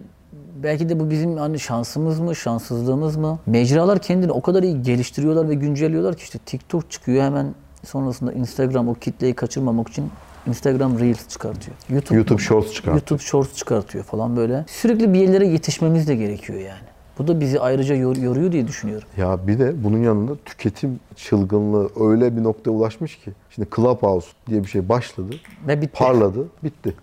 belki 0.62 0.88
de 0.88 1.00
bu 1.00 1.10
bizim 1.10 1.36
hani 1.36 1.58
şansımız 1.60 2.20
mı, 2.20 2.36
şanssızlığımız 2.36 3.16
mı? 3.16 3.38
Mecralar 3.46 3.98
kendini 3.98 4.32
o 4.32 4.42
kadar 4.42 4.62
iyi 4.62 4.82
geliştiriyorlar 4.82 5.48
ve 5.48 5.54
güncelliyorlar 5.54 6.16
ki 6.16 6.22
işte 6.22 6.38
TikTok 6.38 6.90
çıkıyor 6.90 7.22
hemen 7.24 7.54
sonrasında 7.84 8.32
Instagram 8.32 8.88
o 8.88 8.94
kitleyi 8.94 9.34
kaçırmamak 9.34 9.88
için 9.88 10.10
Instagram 10.46 10.98
Reels 10.98 11.28
çıkartıyor. 11.28 11.76
YouTube, 11.90 12.16
YouTube 12.16 12.42
Shorts 12.42 12.72
çıkartıyor. 12.72 12.94
YouTube 12.94 13.22
Shorts 13.22 13.54
çıkartıyor 13.56 14.04
falan 14.04 14.36
böyle. 14.36 14.64
Sürekli 14.68 15.12
bir 15.12 15.18
yerlere 15.18 15.46
yetişmemiz 15.46 16.08
de 16.08 16.14
gerekiyor 16.16 16.58
yani. 16.58 16.89
Bu 17.20 17.26
da 17.28 17.40
bizi 17.40 17.61
ayrıca 17.61 17.94
yor- 17.94 18.16
yoruyor 18.16 18.52
diye 18.52 18.66
düşünüyorum. 18.68 19.09
Ya 19.16 19.46
bir 19.46 19.59
de 19.59 19.85
bunun 19.85 20.02
yanında 20.02 20.37
tüketim 20.44 21.00
çılgınlığı 21.16 21.90
öyle 22.00 22.37
bir 22.37 22.42
noktaya 22.44 22.70
ulaşmış 22.70 23.16
ki. 23.16 23.33
Şimdi 23.50 23.68
Clubhouse 23.76 24.28
diye 24.46 24.62
bir 24.62 24.68
şey 24.68 24.88
başladı, 24.88 25.35
Ve 25.66 25.83
bitti. 25.83 25.92
parladı, 25.98 26.46
bitti. 26.64 26.94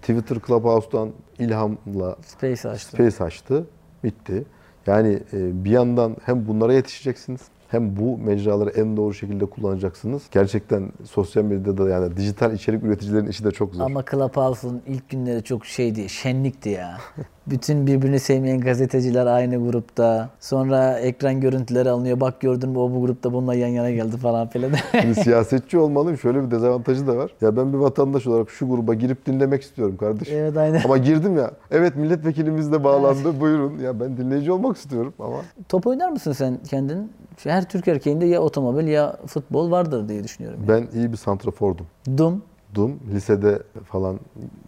Twitter 0.00 0.36
Clubhouse'dan 0.46 1.10
ilhamla 1.38 2.16
Space 2.26 2.68
açtı. 2.68 2.88
Space 2.96 3.24
açtı, 3.24 3.66
bitti. 4.04 4.44
Yani 4.86 5.12
e, 5.32 5.64
bir 5.64 5.70
yandan 5.70 6.16
hem 6.24 6.48
bunlara 6.48 6.72
yetişeceksiniz 6.74 7.40
hem 7.68 7.96
bu 7.96 8.18
mecraları 8.18 8.70
en 8.70 8.96
doğru 8.96 9.14
şekilde 9.14 9.46
kullanacaksınız. 9.46 10.22
Gerçekten 10.30 10.88
sosyal 11.04 11.44
medyada 11.44 11.88
yani 11.88 12.16
dijital 12.16 12.54
içerik 12.54 12.82
üreticilerin 12.84 13.26
işi 13.26 13.44
de 13.44 13.50
çok 13.50 13.74
zor. 13.74 13.84
Ama 13.84 14.04
Clubhouse'un 14.10 14.82
ilk 14.86 15.08
günleri 15.08 15.42
çok 15.44 15.66
şeydi, 15.66 16.08
şenlikti 16.08 16.68
ya. 16.68 16.98
Bütün 17.50 17.86
birbirini 17.86 18.20
sevmeyen 18.20 18.60
gazeteciler 18.60 19.26
aynı 19.26 19.70
grupta. 19.70 20.28
Sonra 20.40 20.98
ekran 20.98 21.40
görüntüleri 21.40 21.90
alınıyor. 21.90 22.20
Bak 22.20 22.40
gördün 22.40 22.68
mü 22.70 22.78
o 22.78 22.90
bu 22.90 23.00
grupta 23.00 23.32
bununla 23.32 23.54
yan 23.54 23.68
yana 23.68 23.90
geldi 23.90 24.16
falan 24.16 24.48
filan. 24.48 24.70
Şimdi 25.00 25.14
siyasetçi 25.14 25.78
olmalıyım. 25.78 26.18
Şöyle 26.18 26.44
bir 26.46 26.50
dezavantajı 26.50 27.06
da 27.06 27.16
var. 27.16 27.30
Ya 27.40 27.56
ben 27.56 27.72
bir 27.72 27.78
vatandaş 27.78 28.26
olarak 28.26 28.50
şu 28.50 28.68
gruba 28.68 28.94
girip 28.94 29.26
dinlemek 29.26 29.62
istiyorum 29.62 29.96
kardeşim. 29.96 30.36
evet 30.38 30.56
aynen. 30.56 30.80
Ama 30.84 30.98
girdim 30.98 31.36
ya. 31.36 31.50
Evet 31.70 31.96
milletvekilimiz 31.96 32.72
de 32.72 32.84
bağlandı. 32.84 33.40
Buyurun. 33.40 33.78
Ya 33.78 34.00
ben 34.00 34.16
dinleyici 34.16 34.52
olmak 34.52 34.76
istiyorum 34.76 35.12
ama 35.18 35.36
Top 35.68 35.86
oynar 35.86 36.08
mısın 36.08 36.32
sen 36.32 36.58
kendin? 36.68 37.12
Her 37.44 37.68
Türk 37.68 37.88
erkeğinde 37.88 38.26
ya 38.26 38.40
otomobil 38.40 38.86
ya 38.86 39.16
futbol 39.26 39.70
vardır 39.70 40.08
diye 40.08 40.24
düşünüyorum. 40.24 40.60
ben 40.68 40.88
iyi 40.94 41.12
bir 41.12 41.16
santrafordum. 41.16 41.86
Dum. 42.16 42.42
Dum. 42.74 43.00
Lisede 43.14 43.62
falan 43.84 44.20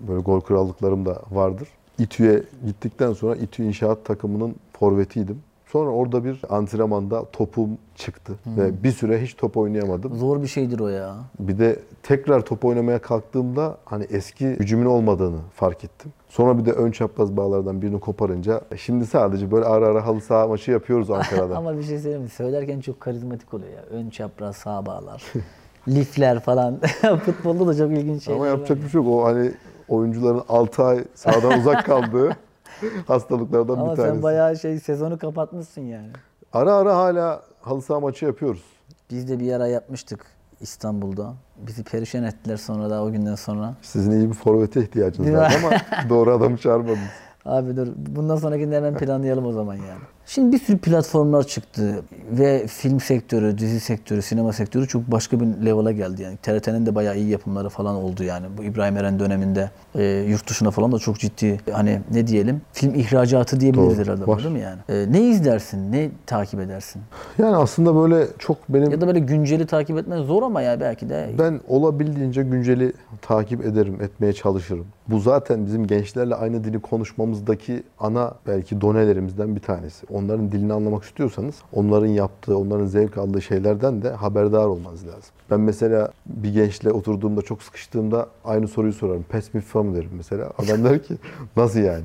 böyle 0.09 0.21
gol 0.21 0.41
krallıklarım 0.41 1.07
da 1.07 1.23
vardır. 1.31 1.69
İTÜ'ye 1.98 2.42
gittikten 2.66 3.12
sonra 3.12 3.37
İTÜ 3.37 3.62
İnşaat 3.62 4.04
takımının 4.04 4.54
forvetiydim. 4.72 5.42
Sonra 5.72 5.90
orada 5.90 6.24
bir 6.24 6.40
antrenmanda 6.48 7.24
topum 7.32 7.70
çıktı 7.94 8.32
ve 8.46 8.82
bir 8.82 8.90
süre 8.92 9.22
hiç 9.22 9.34
top 9.34 9.56
oynayamadım. 9.56 10.16
Zor 10.16 10.42
bir 10.42 10.46
şeydir 10.46 10.80
o 10.80 10.88
ya. 10.88 11.14
Bir 11.40 11.58
de 11.58 11.78
tekrar 12.02 12.40
top 12.40 12.64
oynamaya 12.64 12.98
kalktığımda 12.98 13.76
hani 13.84 14.04
eski 14.04 14.48
gücümün 14.48 14.87
olmadığını 14.87 15.38
fark 15.54 15.84
ettim. 15.84 16.12
Sonra 16.28 16.58
bir 16.58 16.64
de 16.66 16.72
ön 16.72 16.90
çapraz 16.90 17.37
bağlardan 17.37 17.82
birini 17.82 18.00
koparınca 18.00 18.61
şimdi 18.76 19.06
sadece 19.06 19.50
böyle 19.50 19.64
ara 19.64 19.87
ara 19.87 20.06
halı 20.06 20.20
saha 20.20 20.46
maçı 20.48 20.70
yapıyoruz 20.70 21.11
Ankara'da. 21.11 21.56
Ama 21.56 21.78
bir 21.78 21.82
şey 21.82 21.98
söyleyeyim 21.98 22.22
mi? 22.22 22.28
Söylerken 22.28 22.80
çok 22.80 23.00
karizmatik 23.00 23.54
oluyor 23.54 23.72
ya. 23.72 23.82
Ön 23.90 24.11
çapraz 24.11 24.56
sağ 24.56 24.87
bağlar. 24.87 25.22
Lifler 25.88 26.40
falan. 26.40 26.78
Futbolda 27.24 27.66
da 27.66 27.74
çok 27.74 27.90
ilginç 27.98 28.24
şeyler 28.24 28.38
Ama 28.38 28.46
var. 28.46 28.50
yapacak 28.50 28.82
bir 28.84 28.88
şey 28.88 29.02
yok. 29.02 29.11
O 29.11 29.24
hani 29.24 29.52
oyuncuların 29.88 30.42
6 30.48 30.85
ay 30.85 31.05
sahadan 31.14 31.59
uzak 31.59 31.87
kaldığı 31.87 32.37
hastalıklardan 33.07 33.79
Ama 33.79 33.90
bir 33.92 33.96
sen 33.96 34.05
tanesi. 34.07 34.22
bayağı 34.22 34.57
şey 34.57 34.81
sezonu 34.81 35.18
kapatmışsın 35.18 35.83
yani. 35.83 36.09
Ara 36.53 36.74
ara 36.74 36.96
hala 36.96 37.42
halı 37.61 37.83
saha 37.83 38.01
maçı 38.01 38.24
yapıyoruz. 38.24 38.62
Biz 39.11 39.29
de 39.29 39.40
bir 39.40 39.53
ara 39.53 39.66
yapmıştık 39.66 40.27
İstanbul'da. 40.61 41.35
Bizi 41.66 41.85
perişan 41.85 42.24
ettiler 42.24 42.57
sonra 42.57 42.90
da 42.90 43.03
o 43.03 43.11
günden 43.12 43.35
sonra. 43.35 43.74
Sizin 43.83 44.12
iyi 44.12 44.29
bir 44.29 44.35
forvete 44.35 44.81
ihtiyacınız 44.83 45.33
var 45.33 45.57
ama 45.64 45.77
doğru 46.09 46.33
adamı 46.33 46.57
çağırmadınız. 46.57 46.98
Abi 47.44 47.77
dur 47.77 47.88
bundan 47.96 48.37
sonrakini 48.37 48.74
hemen 48.74 48.94
planlayalım 48.98 49.46
o 49.46 49.53
zaman 49.53 49.74
yani. 49.74 50.01
Şimdi 50.29 50.53
bir 50.53 50.59
sürü 50.59 50.79
platformlar 50.79 51.43
çıktı 51.47 52.03
ve 52.31 52.67
film 52.67 53.01
sektörü, 53.01 53.59
dizi 53.59 53.81
sektörü, 53.81 54.23
sinema 54.23 54.53
sektörü 54.53 54.88
çok 54.88 55.11
başka 55.11 55.41
bir 55.41 55.47
level'a 55.47 55.93
geldi 55.93 56.23
yani. 56.23 56.37
TRT'nin 56.37 56.87
de 56.87 56.95
bayağı 56.95 57.17
iyi 57.17 57.29
yapımları 57.29 57.69
falan 57.69 57.97
oldu 57.97 58.25
yani. 58.25 58.47
Bu 58.59 58.62
İbrahim 58.62 58.97
Eren 58.97 59.19
döneminde 59.19 59.71
e, 59.95 60.05
yurt 60.05 60.51
dışına 60.51 60.71
falan 60.71 60.93
da 60.93 60.99
çok 60.99 61.19
ciddi 61.19 61.61
hani 61.73 62.01
ne 62.11 62.27
diyelim 62.27 62.61
film 62.73 62.95
ihracatı 62.95 63.61
diyebiliriz 63.61 63.99
Doğru, 63.99 64.05
herhalde 64.05 64.27
var. 64.27 64.38
değil 64.38 64.51
mi 64.51 64.61
yani? 64.61 64.79
E, 64.88 65.12
ne 65.12 65.21
izlersin, 65.21 65.93
ne 65.93 66.11
takip 66.27 66.61
edersin? 66.61 67.03
Yani 67.38 67.57
aslında 67.57 67.97
böyle 67.97 68.27
çok 68.38 68.57
benim 68.69 68.91
Ya 68.91 69.01
da 69.01 69.07
böyle 69.07 69.19
günceli 69.19 69.67
takip 69.67 69.99
etmen 69.99 70.23
zor 70.23 70.43
ama 70.43 70.62
ya 70.62 70.81
belki 70.81 71.09
de 71.09 71.31
Ben 71.38 71.61
olabildiğince 71.69 72.43
günceli 72.43 72.93
takip 73.23 73.64
ederim, 73.64 74.03
etmeye 74.03 74.33
çalışırım. 74.33 74.87
Bu 75.09 75.21
zaten 75.21 75.66
bizim 75.66 75.87
gençlerle 75.87 76.35
aynı 76.35 76.64
dili 76.64 76.81
konuşmamızdaki 76.81 77.83
ana 78.01 78.35
belki 78.47 78.81
donelerimizden 78.81 79.57
bir 79.57 79.61
tanesi. 79.61 80.07
Onların 80.11 80.53
dilini 80.53 80.73
anlamak 80.73 81.05
istiyorsanız 81.05 81.55
onların 81.73 82.07
yaptığı, 82.07 82.59
onların 82.59 82.87
zevk 82.87 83.18
aldığı 83.18 83.42
şeylerden 83.42 84.03
de 84.03 84.11
haberdar 84.11 84.64
olmanız 84.64 85.07
lazım. 85.07 85.31
Ben 85.51 85.61
mesela 85.61 86.12
bir 86.27 86.53
gençle 86.53 86.90
oturduğumda 86.90 87.42
çok 87.42 87.62
sıkıştığımda 87.62 88.27
aynı 88.44 88.68
soruyu 88.68 88.92
sorarım. 88.92 89.25
Pes 89.29 89.55
mi 89.55 89.61
FIFA 89.61 89.83
mı 89.83 89.97
derim 89.97 90.11
mesela. 90.16 90.53
Adam 90.59 90.85
der 90.85 91.03
ki 91.03 91.14
nasıl 91.57 91.81
yani? 91.81 92.05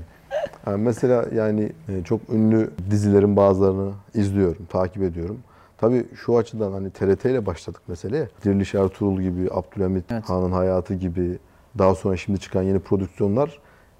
Yani 0.68 0.84
mesela 0.84 1.26
yani 1.36 1.72
e, 1.90 2.04
çok 2.04 2.30
ünlü 2.30 2.70
dizilerin 2.92 3.38
bazılarını 3.38 3.92
izliyorum, 4.14 4.66
takip 4.70 5.04
ediyorum. 5.04 5.38
Tabii 5.78 6.06
şu 6.16 6.38
açıdan 6.38 6.72
hani 6.72 6.90
TRT 6.90 7.26
ile 7.26 7.46
başladık 7.46 7.82
meseleye. 7.88 8.28
Diriliş 8.46 8.76
Ertuğrul 8.76 9.22
gibi, 9.22 9.50
Abdülhamit 9.52 10.06
Evet. 10.12 10.30
Han'ın 10.30 10.52
hayatı 10.52 10.94
gibi, 10.94 11.38
daha 11.78 11.96
sonra 11.96 12.18
şimdi 12.18 12.40
çıkan 12.40 12.64
yeni 12.64 12.80
prodüksiyonlar 12.80 13.60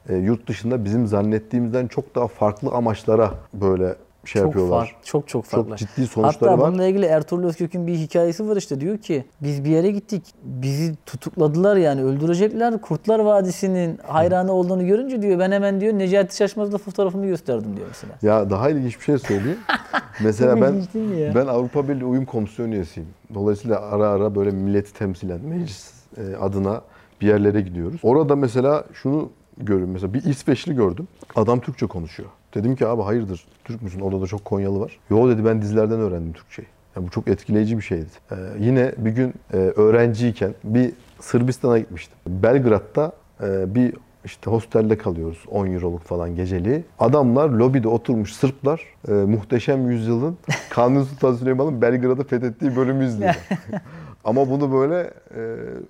e, 0.10 0.16
yurt 0.16 0.48
dışında 0.48 0.86
bizim 0.86 1.08
zannettiğimizden 1.08 1.88
çok 1.88 2.16
daha 2.16 2.28
farklı 2.28 2.72
amaçlara 2.72 3.34
böyle 3.54 3.96
şey 4.26 4.42
çok 4.42 4.48
yapıyorlar. 4.50 4.86
farklı, 4.86 5.06
çok 5.06 5.28
çok 5.28 5.46
farklı. 5.46 5.70
Çok 5.70 5.78
ciddi 5.78 6.08
sonuçları 6.08 6.52
Hatta 6.52 6.64
var. 6.64 6.72
bununla 6.72 6.86
ilgili 6.88 7.06
Ertuğrul 7.06 7.44
Özkök'ün 7.44 7.88
bir 7.88 7.96
hikayesi 7.96 8.50
var 8.50 8.56
işte 8.56 8.82
diyor 8.82 8.98
ki 8.98 9.26
biz 9.42 9.66
bir 9.66 9.70
yere 9.70 9.92
gittik 9.92 10.24
bizi 10.44 10.96
tutukladılar 11.06 11.76
yani 11.76 12.04
öldürecekler 12.04 12.82
Kurtlar 12.82 13.20
Vadisi'nin 13.20 14.00
hayranı 14.08 14.52
olduğunu 14.52 14.88
görünce 14.88 15.22
diyor 15.22 15.40
ben 15.40 15.52
hemen 15.52 15.82
diyor 15.82 15.94
Necati 15.94 16.36
Şaşmaz'la 16.36 16.78
fotoğrafımı 16.78 17.26
gösterdim 17.26 17.78
diyor 17.78 17.88
mesela. 17.88 18.14
Ya 18.22 18.50
daha 18.50 18.70
ilginç 18.70 19.00
bir 19.00 19.04
şey 19.04 19.18
söyleyeyim. 19.18 19.60
Mesela 20.24 20.62
ben 20.62 20.84
ben 21.36 21.48
Avrupa 21.48 21.88
Birliği 21.88 22.06
Uyum 22.06 22.26
Komisyonu 22.26 22.74
üyesiyim. 22.74 23.10
Dolayısıyla 23.34 23.82
ara 23.82 24.08
ara 24.10 24.36
böyle 24.36 24.52
milleti 24.52 24.94
temsilen 24.94 25.40
meclis 25.42 25.92
e, 26.18 26.36
adına 26.36 26.82
bir 27.24 27.28
yerlere 27.28 27.62
gidiyoruz. 27.62 28.00
Orada 28.04 28.36
mesela 28.36 28.84
şunu 28.94 29.30
görüyorum. 29.58 29.94
Mesela 29.94 30.14
bir 30.14 30.24
İsveçli 30.24 30.76
gördüm. 30.76 31.08
Adam 31.36 31.60
Türkçe 31.60 31.86
konuşuyor. 31.86 32.30
Dedim 32.56 32.76
ki 32.76 32.88
abi 32.88 33.02
hayırdır 33.02 33.46
Türk 33.64 33.82
müsün? 33.82 34.00
Orada 34.00 34.22
da 34.22 34.28
çok 34.28 34.46
Konyalı 34.46 34.80
var. 34.80 35.00
Yo 35.10 35.30
dedi 35.30 35.46
ben 35.46 35.62
dizilerden 35.62 36.00
öğrendim 36.00 36.34
Türkçeyi. 36.34 36.68
Ya 36.96 37.04
bu 37.04 37.10
çok 37.10 37.28
etkileyici 37.28 37.78
bir 37.78 37.82
şeydi. 37.82 38.06
Ee, 38.32 38.36
yine 38.60 38.92
bir 38.98 39.12
gün 39.12 39.34
e, 39.54 39.58
öğrenciyken 39.58 40.54
bir 40.64 40.92
Sırbistan'a 41.20 41.80
gitmiştim. 41.80 42.18
Belgrad'da 42.28 43.12
e, 43.44 43.76
bir 43.76 43.94
işte 44.26 44.52
hostelde 44.52 44.98
kalıyoruz 44.98 45.44
10 45.52 45.68
euroluk 45.68 46.02
falan 46.04 46.36
geceliği. 46.36 46.84
Adamlar 47.00 47.50
lobide 47.50 47.88
oturmuş 47.88 48.34
Sırplar 48.34 48.82
e, 49.08 49.12
muhteşem 49.12 49.90
yüzyılın 49.90 50.38
Kanuni 50.70 51.06
Sultan 51.06 51.34
Süleyman'ın 51.36 51.82
Belgrad'ı 51.82 52.24
fethettiği 52.24 52.76
bölümü 52.76 53.06
izliyorlar. 53.06 53.38
Ama 54.24 54.50
bunu 54.50 54.72
böyle 54.74 55.12
e, 55.36 55.40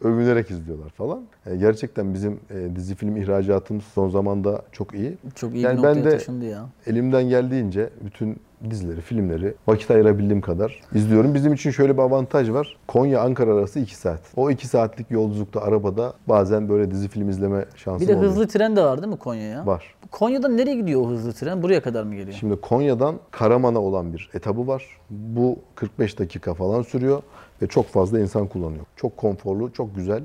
övünerek 0.07 0.51
izliyorlar 0.51 0.89
falan. 0.89 1.21
E, 1.45 1.55
gerçekten 1.55 2.13
bizim 2.13 2.39
e, 2.49 2.75
dizi 2.75 2.95
film 2.95 3.17
ihracatımız 3.17 3.83
son 3.83 4.09
zamanda 4.09 4.61
çok 4.71 4.93
iyi. 4.93 5.17
Çok 5.35 5.53
iyi 5.53 5.63
Yani 5.63 5.77
bir 5.77 5.83
ben 5.83 6.03
de- 6.03 6.09
taşındı 6.09 6.45
ya. 6.45 6.65
Elimden 6.87 7.23
geldiğince 7.29 7.89
bütün 8.01 8.37
dizileri, 8.69 9.01
filmleri 9.01 9.53
vakit 9.67 9.91
ayırabildiğim 9.91 10.41
kadar 10.41 10.79
izliyorum. 10.95 11.33
Bizim 11.33 11.53
için 11.53 11.71
şöyle 11.71 11.97
bir 11.97 12.01
avantaj 12.01 12.49
var. 12.51 12.77
Konya-Ankara 12.87 13.53
arası 13.53 13.79
2 13.79 13.95
saat. 13.95 14.19
O 14.35 14.49
2 14.49 14.67
saatlik 14.67 15.11
yolculukta 15.11 15.61
arabada 15.61 16.13
bazen 16.27 16.69
böyle 16.69 16.91
dizi 16.91 17.07
film 17.07 17.29
izleme 17.29 17.65
şansım 17.75 18.01
Bir 18.01 18.13
de 18.13 18.17
oluyor. 18.17 18.31
hızlı 18.31 18.47
tren 18.47 18.75
de 18.75 18.83
var 18.83 19.01
değil 19.01 19.13
mi 19.13 19.19
Konya'ya? 19.19 19.65
Var. 19.65 19.95
Konya'dan 20.11 20.57
nereye 20.57 20.75
gidiyor 20.75 21.01
o 21.01 21.09
hızlı 21.09 21.33
tren? 21.33 21.63
Buraya 21.63 21.81
kadar 21.81 22.03
mı 22.03 22.15
geliyor? 22.15 22.37
Şimdi 22.39 22.61
Konya'dan 22.61 23.15
Karaman'a 23.31 23.79
olan 23.79 24.13
bir 24.13 24.29
etabı 24.33 24.67
var. 24.67 24.83
Bu 25.09 25.59
45 25.75 26.19
dakika 26.19 26.53
falan 26.53 26.81
sürüyor 26.81 27.21
ve 27.61 27.67
çok 27.67 27.85
fazla 27.87 28.19
insan 28.19 28.47
kullanıyor. 28.47 28.85
Çok 28.95 29.17
konforlu, 29.17 29.73
çok 29.73 29.95
güzel. 29.95 30.23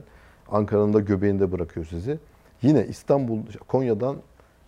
Ankara'nın 0.51 0.93
da 0.95 1.01
göbeğinde 1.01 1.53
bırakıyor 1.53 1.87
sizi. 1.87 2.19
Yine 2.63 2.87
İstanbul, 2.87 3.39
Konya'dan 3.69 4.17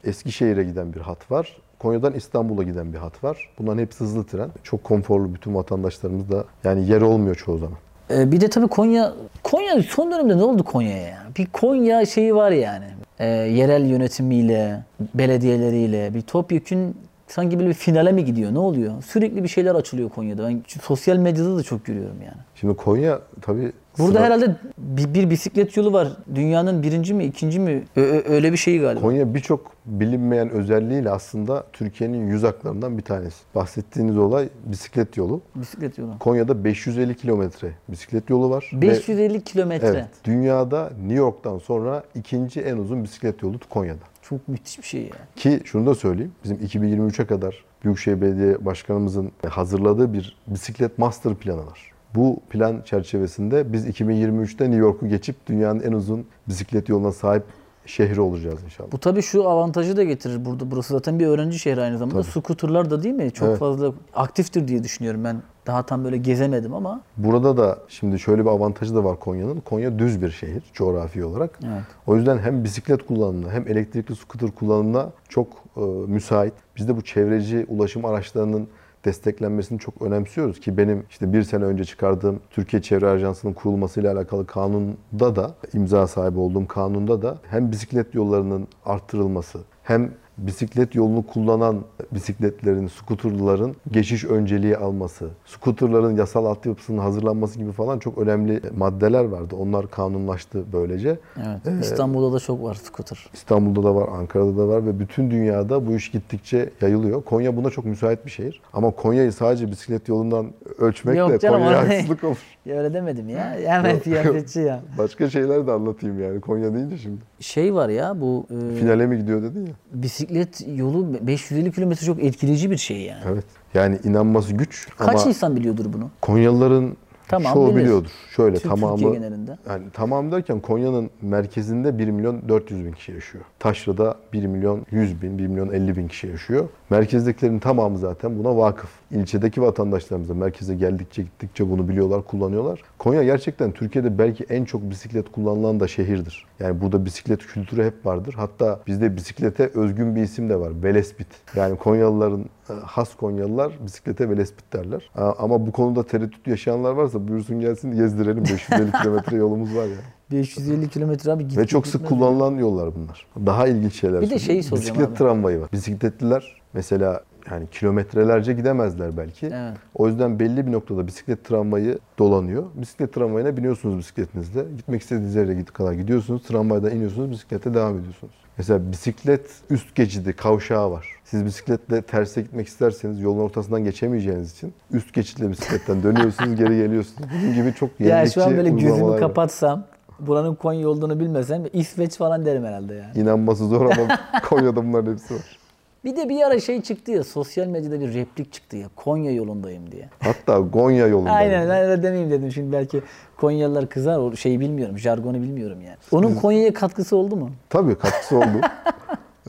Eskişehir'e 0.04 0.64
giden 0.64 0.92
bir 0.92 1.00
hat 1.00 1.30
var. 1.30 1.56
Konya'dan 1.80 2.12
İstanbul'a 2.12 2.62
giden 2.62 2.92
bir 2.92 2.98
hat 2.98 3.24
var. 3.24 3.48
Bunların 3.58 3.78
hepsi 3.78 4.00
hızlı 4.00 4.24
tren. 4.24 4.50
Çok 4.62 4.84
konforlu 4.84 5.34
bütün 5.34 5.54
vatandaşlarımız 5.54 6.30
da 6.30 6.44
yani 6.64 6.88
yer 6.88 7.00
olmuyor 7.00 7.34
çoğu 7.34 7.58
zaman. 7.58 7.78
Ee, 8.10 8.32
bir 8.32 8.40
de 8.40 8.50
tabii 8.50 8.68
Konya, 8.68 9.12
Konya 9.42 9.82
son 9.82 10.12
dönemde 10.12 10.38
ne 10.38 10.42
oldu 10.42 10.64
Konya'ya 10.64 11.06
ya? 11.06 11.22
Bir 11.38 11.46
Konya 11.46 12.06
şeyi 12.06 12.34
var 12.34 12.50
yani. 12.50 12.84
Ee, 13.18 13.26
yerel 13.26 13.86
yönetimiyle, 13.86 14.82
belediyeleriyle 15.14 16.14
bir 16.14 16.22
topyekün 16.22 16.96
sanki 17.26 17.58
böyle 17.58 17.68
bir 17.68 17.74
finale 17.74 18.12
mi 18.12 18.24
gidiyor? 18.24 18.54
Ne 18.54 18.58
oluyor? 18.58 19.02
Sürekli 19.02 19.42
bir 19.42 19.48
şeyler 19.48 19.74
açılıyor 19.74 20.08
Konya'da. 20.08 20.48
Ben 20.48 20.62
sosyal 20.82 21.16
medyada 21.16 21.56
da 21.56 21.62
çok 21.62 21.84
görüyorum 21.84 22.16
yani. 22.24 22.38
Şimdi 22.54 22.76
Konya 22.76 23.20
tabii 23.40 23.72
Burada 23.98 24.12
sıra- 24.18 24.24
herhalde 24.26 24.56
bir, 24.78 25.14
bir 25.14 25.30
bisiklet 25.30 25.76
yolu 25.76 25.92
var. 25.92 26.08
Dünyanın 26.34 26.82
birinci 26.82 27.14
mi, 27.14 27.24
ikinci 27.24 27.60
mi? 27.60 27.84
Ö- 27.96 28.22
öyle 28.28 28.52
bir 28.52 28.56
şeyi 28.56 28.80
galiba. 28.80 29.00
Konya 29.00 29.34
birçok 29.34 29.72
bilinmeyen 29.86 30.50
özelliğiyle 30.50 31.10
aslında 31.10 31.64
Türkiye'nin 31.72 32.26
yüz 32.26 32.42
haklarından 32.42 32.98
bir 32.98 33.02
tanesi. 33.02 33.36
Bahsettiğiniz 33.54 34.18
olay 34.18 34.48
bisiklet 34.64 35.16
yolu. 35.16 35.40
Bisiklet 35.54 35.98
yolu. 35.98 36.18
Konya'da 36.18 36.64
550 36.64 37.16
kilometre 37.16 37.68
bisiklet 37.88 38.30
yolu 38.30 38.50
var. 38.50 38.70
Ve- 38.74 38.80
550 38.80 39.44
kilometre. 39.44 39.86
evet, 39.86 40.06
dünyada 40.24 40.90
New 41.00 41.14
York'tan 41.14 41.58
sonra 41.58 42.02
ikinci 42.14 42.60
en 42.60 42.76
uzun 42.76 43.04
bisiklet 43.04 43.42
yolu 43.42 43.56
Konya'da. 43.70 43.98
Çok 44.22 44.48
müthiş 44.48 44.78
bir 44.78 44.82
şey 44.84 45.00
ya. 45.02 45.08
Ki 45.36 45.60
şunu 45.64 45.86
da 45.86 45.94
söyleyeyim. 45.94 46.32
Bizim 46.44 46.56
2023'e 46.56 47.26
kadar 47.26 47.64
Büyükşehir 47.84 48.20
Belediye 48.20 48.64
Başkanımızın 48.64 49.32
hazırladığı 49.48 50.12
bir 50.12 50.36
bisiklet 50.46 50.98
master 50.98 51.34
planı 51.34 51.66
var. 51.66 51.89
Bu 52.14 52.40
plan 52.50 52.82
çerçevesinde 52.84 53.72
biz 53.72 53.86
2023'te 53.88 54.64
New 54.64 54.80
York'u 54.80 55.08
geçip 55.08 55.46
dünyanın 55.46 55.80
en 55.80 55.92
uzun 55.92 56.26
bisiklet 56.48 56.88
yoluna 56.88 57.12
sahip 57.12 57.42
şehri 57.86 58.20
olacağız 58.20 58.62
inşallah. 58.64 58.92
Bu 58.92 58.98
tabii 58.98 59.22
şu 59.22 59.48
avantajı 59.48 59.96
da 59.96 60.04
getirir. 60.04 60.44
Burada 60.44 60.70
burası 60.70 60.92
zaten 60.94 61.18
bir 61.18 61.26
öğrenci 61.26 61.58
şehri 61.58 61.80
aynı 61.80 61.98
zamanda. 61.98 62.22
Scooter'lar 62.22 62.90
da 62.90 63.02
değil 63.02 63.14
mi? 63.14 63.30
Çok 63.30 63.48
Evet. 63.48 63.58
fazla 63.58 63.92
aktiftir 64.14 64.68
diye 64.68 64.84
düşünüyorum 64.84 65.24
ben. 65.24 65.42
Daha 65.66 65.82
tam 65.82 66.04
böyle 66.04 66.16
gezemedim 66.16 66.74
ama. 66.74 67.00
Burada 67.16 67.56
da 67.56 67.78
şimdi 67.88 68.18
şöyle 68.18 68.44
bir 68.44 68.50
avantajı 68.50 68.94
da 68.94 69.04
var 69.04 69.20
Konya'nın. 69.20 69.60
Konya 69.60 69.98
düz 69.98 70.22
bir 70.22 70.30
şehir 70.30 70.62
coğrafi 70.72 71.24
olarak. 71.24 71.58
Evet. 71.64 71.82
O 72.06 72.16
yüzden 72.16 72.38
hem 72.38 72.64
bisiklet 72.64 73.06
kullanımına 73.06 73.52
hem 73.52 73.68
elektrikli 73.68 74.16
scooter 74.16 74.50
kullanımına 74.50 75.10
çok 75.28 75.48
e, 75.76 75.80
müsait. 76.06 76.52
Biz 76.76 76.88
de 76.88 76.96
bu 76.96 77.02
çevreci 77.02 77.66
ulaşım 77.68 78.04
araçlarının 78.04 78.68
desteklenmesini 79.04 79.78
çok 79.78 80.02
önemsiyoruz 80.02 80.60
ki 80.60 80.76
benim 80.76 81.04
işte 81.10 81.32
bir 81.32 81.42
sene 81.42 81.64
önce 81.64 81.84
çıkardığım 81.84 82.40
Türkiye 82.50 82.82
Çevre 82.82 83.06
Ajansı'nın 83.06 83.52
kurulmasıyla 83.52 84.12
alakalı 84.12 84.46
kanunda 84.46 85.36
da 85.36 85.54
imza 85.72 86.06
sahibi 86.06 86.38
olduğum 86.38 86.66
kanunda 86.66 87.22
da 87.22 87.38
hem 87.50 87.72
bisiklet 87.72 88.14
yollarının 88.14 88.68
arttırılması 88.84 89.58
hem 89.82 90.10
bisiklet 90.38 90.94
yolunu 90.94 91.26
kullanan 91.26 91.76
bisikletlerin, 92.12 92.86
skuterların 92.86 93.76
geçiş 93.92 94.24
önceliği 94.24 94.76
alması, 94.76 95.28
skuterların 95.46 96.16
yasal 96.16 96.44
altyapısının 96.44 96.98
hazırlanması 96.98 97.58
gibi 97.58 97.72
falan 97.72 97.98
çok 97.98 98.18
önemli 98.18 98.60
maddeler 98.76 99.24
vardı. 99.24 99.56
Onlar 99.58 99.90
kanunlaştı 99.90 100.64
böylece. 100.72 101.18
Evet. 101.66 101.84
İstanbul'da 101.84 102.34
da 102.34 102.40
çok 102.40 102.62
var 102.62 102.74
scooter. 102.74 103.30
İstanbul'da 103.32 103.88
da 103.88 103.94
var, 103.94 104.08
Ankara'da 104.12 104.56
da 104.56 104.68
var 104.68 104.86
ve 104.86 104.98
bütün 104.98 105.30
dünyada 105.30 105.86
bu 105.86 105.92
iş 105.96 106.10
gittikçe 106.10 106.70
yayılıyor. 106.80 107.22
Konya 107.22 107.56
buna 107.56 107.70
çok 107.70 107.84
müsait 107.84 108.26
bir 108.26 108.30
şehir. 108.30 108.60
Ama 108.72 108.90
Konya'yı 108.90 109.32
sadece 109.32 109.70
bisiklet 109.70 110.08
yolundan 110.08 110.46
ölçmekle 110.78 111.18
Yok 111.18 111.40
canım, 111.40 111.58
Konya'ya 111.58 111.88
haksızlık 111.88 112.24
olur. 112.24 112.36
Ya 112.66 112.78
öyle 112.78 112.94
demedim 112.94 113.28
ya. 113.28 113.56
Hemen 113.66 113.98
siyasetçi 113.98 114.60
ya. 114.60 114.80
Başka 114.98 115.30
şeyler 115.30 115.66
de 115.66 115.72
anlatayım 115.72 116.22
yani 116.22 116.40
Konya 116.40 116.74
deyince 116.74 116.98
şimdi. 116.98 117.20
Şey 117.40 117.74
var 117.74 117.88
ya 117.88 118.20
bu 118.20 118.46
e, 118.50 118.74
Finale 118.74 119.06
mi 119.06 119.18
gidiyor 119.18 119.42
dedin 119.42 119.66
ya. 119.66 119.72
bisiklet 119.92 120.29
yolu 120.76 121.26
550 121.26 121.72
kilometre 121.72 122.06
çok 122.06 122.24
etkileyici 122.24 122.70
bir 122.70 122.76
şey 122.76 123.00
yani. 123.00 123.22
Evet. 123.28 123.44
Yani 123.74 123.98
inanması 124.04 124.52
güç 124.52 124.88
Kaç 124.98 125.20
ama 125.20 125.28
insan 125.28 125.56
biliyordur 125.56 125.92
bunu? 125.92 126.10
Konyalıların 126.20 126.96
Tamam, 127.30 127.54
çoğu 127.54 127.70
bilir. 127.70 127.76
biliyordur. 127.84 128.10
Şöyle 128.36 128.56
Tüm 128.56 128.70
tamamı 128.70 128.96
Türkiye 128.96 129.12
genelinde. 129.12 129.58
Yani 129.68 129.84
tamam 129.92 130.32
derken 130.32 130.60
Konya'nın 130.60 131.10
merkezinde 131.22 131.98
1 131.98 132.08
milyon 132.08 132.48
400 132.48 132.84
bin 132.84 132.92
kişi 132.92 133.12
yaşıyor. 133.12 133.44
Taşra'da 133.58 134.16
1 134.32 134.46
milyon 134.46 134.86
100 134.90 135.22
bin, 135.22 135.38
1 135.38 135.46
milyon 135.46 135.68
50 135.68 135.96
bin 135.96 136.08
kişi 136.08 136.26
yaşıyor. 136.26 136.68
Merkezdekilerin 136.90 137.58
tamamı 137.58 137.98
zaten 137.98 138.38
buna 138.38 138.56
vakıf. 138.56 138.90
İlçedeki 139.10 139.62
vatandaşlarımız 139.62 140.28
da 140.28 140.34
merkeze 140.34 140.74
geldikçe 140.74 141.22
gittikçe 141.22 141.70
bunu 141.70 141.88
biliyorlar, 141.88 142.22
kullanıyorlar. 142.24 142.82
Konya 142.98 143.22
gerçekten 143.24 143.72
Türkiye'de 143.72 144.18
belki 144.18 144.44
en 144.44 144.64
çok 144.64 144.90
bisiklet 144.90 145.32
kullanılan 145.32 145.80
da 145.80 145.88
şehirdir. 145.88 146.46
Yani 146.60 146.80
burada 146.80 147.04
bisiklet 147.04 147.46
kültürü 147.46 147.84
hep 147.84 148.06
vardır. 148.06 148.34
Hatta 148.36 148.80
bizde 148.86 149.16
bisiklete 149.16 149.70
özgün 149.74 150.16
bir 150.16 150.22
isim 150.22 150.48
de 150.48 150.60
var. 150.60 150.72
Velespit. 150.82 151.26
Yani 151.56 151.76
Konyalıların 151.76 152.44
e, 152.70 152.72
has 152.72 153.16
Konyalılar 153.16 153.72
bisiklete 153.86 154.30
velespit 154.30 154.72
derler. 154.72 155.10
Ama 155.14 155.66
bu 155.66 155.72
konuda 155.72 156.02
tereddüt 156.06 156.46
yaşayanlar 156.46 156.92
varsa 156.92 157.19
buyursun 157.28 157.60
gelsin 157.60 157.92
gezdirelim. 157.92 158.44
550 158.44 158.92
kilometre 158.92 159.36
yolumuz 159.36 159.76
var 159.76 159.86
ya. 159.86 159.96
550 160.32 160.88
kilometre 160.88 161.32
abi 161.32 161.48
git. 161.48 161.58
Ve 161.58 161.66
çok 161.66 161.86
sık 161.86 162.08
kullanılan 162.08 162.54
yollar 162.54 162.90
bunlar. 162.94 163.26
Daha 163.46 163.68
ilginç 163.68 164.00
şeyler. 164.00 164.20
Bir 164.20 164.30
de 164.30 164.38
şeyi 164.38 164.62
soracağım 164.62 164.88
Bisiklet 164.94 165.08
abi. 165.08 165.18
tramvayı 165.18 165.60
var. 165.60 165.72
Bisikletliler 165.72 166.60
mesela 166.72 167.24
yani 167.50 167.66
kilometrelerce 167.66 168.52
gidemezler 168.52 169.16
belki. 169.16 169.46
Evet. 169.46 169.76
O 169.94 170.08
yüzden 170.08 170.38
belli 170.38 170.66
bir 170.66 170.72
noktada 170.72 171.06
bisiklet 171.06 171.44
tramvayı 171.44 171.98
dolanıyor. 172.18 172.64
Bisiklet 172.74 173.12
tramvayına 173.14 173.56
biniyorsunuz 173.56 173.98
bisikletinizle. 173.98 174.64
Gitmek 174.76 175.02
istediğiniz 175.02 175.34
yere 175.34 175.64
kadar 175.64 175.92
gidiyorsunuz. 175.92 176.42
Tramvaydan 176.42 176.96
iniyorsunuz, 176.96 177.30
bisiklete 177.30 177.74
devam 177.74 177.98
ediyorsunuz. 177.98 178.34
Mesela 178.60 178.92
bisiklet 178.92 179.50
üst 179.70 179.94
geçidi, 179.94 180.32
kavşağı 180.32 180.90
var. 180.90 181.06
Siz 181.24 181.44
bisikletle 181.44 182.02
terse 182.02 182.42
gitmek 182.42 182.68
isterseniz 182.68 183.20
yolun 183.20 183.38
ortasından 183.40 183.84
geçemeyeceğiniz 183.84 184.52
için 184.52 184.74
üst 184.90 185.12
geçitle 185.14 185.50
bisikletten 185.50 186.02
dönüyorsunuz, 186.02 186.56
geri 186.56 186.76
geliyorsunuz. 186.76 187.28
Bunun 187.42 187.54
gibi 187.54 187.74
çok 187.74 187.90
Ya 188.00 188.06
yenilikçi 188.08 188.34
şu 188.34 188.44
an 188.44 188.56
böyle 188.56 188.70
gözümü 188.70 189.02
var. 189.02 189.20
kapatsam 189.20 189.84
buranın 190.20 190.54
Konya 190.54 190.88
olduğunu 190.88 191.20
bilmesem 191.20 191.62
İsveç 191.72 192.16
falan 192.16 192.46
derim 192.46 192.64
herhalde 192.64 192.94
yani. 192.94 193.18
İnanması 193.18 193.66
zor 193.68 193.84
ama 193.84 194.18
Konya'da 194.48 194.76
bunların 194.86 195.12
hepsi 195.12 195.34
var. 195.34 195.58
Bir 196.04 196.16
de 196.16 196.28
bir 196.28 196.42
ara 196.42 196.60
şey 196.60 196.82
çıktı 196.82 197.12
ya 197.12 197.24
sosyal 197.24 197.66
medyada 197.66 198.00
bir 198.00 198.14
replik 198.14 198.52
çıktı 198.52 198.76
ya 198.76 198.86
Konya 198.96 199.32
yolundayım 199.32 199.92
diye. 199.92 200.08
Hatta 200.20 200.58
Gonya 200.58 201.06
yolunda. 201.06 201.30
Aynen 201.30 201.68
ben 201.68 201.82
öyle 201.84 202.02
demeyeyim 202.02 202.30
dedim 202.30 202.52
şimdi 202.52 202.72
belki 202.72 203.02
Konyalılar 203.36 203.88
kızar 203.88 204.18
o 204.18 204.36
şeyi 204.36 204.60
bilmiyorum 204.60 204.98
jargonu 204.98 205.34
bilmiyorum 205.42 205.78
yani. 205.80 205.96
Onun 206.12 206.34
Konya'ya 206.34 206.74
katkısı 206.74 207.16
oldu 207.16 207.36
mu? 207.36 207.50
Tabii 207.70 207.94
katkısı 207.94 208.36
oldu. 208.38 208.60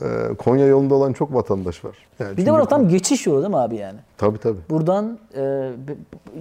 Ee, 0.02 0.34
Konya 0.38 0.66
yolunda 0.66 0.94
olan 0.94 1.12
çok 1.12 1.34
vatandaş 1.34 1.84
var. 1.84 1.96
Yani 2.18 2.36
Bir 2.36 2.46
de 2.46 2.52
orada 2.52 2.68
tam 2.68 2.88
geçiş 2.88 3.26
yolu 3.26 3.42
değil 3.42 3.50
mi 3.50 3.56
abi 3.56 3.76
yani? 3.76 3.98
Tabii 4.18 4.38
tabii. 4.38 4.58
Buradan 4.70 5.18
e, 5.34 5.40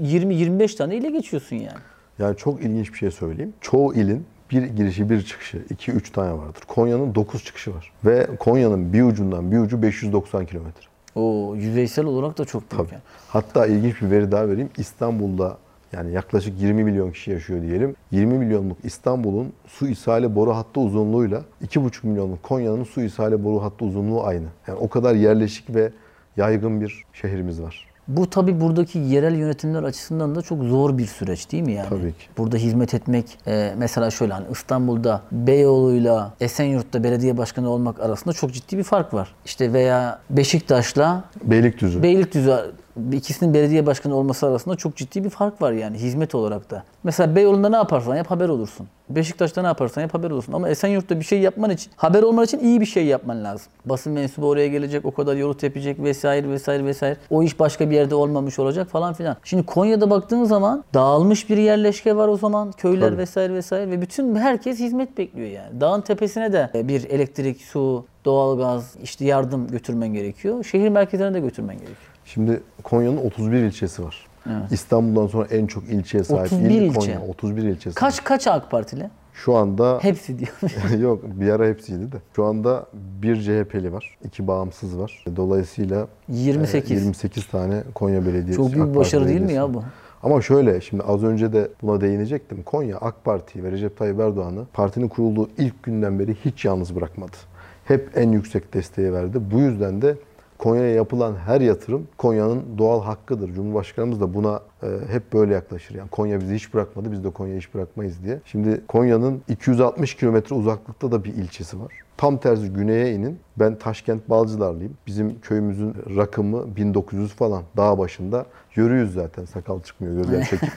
20-25 0.04 0.78
tane 0.78 0.96
ile 0.96 1.10
geçiyorsun 1.10 1.56
yani. 1.56 1.78
Yani 2.20 2.38
çok 2.38 2.62
ilginç 2.62 2.94
bir 2.94 2.98
şey 2.98 3.12
söyleyeyim. 3.12 3.54
Çoğu 3.62 3.94
ilin 3.94 4.26
bir 4.52 4.64
girişi 4.64 5.10
bir 5.10 5.22
çıkışı 5.22 5.58
2-3 5.58 6.12
tane 6.12 6.34
vardır. 6.34 6.62
Konya'nın 6.68 7.16
9 7.16 7.44
çıkışı 7.44 7.76
var. 7.76 7.92
Ve 8.06 8.28
Konya'nın 8.40 8.94
bir 8.94 9.04
ucundan 9.04 9.52
bir 9.52 9.58
ucu 9.58 9.82
590 9.82 10.46
kilometre. 10.46 10.86
O 11.16 11.56
yüzeysel 11.56 12.06
olarak 12.06 12.38
da 12.38 12.46
çok 12.46 12.62
büyük 12.72 12.84
Tabii. 12.84 12.94
yani. 12.94 13.02
Hatta 13.28 13.66
ilginç 13.66 14.02
bir 14.02 14.12
veri 14.12 14.32
daha 14.32 14.50
vereyim. 14.50 14.70
İstanbul'da 14.78 15.58
yani 15.94 16.12
yaklaşık 16.12 16.62
20 16.62 16.84
milyon 16.84 17.12
kişi 17.12 17.32
yaşıyor 17.32 17.62
diyelim. 17.62 17.96
20 18.12 18.38
milyonluk 18.38 18.78
İstanbul'un 18.84 19.54
su 19.68 19.88
ishale 19.88 20.36
boru 20.36 20.56
hattı 20.56 20.80
uzunluğuyla 20.80 21.44
2,5 21.68 22.08
milyonluk 22.08 22.44
Konya'nın 22.44 22.84
su 22.84 23.02
ishale 23.02 23.44
boru 23.44 23.64
hattı 23.64 23.86
uzunluğu 23.86 24.24
aynı. 24.24 24.48
Yani 24.68 24.80
o 24.80 24.90
kadar 24.90 25.16
yerleşik 25.16 25.76
ve 25.76 25.92
yaygın 26.38 26.82
bir 26.82 27.04
şehrimiz 27.14 27.62
var. 27.62 27.88
Bu 28.08 28.30
tabi 28.30 28.62
buradaki 28.62 29.00
yerel 29.00 29.36
yönetimler 29.36 29.84
açısından 29.84 30.36
da 30.36 30.42
çok 30.42 30.64
zor 30.64 30.98
bir 30.98 31.06
süreç 31.06 31.52
değil 31.52 31.64
mi 31.64 31.74
yani? 31.74 31.90
Tabii 31.90 32.12
ki. 32.12 32.26
Burada 32.38 32.58
hizmet 32.58 32.94
etmek 32.94 33.26
e, 33.48 33.74
mesela 33.78 34.12
şöyle 34.12 34.34
hani 34.34 34.46
İstanbul'da 34.52 35.22
Beyoğlu'yla 35.32 36.34
Esenyurt'ta 36.40 37.04
belediye 37.04 37.38
başkanı 37.38 37.70
olmak 37.70 38.00
arasında 38.00 38.34
çok 38.34 38.54
ciddi 38.54 38.78
bir 38.78 38.84
fark 38.84 39.14
var. 39.14 39.36
İşte 39.46 39.74
veya 39.74 40.20
Beşiktaş'la 40.30 41.24
Beylikdüzü. 41.44 42.04
Beylikdüzü 42.04 42.74
ikisinin 43.12 43.54
belediye 43.54 43.86
başkanı 43.86 44.16
olması 44.16 44.48
arasında 44.48 44.76
çok 44.76 44.96
ciddi 44.96 45.24
bir 45.24 45.30
fark 45.30 45.62
var 45.62 45.72
yani 45.72 45.98
hizmet 45.98 46.36
olarak 46.36 46.72
da. 46.72 46.84
Mesela 47.04 47.36
Beyoğlu'nda 47.36 47.70
ne 47.70 47.76
yaparsan 47.76 48.16
yap 48.16 48.32
haber 48.32 48.50
olursun. 48.50 48.88
Beşiktaş'ta 49.10 49.62
ne 49.62 49.68
yaparsan 49.68 50.02
yap 50.02 50.14
haber 50.14 50.32
olursun. 50.32 50.54
Ama 50.54 50.70
Esenyurt'ta 50.70 51.20
bir 51.20 51.26
şey 51.26 51.40
yapman 51.40 51.70
için, 51.70 51.92
haber 51.96 52.24
olman 52.24 52.46
için 52.46 52.60
iyi 52.60 52.82
bir 52.82 52.86
şey 52.86 53.06
yapman 53.06 53.44
lazım. 53.44 53.68
Basın 53.86 54.14
mensubu 54.14 54.50
oraya 54.50 54.68
gelecek, 54.68 55.06
o 55.06 55.12
kadar 55.12 55.36
yolu 55.36 55.58
tepecek 55.58 56.00
vesaire 56.00 56.50
vesaire 56.50 56.86
vesaire. 56.86 57.18
O 57.30 57.44
iş 57.44 57.60
başka 57.60 57.90
bir 57.90 57.96
yerde 57.96 58.16
olmamış 58.16 58.60
olacak 58.60 58.90
falan 58.90 59.14
filan. 59.14 59.38
Şimdi 59.44 59.66
Konya'da 59.66 60.10
baktığın 60.10 60.44
zaman 60.44 60.84
dağılmış 60.94 61.50
bir 61.50 61.58
yerleşke 61.58 62.16
var 62.16 62.28
o 62.28 62.38
zaman. 62.38 62.72
Köyler 62.72 63.08
Tabii. 63.08 63.18
vesaire 63.18 63.54
vesaire 63.54 63.92
ve 63.92 64.02
bütün 64.02 64.36
herkes 64.36 64.80
hizmet 64.80 65.18
bekliyor 65.18 65.50
yani. 65.50 65.82
Dağın 65.82 66.02
tepesine 66.02 66.54
de 66.54 66.72
bir 66.74 67.10
elektrik, 67.10 67.62
su, 67.62 68.06
doğalgaz, 68.26 68.96
işte 69.04 69.26
yardım 69.26 69.68
götürmen 69.68 70.14
gerekiyor. 70.14 70.64
Şehir 70.64 70.90
merkezlerine 70.90 71.34
de 71.34 71.40
götürmen 71.40 71.76
gerekiyor. 71.76 72.11
Şimdi 72.34 72.62
Konya'nın 72.84 73.18
31 73.18 73.58
ilçesi 73.58 74.04
var. 74.04 74.28
Evet. 74.46 74.72
İstanbul'dan 74.72 75.28
sonra 75.28 75.48
en 75.52 75.68
çok 75.68 75.84
ilçeye 75.84 76.24
sahip 76.24 76.54
31 76.54 76.70
il 76.70 76.82
ilçe. 76.82 77.00
Konya. 77.00 77.22
31 77.22 77.64
ilçesi. 77.64 77.96
Kaç 77.96 78.24
kaç 78.24 78.48
AK 78.48 78.72
Partili? 78.72 79.10
Şu 79.34 79.56
anda 79.56 80.00
Hepsi 80.02 80.40
diyor. 80.40 81.00
yok 81.02 81.24
bir 81.24 81.50
ara 81.50 81.68
hepsiydi 81.68 82.12
de. 82.12 82.18
Şu 82.36 82.44
anda 82.44 82.86
bir 82.94 83.42
CHP'li 83.42 83.94
var. 83.94 84.18
iki 84.24 84.48
bağımsız 84.48 85.00
var. 85.00 85.26
Dolayısıyla 85.36 86.08
28. 86.28 86.92
e, 86.92 86.94
28 86.96 87.48
tane 87.48 87.84
Konya 87.96 88.26
Belediyesi. 88.26 88.56
Çok 88.56 88.74
büyük 88.74 88.86
AK 88.86 88.90
bir 88.90 88.94
Parti 88.94 89.00
başarı 89.00 89.28
değil 89.28 89.42
mi 89.42 89.54
ya 89.54 89.74
bu? 89.74 89.84
Ama 90.24 90.42
şöyle 90.42 90.82
şimdi 90.82 91.04
az 91.04 91.24
önce 91.24 91.54
de 91.54 91.68
buna 91.82 92.02
değinecektim. 92.02 92.64
Konya 92.64 92.98
AK 92.98 93.24
Parti 93.24 93.64
ve 93.64 93.72
Recep 93.72 93.98
Tayyip 93.98 94.20
Erdoğan'ı 94.20 94.66
partinin 94.74 95.08
kurulduğu 95.08 95.50
ilk 95.58 95.84
günden 95.84 96.20
beri 96.20 96.36
hiç 96.46 96.66
yalnız 96.66 96.96
bırakmadı. 96.96 97.38
Hep 97.86 98.10
en 98.16 98.32
yüksek 98.32 98.74
desteği 98.74 99.14
verdi. 99.14 99.38
Bu 99.52 99.60
yüzden 99.60 100.02
de 100.02 100.16
Konya'ya 100.62 100.96
yapılan 100.96 101.36
her 101.36 101.62
yatırım 101.62 102.08
Konya'nın 102.18 102.64
doğal 102.78 103.04
hakkıdır. 103.04 103.54
Cumhurbaşkanımız 103.54 104.22
da 104.22 104.34
buna 104.34 104.60
e, 104.84 104.88
hep 105.12 105.34
böyle 105.34 105.54
yaklaşır. 105.54 105.96
Yani 105.96 106.10
Konya 106.10 106.40
bizi 106.40 106.56
hiç 106.56 106.74
bırakmadı, 106.74 107.12
biz 107.12 107.24
de 107.24 107.30
Konya'yı 107.30 107.60
hiç 107.60 107.74
bırakmayız 107.74 108.24
diye. 108.24 108.40
Şimdi 108.46 108.82
Konya'nın 108.88 109.42
260 109.48 110.16
kilometre 110.16 110.56
uzaklıkta 110.56 111.12
da 111.12 111.24
bir 111.24 111.34
ilçesi 111.34 111.80
var. 111.80 111.94
Tam 112.18 112.38
tersi 112.38 112.70
güneye 112.70 113.14
inin. 113.14 113.40
Ben 113.60 113.76
Taşkent 113.76 114.30
Balcılarlıyım. 114.30 114.98
Bizim 115.08 115.42
köyümüzün 115.42 115.96
rakımı 116.18 116.76
1900 116.76 117.34
falan. 117.34 117.64
Dağ 117.78 117.98
başında. 117.98 118.46
Yürüyüz 118.76 119.14
zaten. 119.14 119.46
Sakal 119.46 119.82
çıkmıyor 119.82 120.16
gözler 120.16 120.46
çekik. 120.46 120.70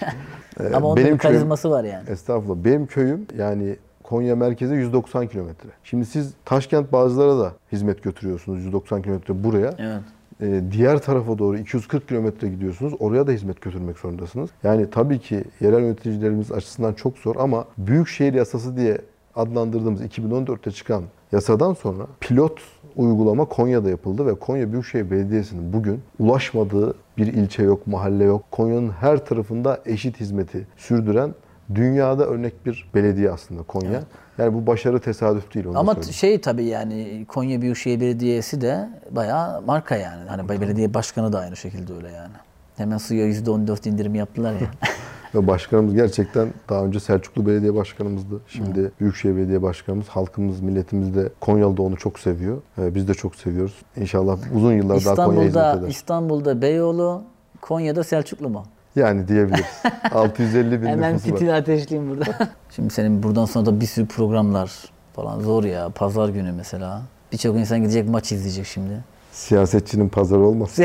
Ee, 0.60 0.68
Ama 0.74 0.88
onun 0.88 1.04
bir 1.04 1.18
karizması 1.18 1.70
var 1.70 1.84
yani. 1.84 2.10
Estağfurullah. 2.10 2.64
Benim 2.64 2.86
köyüm 2.86 3.26
yani 3.38 3.76
Konya 4.04 4.36
merkeze 4.36 4.74
190 4.74 5.26
kilometre. 5.26 5.68
Şimdi 5.84 6.06
siz 6.06 6.32
Taşkent 6.44 6.92
Bağcılar'a 6.92 7.38
da 7.38 7.52
hizmet 7.72 8.02
götürüyorsunuz 8.02 8.64
190 8.64 9.02
kilometre 9.02 9.44
buraya. 9.44 9.74
Evet. 9.78 10.00
Ee, 10.40 10.62
diğer 10.72 10.98
tarafa 10.98 11.38
doğru 11.38 11.58
240 11.58 12.08
kilometre 12.08 12.48
gidiyorsunuz. 12.48 12.94
Oraya 12.98 13.26
da 13.26 13.32
hizmet 13.32 13.60
götürmek 13.60 13.98
zorundasınız. 13.98 14.50
Yani 14.62 14.90
tabii 14.90 15.18
ki 15.18 15.44
yerel 15.60 15.80
yöneticilerimiz 15.80 16.52
açısından 16.52 16.92
çok 16.92 17.18
zor 17.18 17.36
ama 17.36 17.64
Büyükşehir 17.78 18.34
Yasası 18.34 18.76
diye 18.76 18.98
adlandırdığımız 19.36 20.02
2014'te 20.02 20.70
çıkan 20.70 21.02
yasadan 21.32 21.74
sonra 21.74 22.06
pilot 22.20 22.60
uygulama 22.96 23.44
Konya'da 23.44 23.90
yapıldı 23.90 24.26
ve 24.26 24.34
Konya 24.34 24.72
Büyükşehir 24.72 25.10
Belediyesi'nin 25.10 25.72
bugün 25.72 26.00
ulaşmadığı 26.18 26.94
bir 27.18 27.26
ilçe 27.26 27.62
yok, 27.62 27.86
mahalle 27.86 28.24
yok. 28.24 28.44
Konya'nın 28.50 28.90
her 28.90 29.26
tarafında 29.26 29.80
eşit 29.86 30.20
hizmeti 30.20 30.66
sürdüren 30.76 31.34
dünyada 31.74 32.26
örnek 32.26 32.66
bir 32.66 32.88
belediye 32.94 33.30
aslında 33.30 33.62
Konya. 33.62 34.02
Yani 34.38 34.54
bu 34.54 34.66
başarı 34.66 35.00
tesadüf 35.00 35.54
değil 35.54 35.66
onu 35.66 35.78
Ama 35.78 35.94
söyleyeyim. 35.94 36.14
şey 36.14 36.40
tabii 36.40 36.64
yani 36.64 37.24
Konya 37.28 37.60
Büyükşehir 37.62 38.00
Belediyesi 38.00 38.60
de 38.60 38.88
bayağı 39.10 39.62
marka 39.62 39.96
yani. 39.96 40.28
Hani 40.28 40.48
belediye 40.48 40.94
başkanı 40.94 41.32
da 41.32 41.38
aynı 41.38 41.56
şekilde 41.56 41.94
öyle 41.94 42.10
yani. 42.10 42.32
Hemen 42.76 42.98
suya 42.98 43.26
%14 43.28 43.88
indirim 43.88 44.14
yaptılar 44.14 44.52
ya. 44.52 44.68
Ve 45.34 45.46
başkanımız 45.46 45.94
gerçekten 45.94 46.48
daha 46.68 46.84
önce 46.84 47.00
Selçuklu 47.00 47.46
Belediye 47.46 47.74
Başkanımızdı. 47.74 48.40
Şimdi 48.48 48.92
Büyükşehir 49.00 49.36
Belediye 49.36 49.62
Başkanımız, 49.62 50.08
halkımız, 50.08 50.60
milletimiz 50.60 51.14
de 51.16 51.28
Konyalı 51.40 51.76
da 51.76 51.82
onu 51.82 51.96
çok 51.96 52.18
seviyor. 52.18 52.62
Ee, 52.78 52.94
Biz 52.94 53.08
de 53.08 53.14
çok 53.14 53.36
seviyoruz. 53.36 53.74
İnşallah 53.96 54.38
uzun 54.54 54.72
yıllar 54.72 55.04
daha 55.04 55.14
Konya'ya 55.14 55.46
hizmet 55.48 55.48
İstanbul'da 55.48 55.78
eder. 55.80 55.88
İstanbul'da 55.88 56.62
Beyoğlu, 56.62 57.22
Konya'da 57.60 58.04
Selçuklu 58.04 58.48
mu? 58.48 58.62
Yani 58.96 59.28
diyebiliriz. 59.28 59.82
650 60.12 60.82
bin 60.82 60.86
Hemen 60.86 61.14
nüfusu 61.14 61.30
var. 61.32 61.36
fitili 61.38 61.52
ateşleyeyim 61.54 62.10
burada. 62.10 62.48
Şimdi 62.70 62.94
senin 62.94 63.22
buradan 63.22 63.44
sonra 63.44 63.66
da 63.66 63.80
bir 63.80 63.86
sürü 63.86 64.06
programlar 64.06 64.70
falan 65.16 65.40
zor 65.40 65.64
ya. 65.64 65.88
Pazar 65.88 66.28
günü 66.28 66.52
mesela. 66.52 67.02
Birçok 67.32 67.56
insan 67.56 67.78
gidecek 67.80 68.08
maç 68.08 68.32
izleyecek 68.32 68.66
şimdi. 68.66 69.04
Siyasetçinin 69.32 70.08
pazarı 70.08 70.40
olmaz. 70.40 70.78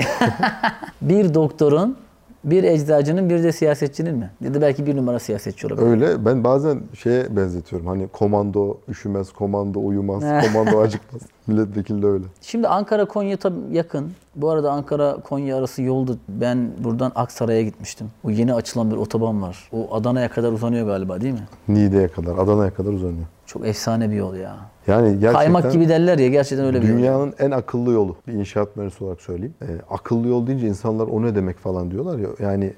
Bir 1.01 1.33
doktorun, 1.33 1.97
bir 2.43 2.63
eczacının, 2.63 3.29
bir 3.29 3.43
de 3.43 3.51
siyasetçinin 3.51 4.17
mi? 4.17 4.31
Da 4.43 4.61
belki 4.61 4.85
bir 4.85 4.95
numara 4.97 5.19
siyasetçi 5.19 5.67
olabilir. 5.67 5.87
Öyle. 5.87 6.25
Ben 6.25 6.43
bazen 6.43 6.81
şeye 6.93 7.35
benzetiyorum. 7.35 7.87
Hani 7.87 8.07
komando 8.07 8.77
üşümez, 8.87 9.31
komando 9.31 9.79
uyumaz, 9.79 10.23
komando 10.53 10.79
acıkmaz. 10.79 11.21
Milletvekili 11.47 12.01
de 12.01 12.07
öyle. 12.07 12.25
Şimdi 12.41 12.67
Ankara 12.67 13.05
Konya 13.05 13.37
tabii 13.37 13.57
yakın. 13.71 14.11
Bu 14.35 14.49
arada 14.49 14.71
Ankara 14.71 15.17
Konya 15.23 15.57
arası 15.57 15.81
yoldu. 15.81 16.17
Ben 16.29 16.71
buradan 16.83 17.11
Aksaray'a 17.15 17.61
gitmiştim. 17.61 18.07
O 18.23 18.29
yeni 18.29 18.53
açılan 18.53 18.91
bir 18.91 18.95
otoban 18.95 19.41
var. 19.41 19.69
O 19.71 19.95
Adana'ya 19.95 20.29
kadar 20.29 20.51
uzanıyor 20.51 20.87
galiba 20.87 21.21
değil 21.21 21.33
mi? 21.33 21.47
Niğde'ye 21.67 22.07
kadar, 22.07 22.37
Adana'ya 22.37 22.73
kadar 22.73 22.93
uzanıyor. 22.93 23.25
Çok 23.49 23.67
efsane 23.67 24.11
bir 24.11 24.15
yol 24.15 24.35
ya. 24.35 24.57
Yani 24.87 25.09
gerçekten 25.09 25.33
Kaymak 25.33 25.71
gibi 25.71 25.89
derler 25.89 26.19
ya 26.19 26.27
gerçekten 26.27 26.67
öyle 26.67 26.81
bir 26.81 26.87
yol. 26.87 26.97
Dünyanın 26.97 27.33
en 27.39 27.51
akıllı 27.51 27.91
yolu. 27.91 28.15
Bir 28.27 28.33
inşaat 28.33 28.75
mühendisi 28.75 29.03
olarak 29.03 29.21
söyleyeyim. 29.21 29.53
Ee, 29.61 29.65
akıllı 29.89 30.27
yol 30.27 30.47
deyince 30.47 30.67
insanlar 30.67 31.07
o 31.07 31.21
ne 31.21 31.35
demek 31.35 31.57
falan 31.57 31.91
diyorlar 31.91 32.17
ya. 32.19 32.27
Yani 32.39 32.73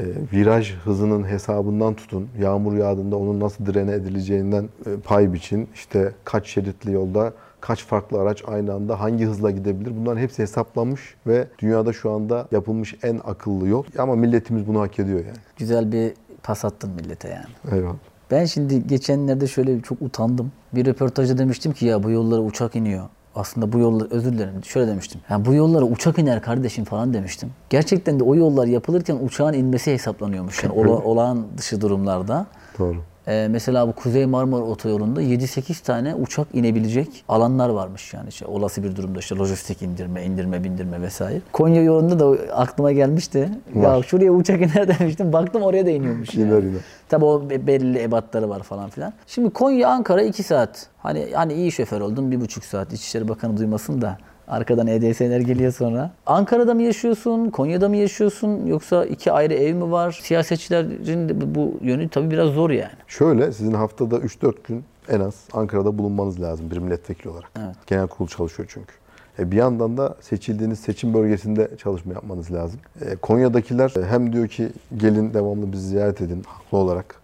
e, 0.00 0.04
viraj 0.32 0.74
hızının 0.74 1.24
hesabından 1.24 1.94
tutun. 1.94 2.28
Yağmur 2.38 2.76
yağdığında 2.76 3.16
onun 3.16 3.40
nasıl 3.40 3.66
direne 3.66 3.92
edileceğinden 3.92 4.68
e, 4.86 4.96
pay 5.04 5.32
biçin. 5.32 5.68
İşte 5.74 6.12
kaç 6.24 6.46
şeritli 6.46 6.92
yolda 6.92 7.32
kaç 7.60 7.84
farklı 7.84 8.20
araç 8.20 8.42
aynı 8.46 8.74
anda 8.74 9.00
hangi 9.00 9.24
hızla 9.24 9.50
gidebilir? 9.50 9.92
Bunların 10.00 10.20
hepsi 10.20 10.42
hesaplanmış 10.42 11.14
ve 11.26 11.46
dünyada 11.58 11.92
şu 11.92 12.10
anda 12.10 12.48
yapılmış 12.52 12.96
en 13.02 13.20
akıllı 13.24 13.68
yol. 13.68 13.84
Ama 13.98 14.16
milletimiz 14.16 14.66
bunu 14.66 14.80
hak 14.80 14.98
ediyor 14.98 15.18
yani. 15.18 15.38
Güzel 15.56 15.92
bir 15.92 16.12
pas 16.42 16.64
attın 16.64 16.90
millete 16.90 17.28
yani. 17.28 17.76
Eyvallah. 17.76 17.96
Ben 18.30 18.44
şimdi 18.44 18.86
geçenlerde 18.86 19.46
şöyle 19.46 19.80
çok 19.80 20.02
utandım. 20.02 20.52
Bir 20.72 20.86
röportajda 20.86 21.38
demiştim 21.38 21.72
ki 21.72 21.86
ya 21.86 22.02
bu 22.02 22.10
yollara 22.10 22.40
uçak 22.40 22.76
iniyor. 22.76 23.04
Aslında 23.34 23.72
bu 23.72 23.78
yollar 23.78 24.10
özür 24.10 24.32
dilerim 24.32 24.64
şöyle 24.64 24.90
demiştim. 24.90 25.20
Ya 25.30 25.44
bu 25.44 25.54
yollara 25.54 25.84
uçak 25.84 26.18
iner 26.18 26.42
kardeşim 26.42 26.84
falan 26.84 27.14
demiştim. 27.14 27.50
Gerçekten 27.70 28.20
de 28.20 28.24
o 28.24 28.34
yollar 28.34 28.66
yapılırken 28.66 29.18
uçağın 29.22 29.52
inmesi 29.52 29.92
hesaplanıyormuş. 29.92 30.64
Yani 30.64 30.72
ola, 30.72 30.90
olağan 31.04 31.46
dışı 31.58 31.80
durumlarda. 31.80 32.46
Doğru. 32.78 32.96
Ee, 33.30 33.48
mesela 33.50 33.88
bu 33.88 33.92
Kuzey 33.92 34.26
Marmara 34.26 34.62
Otoyolu'nda 34.62 35.22
7-8 35.22 35.82
tane 35.84 36.14
uçak 36.14 36.46
inebilecek 36.52 37.24
alanlar 37.28 37.68
varmış 37.68 38.14
yani 38.14 38.28
işte 38.28 38.46
olası 38.46 38.82
bir 38.82 38.96
durumda 38.96 39.18
işte 39.18 39.36
lojistik 39.36 39.82
indirme, 39.82 40.24
indirme, 40.24 40.64
bindirme 40.64 41.02
vesaire. 41.02 41.40
Konya 41.52 41.82
yolunda 41.82 42.18
da 42.18 42.54
aklıma 42.54 42.92
gelmişti. 42.92 43.48
Ya 43.74 43.82
Var. 43.82 44.02
şuraya 44.02 44.32
uçak 44.32 44.60
iner 44.62 44.98
demiştim. 44.98 45.32
Baktım 45.32 45.62
oraya 45.62 45.86
da 45.86 45.90
iniyormuş. 45.90 46.34
yani. 46.34 46.48
İner 46.48 46.62
iner. 46.62 46.80
Tabii 47.08 47.24
o 47.24 47.50
be- 47.50 47.66
belli 47.66 48.02
ebatları 48.02 48.48
var 48.48 48.62
falan 48.62 48.90
filan. 48.90 49.12
Şimdi 49.26 49.50
Konya 49.50 49.88
Ankara 49.88 50.22
2 50.22 50.42
saat. 50.42 50.86
Hani 50.98 51.28
hani 51.34 51.52
iyi 51.54 51.72
şoför 51.72 52.00
oldum 52.00 52.30
bir 52.30 52.40
buçuk 52.40 52.64
saat. 52.64 52.92
İçişleri 52.92 53.28
Bakanı 53.28 53.56
duymasın 53.56 54.02
da. 54.02 54.18
Arkadan 54.50 54.86
EDS'ler 54.86 55.40
geliyor 55.40 55.72
sonra. 55.72 56.10
Ankara'da 56.26 56.74
mı 56.74 56.82
yaşıyorsun? 56.82 57.50
Konya'da 57.50 57.88
mı 57.88 57.96
yaşıyorsun? 57.96 58.66
Yoksa 58.66 59.04
iki 59.04 59.32
ayrı 59.32 59.54
ev 59.54 59.74
mi 59.74 59.90
var? 59.90 60.20
Siyasetçilerin 60.22 61.54
bu 61.54 61.74
yönü 61.80 62.08
tabii 62.08 62.30
biraz 62.30 62.50
zor 62.50 62.70
yani. 62.70 62.92
Şöyle 63.06 63.52
sizin 63.52 63.72
haftada 63.72 64.16
3-4 64.16 64.54
gün 64.68 64.84
en 65.08 65.20
az 65.20 65.34
Ankara'da 65.52 65.98
bulunmanız 65.98 66.40
lazım 66.40 66.70
bir 66.70 66.78
milletvekili 66.78 67.28
olarak. 67.28 67.50
Evet. 67.58 67.76
Genel 67.86 68.06
kurul 68.06 68.28
çalışıyor 68.28 68.68
çünkü. 68.72 68.92
E 69.38 69.50
bir 69.50 69.56
yandan 69.56 69.96
da 69.96 70.14
seçildiğiniz 70.20 70.80
seçim 70.80 71.14
bölgesinde 71.14 71.70
çalışma 71.82 72.12
yapmanız 72.12 72.52
lazım. 72.52 72.80
E 73.00 73.16
Konya'dakiler 73.16 73.92
e, 73.96 74.06
hem 74.06 74.32
diyor 74.32 74.48
ki 74.48 74.68
gelin 74.96 75.34
devamlı 75.34 75.72
bizi 75.72 75.88
ziyaret 75.88 76.20
edin 76.20 76.42
haklı 76.46 76.78
olarak. 76.78 77.14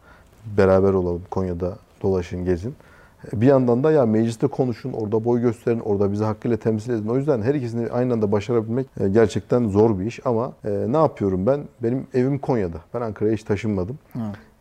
Beraber 0.59 0.93
olalım 0.93 1.23
Konya'da 1.31 1.77
dolaşın 2.03 2.45
gezin. 2.45 2.75
E 3.33 3.41
Bir 3.41 3.47
yandan 3.47 3.85
da 3.85 3.93
ya 3.93 4.07
mecliste 4.07 4.47
konuşun, 4.47 4.93
orada 4.93 5.25
boy 5.25 5.41
gösterin, 5.41 5.81
orada 5.81 6.13
bizi 6.13 6.25
hakkıyla 6.25 6.57
temsil 6.57 6.93
edin. 6.93 7.09
O 7.09 7.17
yüzden 7.17 7.43
her 7.43 7.55
ikisini 7.55 7.91
aynı 7.91 8.13
anda 8.13 8.33
başarabilmek 8.33 8.87
e, 9.01 9.09
gerçekten 9.09 9.69
zor 9.69 9.99
bir 9.99 10.05
iş. 10.07 10.21
Ama 10.27 10.53
e, 10.65 10.71
ne 10.89 10.97
yapıyorum 10.97 11.47
ben? 11.47 11.61
Benim 11.83 12.07
evim 12.15 12.39
Konya'da. 12.39 12.79
Ben 12.95 13.01
Ankara'ya 13.01 13.35
hiç 13.35 13.43
taşınmadım. 13.45 13.99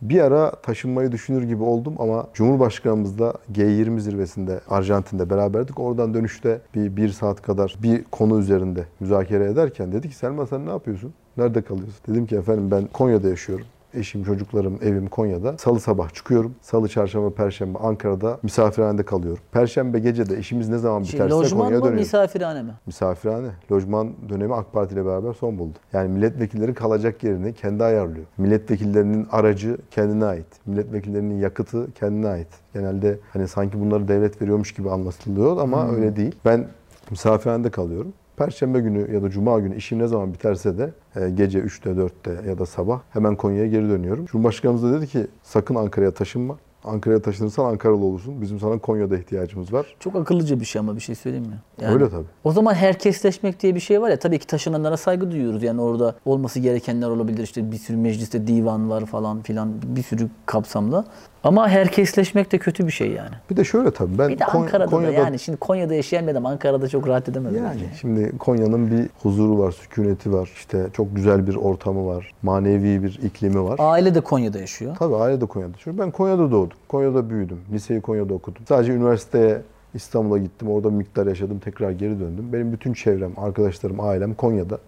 Bir 0.01 0.21
ara 0.21 0.51
taşınmayı 0.51 1.11
düşünür 1.11 1.43
gibi 1.43 1.63
oldum 1.63 1.93
ama 1.99 2.27
Cumhurbaşkanımızla 2.33 3.33
G20 3.53 3.99
zirvesinde 3.99 4.59
Arjantin'de 4.69 5.29
beraberdik. 5.29 5.79
Oradan 5.79 6.13
dönüşte 6.13 6.61
bir, 6.75 6.95
bir 6.95 7.09
saat 7.09 7.41
kadar 7.41 7.75
bir 7.83 8.03
konu 8.03 8.39
üzerinde 8.39 8.85
müzakere 8.99 9.45
ederken 9.45 9.91
dedi 9.91 10.09
ki 10.09 10.15
Selma 10.15 10.45
sen 10.45 10.65
ne 10.65 10.69
yapıyorsun? 10.69 11.13
Nerede 11.37 11.61
kalıyorsun? 11.61 11.95
Dedim 12.07 12.25
ki 12.25 12.35
efendim 12.35 12.71
ben 12.71 12.87
Konya'da 12.93 13.29
yaşıyorum. 13.29 13.65
Eşim, 13.95 14.23
çocuklarım, 14.23 14.79
evim 14.81 15.07
Konya'da. 15.07 15.57
Salı 15.57 15.79
sabah 15.79 16.13
çıkıyorum. 16.13 16.55
Salı, 16.61 16.87
çarşamba, 16.87 17.29
perşembe 17.33 17.79
Ankara'da 17.79 18.39
misafirhanede 18.43 19.03
kalıyorum. 19.03 19.43
Perşembe 19.51 19.99
gece 19.99 20.29
de 20.29 20.39
işimiz 20.39 20.69
ne 20.69 20.77
zaman 20.77 21.03
biterse 21.03 21.29
lojman 21.29 21.49
Konya'ya 21.59 21.65
mı 21.69 21.71
dönüyorum. 21.85 21.99
misafirhane 21.99 22.61
mi? 22.63 22.71
Misafirhane, 22.85 23.47
lojman 23.71 24.11
dönemi 24.29 24.53
AK 24.55 24.73
Parti 24.73 24.93
ile 24.93 25.05
beraber 25.05 25.33
son 25.33 25.57
buldu. 25.59 25.77
Yani 25.93 26.09
milletvekilleri 26.09 26.73
kalacak 26.73 27.23
yerini 27.23 27.53
kendi 27.53 27.83
ayarlıyor. 27.83 28.25
Milletvekillerinin 28.37 29.27
aracı 29.31 29.77
kendine 29.91 30.25
ait. 30.25 30.45
Milletvekillerinin 30.65 31.39
yakıtı 31.39 31.87
kendine 31.91 32.27
ait. 32.27 32.47
Genelde 32.73 33.19
hani 33.33 33.47
sanki 33.47 33.79
bunları 33.79 34.07
devlet 34.07 34.41
veriyormuş 34.41 34.71
gibi 34.71 34.89
anlatılıyor 34.89 35.57
ama 35.57 35.91
öyle 35.91 36.15
değil. 36.15 36.35
Ben 36.45 36.67
misafirhanede 37.11 37.69
kalıyorum. 37.69 38.13
Perşembe 38.37 38.79
günü 38.79 39.13
ya 39.13 39.23
da 39.23 39.29
cuma 39.29 39.59
günü 39.59 39.75
işim 39.75 39.99
ne 39.99 40.07
zaman 40.07 40.33
biterse 40.33 40.77
de 40.77 40.93
e, 41.15 41.29
gece 41.29 41.59
3'te 41.59 41.89
4'te 41.89 42.49
ya 42.49 42.59
da 42.59 42.65
sabah 42.65 42.99
hemen 43.09 43.35
Konya'ya 43.35 43.67
geri 43.67 43.89
dönüyorum. 43.89 44.25
Cumhurbaşkanımız 44.25 44.83
da 44.83 44.93
dedi 44.93 45.07
ki 45.07 45.27
sakın 45.43 45.75
Ankara'ya 45.75 46.11
taşınma. 46.11 46.57
Ankara'ya 46.85 47.21
taşınırsan 47.21 47.65
Ankaralı 47.65 48.05
olursun. 48.05 48.41
Bizim 48.41 48.59
sana 48.59 48.77
Konya'da 48.77 49.17
ihtiyacımız 49.17 49.73
var. 49.73 49.95
Çok 49.99 50.15
akıllıca 50.15 50.59
bir 50.59 50.65
şey 50.65 50.79
ama 50.79 50.95
bir 50.95 51.01
şey 51.01 51.15
söyleyeyim 51.15 51.47
mi? 51.47 51.59
Yani 51.81 51.93
Öyle 51.93 52.09
tabii. 52.09 52.25
O 52.43 52.51
zaman 52.51 52.73
herkesleşmek 52.73 53.59
diye 53.61 53.75
bir 53.75 53.79
şey 53.79 54.01
var 54.01 54.09
ya 54.09 54.19
tabii 54.19 54.39
ki 54.39 54.47
taşınanlara 54.47 54.97
saygı 54.97 55.31
duyuyoruz. 55.31 55.63
Yani 55.63 55.81
orada 55.81 56.15
olması 56.25 56.59
gerekenler 56.59 57.09
olabilir. 57.09 57.43
İşte 57.43 57.71
bir 57.71 57.77
sürü 57.77 57.97
mecliste 57.97 58.47
divan 58.47 58.89
var 58.89 59.05
falan 59.05 59.41
filan 59.41 59.73
bir 59.83 60.03
sürü 60.03 60.27
kapsamda. 60.45 61.05
Ama 61.45 61.69
herkesleşmek 61.69 62.51
de 62.51 62.57
kötü 62.57 62.87
bir 62.87 62.91
şey 62.91 63.11
yani. 63.11 63.35
Bir 63.49 63.57
de 63.57 63.63
şöyle 63.63 63.91
tabii 63.91 64.17
ben 64.17 64.29
Bir 64.29 64.39
de 64.39 64.45
Ankara'da 64.45 64.85
Konya'da 64.85 65.11
da 65.11 65.17
yani 65.17 65.39
şimdi 65.39 65.57
Konya'da 65.57 65.93
yaşayan 65.93 66.27
bir 66.27 66.31
adam 66.31 66.45
Ankara'da 66.45 66.87
çok 66.87 67.07
rahat 67.07 67.29
edemez. 67.29 67.55
Yani 67.55 67.69
bence. 67.73 67.85
şimdi 68.01 68.37
Konya'nın 68.37 68.91
bir 68.91 69.09
huzuru 69.23 69.59
var, 69.59 69.71
sükuneti 69.71 70.33
var. 70.33 70.51
İşte 70.55 70.87
çok 70.93 71.15
güzel 71.15 71.47
bir 71.47 71.55
ortamı 71.55 72.07
var. 72.07 72.31
Manevi 72.43 73.03
bir 73.03 73.19
iklimi 73.23 73.63
var. 73.63 73.75
Aile 73.79 74.15
de 74.15 74.21
Konya'da 74.21 74.59
yaşıyor. 74.59 74.95
Tabii 74.99 75.15
aile 75.15 75.41
de 75.41 75.45
Konya'da 75.45 75.71
yaşıyor. 75.71 75.97
Ben 75.99 76.11
Konya'da 76.11 76.51
doğdum. 76.51 76.77
Konya'da 76.87 77.29
büyüdüm. 77.29 77.59
Liseyi 77.73 78.01
Konya'da 78.01 78.33
okudum. 78.33 78.61
Sadece 78.67 78.93
üniversiteye 78.93 79.61
İstanbul'a 79.93 80.37
gittim. 80.37 80.69
Orada 80.69 80.89
bir 80.89 80.95
miktar 80.95 81.27
yaşadım. 81.27 81.59
Tekrar 81.59 81.91
geri 81.91 82.19
döndüm. 82.19 82.45
Benim 82.53 82.71
bütün 82.71 82.93
çevrem, 82.93 83.31
arkadaşlarım, 83.37 83.99
ailem 83.99 84.33
Konya'da. 84.33 84.79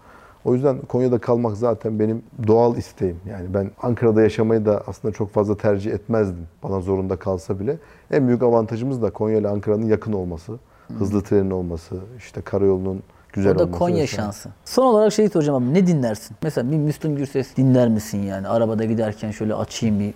O 0.48 0.54
yüzden 0.54 0.78
Konya'da 0.82 1.18
kalmak 1.20 1.58
zaten 1.58 2.00
benim 2.00 2.24
doğal 2.48 2.78
isteğim. 2.78 3.18
Yani 3.30 3.54
ben 3.54 3.72
Ankara'da 3.82 4.22
yaşamayı 4.22 4.66
da 4.66 4.84
aslında 4.88 5.14
çok 5.14 5.34
fazla 5.34 5.58
tercih 5.58 5.92
etmezdim. 5.92 6.48
Bana 6.64 6.82
zorunda 6.82 7.16
kalsa 7.16 7.60
bile. 7.60 7.78
En 8.12 8.28
büyük 8.28 8.44
avantajımız 8.44 9.02
da 9.02 9.10
Konya 9.10 9.38
ile 9.38 9.48
Ankara'nın 9.48 9.86
yakın 9.86 10.14
olması. 10.14 10.54
Hızlı 11.00 11.22
trenin 11.22 11.52
olması, 11.52 11.96
işte 12.18 12.42
karayolunun 12.42 13.04
güzel 13.34 13.56
O 13.56 13.60
da 13.60 13.64
olması. 13.64 13.80
Konya 13.80 13.96
vesaire. 13.96 14.08
şansı. 14.22 14.50
Son 14.66 14.86
olarak 14.86 15.14
şeyi 15.14 15.30
soracağım 15.30 15.64
abi 15.64 15.74
ne 15.74 15.88
dinlersin? 15.88 16.38
Mesela 16.44 16.72
bir 16.72 16.78
Müslüm 16.78 17.16
Gürses 17.16 17.56
dinler 17.58 17.88
misin 17.90 18.24
yani? 18.24 18.48
Arabada 18.48 18.86
giderken 18.86 19.32
şöyle 19.32 19.56
açayım 19.56 20.00
bir 20.00 20.14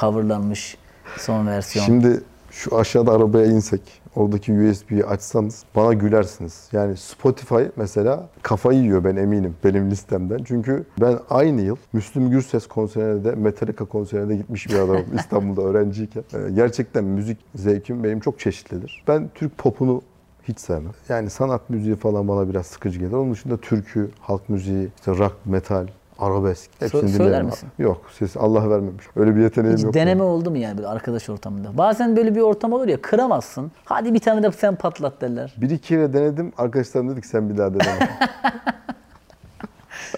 coverlanmış 0.00 0.78
son 1.18 1.46
versiyon. 1.46 1.86
Şimdi 1.86 2.22
şu 2.54 2.76
aşağıda 2.78 3.12
arabaya 3.12 3.46
insek, 3.46 3.80
oradaki 4.16 4.52
USB'yi 4.52 5.04
açsanız 5.06 5.64
bana 5.76 5.92
gülersiniz. 5.92 6.68
Yani 6.72 6.96
Spotify 6.96 7.62
mesela 7.76 8.28
kafayı 8.42 8.78
yiyor 8.78 9.04
ben 9.04 9.16
eminim 9.16 9.56
benim 9.64 9.90
listemden. 9.90 10.40
Çünkü 10.44 10.84
ben 11.00 11.18
aynı 11.30 11.60
yıl 11.60 11.76
Müslüm 11.92 12.30
Gürses 12.30 12.66
konserine 12.66 13.24
de 13.24 13.34
Metallica 13.34 13.84
konserine 13.84 14.28
de 14.28 14.36
gitmiş 14.36 14.68
bir 14.68 14.74
adamım 14.74 15.04
İstanbul'da 15.18 15.62
öğrenciyken. 15.62 16.24
Ee, 16.34 16.50
Gerçekten 16.50 17.04
müzik 17.04 17.38
zevkim 17.54 18.04
benim 18.04 18.20
çok 18.20 18.38
çeşitlidir. 18.40 19.04
Ben 19.08 19.30
Türk 19.34 19.58
popunu 19.58 20.02
hiç 20.48 20.58
sevmem. 20.60 20.92
Yani 21.08 21.30
sanat 21.30 21.70
müziği 21.70 21.96
falan 21.96 22.28
bana 22.28 22.48
biraz 22.48 22.66
sıkıcı 22.66 22.98
gelir. 22.98 23.12
Onun 23.12 23.32
dışında 23.32 23.56
türkü, 23.56 24.10
halk 24.20 24.48
müziği, 24.48 24.88
işte 24.96 25.12
rock, 25.18 25.36
metal, 25.44 25.86
arabesk 26.18 26.70
hepsini 26.80 27.00
Sö- 27.00 27.02
dinlerim. 27.02 27.16
söyler 27.24 27.42
misin? 27.42 27.68
Yok, 27.78 28.00
ses 28.18 28.36
Allah 28.36 28.70
vermemiş. 28.70 29.04
Öyle 29.16 29.36
bir 29.36 29.40
yeteneğim 29.40 29.76
Hiç 29.76 29.84
yok. 29.84 29.94
deneme 29.94 30.22
oldu 30.22 30.50
mu 30.50 30.56
yani 30.58 30.76
böyle 30.76 30.88
arkadaş 30.88 31.28
ortamında? 31.28 31.78
Bazen 31.78 32.16
böyle 32.16 32.34
bir 32.34 32.40
ortam 32.40 32.72
olur 32.72 32.88
ya 32.88 33.02
kıramazsın. 33.02 33.72
Hadi 33.84 34.14
bir 34.14 34.18
tane 34.18 34.42
de 34.42 34.52
sen 34.52 34.76
patlat 34.76 35.20
derler. 35.20 35.54
Bir 35.60 35.70
iki 35.70 35.88
kere 35.88 36.12
denedim. 36.12 36.52
Arkadaşlarım 36.58 37.08
dedik 37.08 37.26
sen 37.26 37.50
bir 37.50 37.56
daha 37.58 37.74
deneme. 37.74 38.18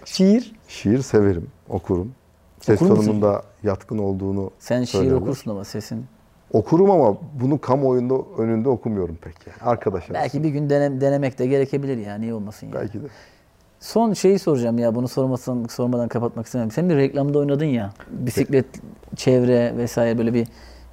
Şiir. 0.04 0.52
Şiir 0.68 0.98
severim, 1.02 1.46
okurum. 1.68 2.12
Ses 2.60 2.82
Okur 2.82 2.96
musun? 2.96 3.24
yatkın 3.62 3.98
olduğunu 3.98 4.50
Sen 4.58 4.78
şiir 4.84 4.86
söylerler. 4.98 5.16
okursun 5.16 5.50
ama 5.50 5.64
sesin. 5.64 6.06
Okurum 6.52 6.90
ama 6.90 7.16
bunu 7.40 7.60
kamuoyunda 7.60 8.14
önünde 8.38 8.68
okumuyorum 8.68 9.16
pek 9.20 9.34
yani. 9.46 9.70
Arkadaşlar. 9.70 10.14
Belki 10.14 10.42
bir 10.42 10.48
gün 10.48 10.70
dene- 10.70 11.00
denemek 11.00 11.38
de 11.38 11.46
gerekebilir 11.46 11.96
yani. 11.96 12.20
Niye 12.22 12.34
olmasın 12.34 12.66
yani. 12.66 12.74
Belki 12.74 13.02
de. 13.02 13.06
Son 13.80 14.12
şeyi 14.12 14.38
soracağım 14.38 14.78
ya 14.78 14.94
bunu 14.94 15.08
sormasan 15.08 15.64
sormadan 15.70 16.08
kapatmak 16.08 16.46
istemem. 16.46 16.70
Sen 16.70 16.88
bir 16.88 16.96
reklamda 16.96 17.38
oynadın 17.38 17.64
ya. 17.64 17.92
Bisiklet, 18.10 18.66
çevre 19.16 19.74
vesaire 19.76 20.18
böyle 20.18 20.34
bir 20.34 20.48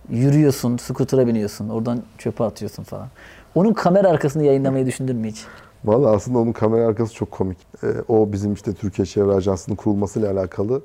yürüyorsun, 0.10 0.78
skutura 0.78 1.28
biniyorsun. 1.28 1.70
Oradan 1.70 2.02
çöpe 2.18 2.44
atıyorsun 2.44 2.84
falan. 2.84 3.08
Onun 3.56 3.74
kamera 3.74 4.10
arkasını 4.10 4.44
yayınlamayı 4.44 4.86
düşündün 4.86 5.16
mü 5.16 5.28
hiç? 5.28 5.46
Vallahi 5.86 6.16
aslında 6.16 6.40
onun 6.40 6.52
kamera 6.52 6.88
arkası 6.88 7.14
çok 7.14 7.32
komik. 7.32 7.58
Ee, 7.84 7.88
o 8.08 8.32
bizim 8.32 8.54
işte 8.54 8.74
Türkiye 8.74 9.06
Çevre 9.06 9.32
Ajansı'nın 9.34 9.76
kurulmasıyla 9.76 10.32
alakalı. 10.32 10.70
Bayağı 10.70 10.82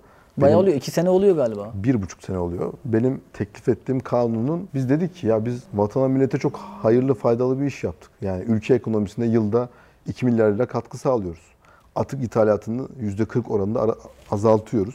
benim 0.57 0.59
oluyor. 0.59 0.77
iki 0.77 0.91
sene 0.91 1.11
oluyor 1.11 1.37
galiba. 1.37 1.71
Bir 1.75 2.03
buçuk 2.03 2.23
sene 2.23 2.39
oluyor. 2.39 2.73
Benim 2.85 3.21
teklif 3.33 3.69
ettiğim 3.69 4.01
kanunun 4.01 4.69
biz 4.75 4.89
dedik 4.91 5.15
ki 5.15 5.27
ya 5.27 5.45
biz 5.45 5.63
vatana 5.75 6.09
millete 6.09 6.39
çok 6.39 6.57
hayırlı 6.57 7.15
faydalı 7.15 7.61
bir 7.61 7.67
iş 7.67 7.85
yaptık. 7.85 8.11
Yani 8.23 8.45
ülke 8.45 8.75
ekonomisine 8.75 9.27
yılda 9.27 9.69
2 10.07 10.27
milyar 10.27 10.53
lira 10.53 10.67
katkı 10.67 10.99
sağlıyoruz. 10.99 11.49
Atık 11.99 12.25
ithalatını 12.25 12.89
%40 13.01 13.49
oranında 13.49 13.97
azaltıyoruz. 14.31 14.95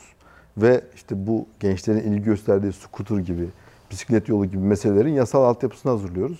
Ve 0.57 0.81
işte 0.95 1.27
bu 1.27 1.45
gençlerin 1.59 1.99
ilgi 1.99 2.23
gösterdiği 2.23 2.73
scooter 2.73 3.17
gibi, 3.17 3.47
bisiklet 3.91 4.29
yolu 4.29 4.45
gibi 4.45 4.57
meselelerin 4.57 5.13
yasal 5.13 5.43
altyapısını 5.43 5.91
hazırlıyoruz. 5.91 6.39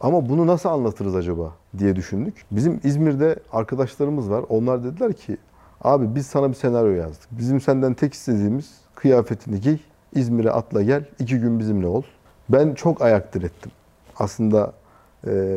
Ama 0.00 0.28
bunu 0.28 0.46
nasıl 0.46 0.68
anlatırız 0.68 1.16
acaba 1.16 1.52
diye 1.78 1.96
düşündük. 1.96 2.44
Bizim 2.50 2.80
İzmir'de 2.84 3.36
arkadaşlarımız 3.52 4.30
var. 4.30 4.44
Onlar 4.48 4.84
dediler 4.84 5.12
ki 5.12 5.36
abi 5.80 6.14
biz 6.14 6.26
sana 6.26 6.48
bir 6.48 6.54
senaryo 6.54 6.92
yazdık. 6.92 7.28
Bizim 7.30 7.60
senden 7.60 7.94
tek 7.94 8.14
istediğimiz 8.14 8.70
kıyafetini 8.94 9.60
giy, 9.60 9.78
İzmir'e 10.14 10.50
atla 10.50 10.82
gel, 10.82 11.04
iki 11.18 11.38
gün 11.38 11.58
bizimle 11.58 11.86
ol. 11.86 12.02
Ben 12.48 12.74
çok 12.74 13.02
ayak 13.02 13.34
direttim. 13.34 13.72
Aslında 14.16 14.72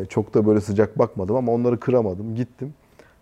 çok 0.08 0.34
da 0.34 0.46
böyle 0.46 0.60
sıcak 0.60 0.98
bakmadım 0.98 1.36
ama 1.36 1.52
onları 1.52 1.80
kıramadım. 1.80 2.34
Gittim. 2.34 2.74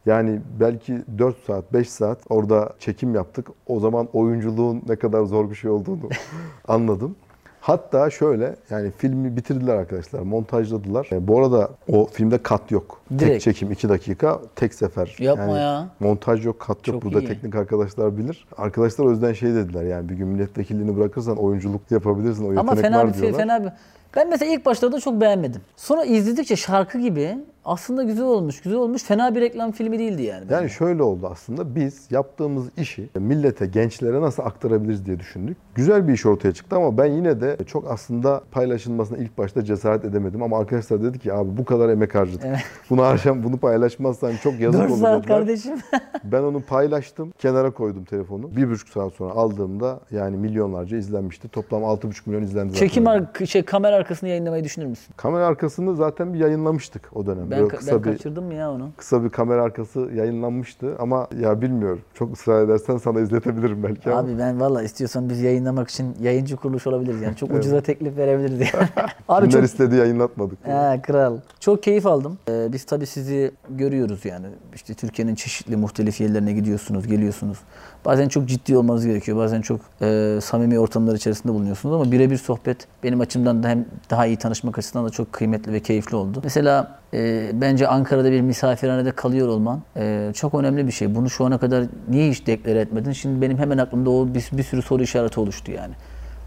Yani 0.06 0.40
belki 0.60 1.02
4 1.18 1.36
saat, 1.46 1.72
5 1.72 1.90
saat 1.90 2.18
orada 2.28 2.72
çekim 2.78 3.14
yaptık. 3.14 3.48
O 3.66 3.80
zaman 3.80 4.08
oyunculuğun 4.12 4.82
ne 4.88 4.96
kadar 4.96 5.24
zor 5.24 5.50
bir 5.50 5.54
şey 5.54 5.70
olduğunu 5.70 6.08
anladım. 6.68 7.16
Hatta 7.60 8.10
şöyle 8.10 8.56
yani 8.70 8.92
filmi 8.98 9.36
bitirdiler 9.36 9.76
arkadaşlar, 9.76 10.20
montajladılar. 10.20 11.08
E, 11.12 11.28
bu 11.28 11.38
arada 11.38 11.70
o 11.92 12.06
filmde 12.06 12.38
kat 12.38 12.70
yok. 12.70 13.00
Tek 13.08 13.20
Direkt. 13.20 13.44
çekim 13.44 13.72
2 13.72 13.88
dakika, 13.88 14.40
tek 14.56 14.74
sefer. 14.74 15.16
Yapma 15.18 15.44
Yani 15.44 15.58
ya. 15.58 15.88
Montaj 16.00 16.46
yok, 16.46 16.60
kat 16.60 16.88
yok. 16.88 16.94
Çok 16.94 17.04
Burada 17.04 17.20
iyi. 17.20 17.26
teknik 17.28 17.54
arkadaşlar 17.54 18.16
bilir. 18.18 18.46
Arkadaşlar 18.56 19.04
o 19.04 19.10
yüzden 19.10 19.32
şey 19.32 19.54
dediler 19.54 19.82
yani 19.82 20.08
bir 20.08 20.14
gün 20.14 20.28
milletvekilliğini 20.28 20.96
bırakırsan 20.96 21.36
oyunculuk 21.36 21.90
yapabilirsin. 21.90 22.44
O 22.44 22.60
Ama 22.60 22.72
yetenek 22.72 22.82
fena 22.82 22.98
var 22.98 23.08
bir, 23.08 23.14
diyorlar. 23.22 23.38
fena 23.40 23.64
bir... 23.64 23.72
Ben 24.16 24.28
mesela 24.30 24.52
ilk 24.52 24.66
başlarda 24.66 25.00
çok 25.00 25.20
beğenmedim. 25.20 25.60
Sonra 25.76 26.04
izledikçe 26.04 26.56
şarkı 26.56 26.98
gibi 26.98 27.38
aslında 27.64 28.02
güzel 28.02 28.24
olmuş, 28.24 28.60
güzel 28.62 28.78
olmuş. 28.78 29.02
Fena 29.02 29.34
bir 29.34 29.40
reklam 29.40 29.72
filmi 29.72 29.98
değildi 29.98 30.22
yani. 30.22 30.44
Yani 30.50 30.70
şöyle 30.70 31.02
oldu 31.02 31.28
aslında 31.32 31.74
biz 31.74 32.06
yaptığımız 32.10 32.66
işi 32.76 33.08
millete, 33.18 33.66
gençlere 33.66 34.20
nasıl 34.20 34.42
aktarabiliriz 34.42 35.06
diye 35.06 35.18
düşündük. 35.20 35.56
Güzel 35.74 36.08
bir 36.08 36.12
iş 36.12 36.26
ortaya 36.26 36.52
çıktı 36.54 36.76
ama 36.76 36.98
ben 36.98 37.04
yine 37.06 37.40
de 37.40 37.56
çok 37.66 37.90
aslında 37.90 38.42
paylaşılmasına 38.50 39.18
ilk 39.18 39.38
başta 39.38 39.64
cesaret 39.64 40.04
edemedim. 40.04 40.42
Ama 40.42 40.58
arkadaşlar 40.58 41.02
dedi 41.02 41.18
ki 41.18 41.32
abi 41.32 41.56
bu 41.56 41.64
kadar 41.64 41.88
emek 41.88 42.14
harcadık. 42.14 42.42
Evet. 42.44 42.58
Bunu 42.90 43.02
harcam, 43.02 43.42
bunu 43.44 43.56
paylaşmazsan 43.56 44.32
çok 44.42 44.60
yazık 44.60 44.80
4 44.82 44.90
olur 44.90 45.00
saat 45.00 45.22
dediler. 45.22 45.38
kardeşim. 45.38 45.74
Ben 46.24 46.42
onu 46.42 46.60
paylaştım, 46.62 47.32
kenara 47.38 47.70
koydum 47.70 48.04
telefonu. 48.04 48.56
Bir 48.56 48.70
buçuk 48.70 48.88
saat 48.88 49.12
sonra 49.12 49.32
aldığımda 49.32 50.00
yani 50.10 50.36
milyonlarca 50.36 50.96
izlenmişti. 50.96 51.48
Toplam 51.48 51.82
6,5 51.82 52.12
milyon 52.26 52.42
izlendi. 52.42 52.74
Çekim 52.74 53.06
ar- 53.06 53.46
şey 53.46 53.62
kamera 53.62 53.96
arkasını 54.06 54.28
yayınlamayı 54.28 54.64
düşünür 54.64 54.86
müsün? 54.86 55.14
Kamera 55.16 55.46
arkasını 55.46 55.96
zaten 55.96 56.34
bir 56.34 56.38
yayınlamıştık 56.38 57.10
o 57.14 57.26
dönem. 57.26 57.50
Ben, 57.50 57.58
Böyle 57.60 57.68
kısa 57.68 57.92
ben 57.92 58.04
bir 58.04 58.12
kaçırdım 58.12 58.44
mı 58.44 58.54
ya 58.54 58.70
onu? 58.72 58.90
kısa 58.96 59.24
bir 59.24 59.30
kamera 59.30 59.62
arkası 59.62 60.00
yayınlanmıştı 60.14 60.96
ama 60.98 61.28
ya 61.40 61.62
bilmiyorum. 61.62 62.00
Çok 62.14 62.32
ısrar 62.34 62.64
edersen 62.64 62.96
sana 62.96 63.20
izletebilirim 63.20 63.82
belki 63.82 64.10
ama. 64.10 64.20
Abi 64.20 64.38
ben 64.38 64.60
valla 64.60 64.82
istiyorsan 64.82 65.28
biz 65.28 65.40
yayınlamak 65.40 65.88
için 65.90 66.14
yayıncı 66.20 66.56
kuruluş 66.56 66.86
olabiliriz 66.86 67.22
yani. 67.22 67.36
Çok 67.36 67.54
ucuza 67.54 67.80
teklif 67.80 68.16
verebiliriz 68.16 68.60
yani. 68.60 68.88
Abi 69.28 69.48
Kimler 69.48 69.60
çok 69.60 69.64
istedi 69.64 69.96
yayınlatmadık. 69.96 70.58
Ha, 70.66 71.02
kral. 71.02 71.36
Çok 71.36 71.60
Çok 71.60 71.82
keyif 71.82 72.06
aldım. 72.06 72.38
Ee, 72.48 72.72
biz 72.72 72.84
tabii 72.84 73.06
sizi 73.06 73.50
görüyoruz 73.70 74.24
yani. 74.24 74.46
İşte 74.74 74.94
Türkiye'nin 74.94 75.34
çeşitli 75.34 75.76
muhtelif 75.76 76.20
yerlerine 76.20 76.52
gidiyorsunuz, 76.52 77.06
geliyorsunuz. 77.06 77.58
Bazen 78.06 78.28
çok 78.28 78.48
ciddi 78.48 78.76
olmanız 78.76 79.06
gerekiyor. 79.06 79.38
Bazen 79.38 79.60
çok 79.60 79.80
e, 80.02 80.38
samimi 80.42 80.78
ortamlar 80.78 81.14
içerisinde 81.14 81.52
bulunuyorsunuz 81.52 81.94
ama 81.94 82.12
birebir 82.12 82.36
sohbet 82.36 82.76
benim 83.02 83.20
açımdan 83.20 83.62
da 83.62 83.68
hem 83.68 83.84
daha 84.10 84.26
iyi 84.26 84.36
tanışmak 84.36 84.78
açısından 84.78 85.06
da 85.06 85.10
çok 85.10 85.32
kıymetli 85.32 85.72
ve 85.72 85.80
keyifli 85.80 86.16
oldu. 86.16 86.40
Mesela 86.44 86.98
e, 87.14 87.50
bence 87.54 87.88
Ankara'da 87.88 88.32
bir 88.32 88.40
misafirhanede 88.40 89.12
kalıyor 89.12 89.48
olman 89.48 89.82
e, 89.96 90.30
çok 90.34 90.54
önemli 90.54 90.86
bir 90.86 90.92
şey. 90.92 91.14
Bunu 91.14 91.30
şu 91.30 91.44
ana 91.44 91.58
kadar 91.58 91.84
niye 92.08 92.30
hiç 92.30 92.46
deklare 92.46 92.80
etmedin? 92.80 93.12
Şimdi 93.12 93.42
benim 93.42 93.58
hemen 93.58 93.78
aklımda 93.78 94.10
o 94.10 94.26
bir, 94.34 94.48
bir 94.52 94.62
sürü 94.62 94.82
soru 94.82 95.02
işareti 95.02 95.40
oluştu 95.40 95.72
yani. 95.72 95.94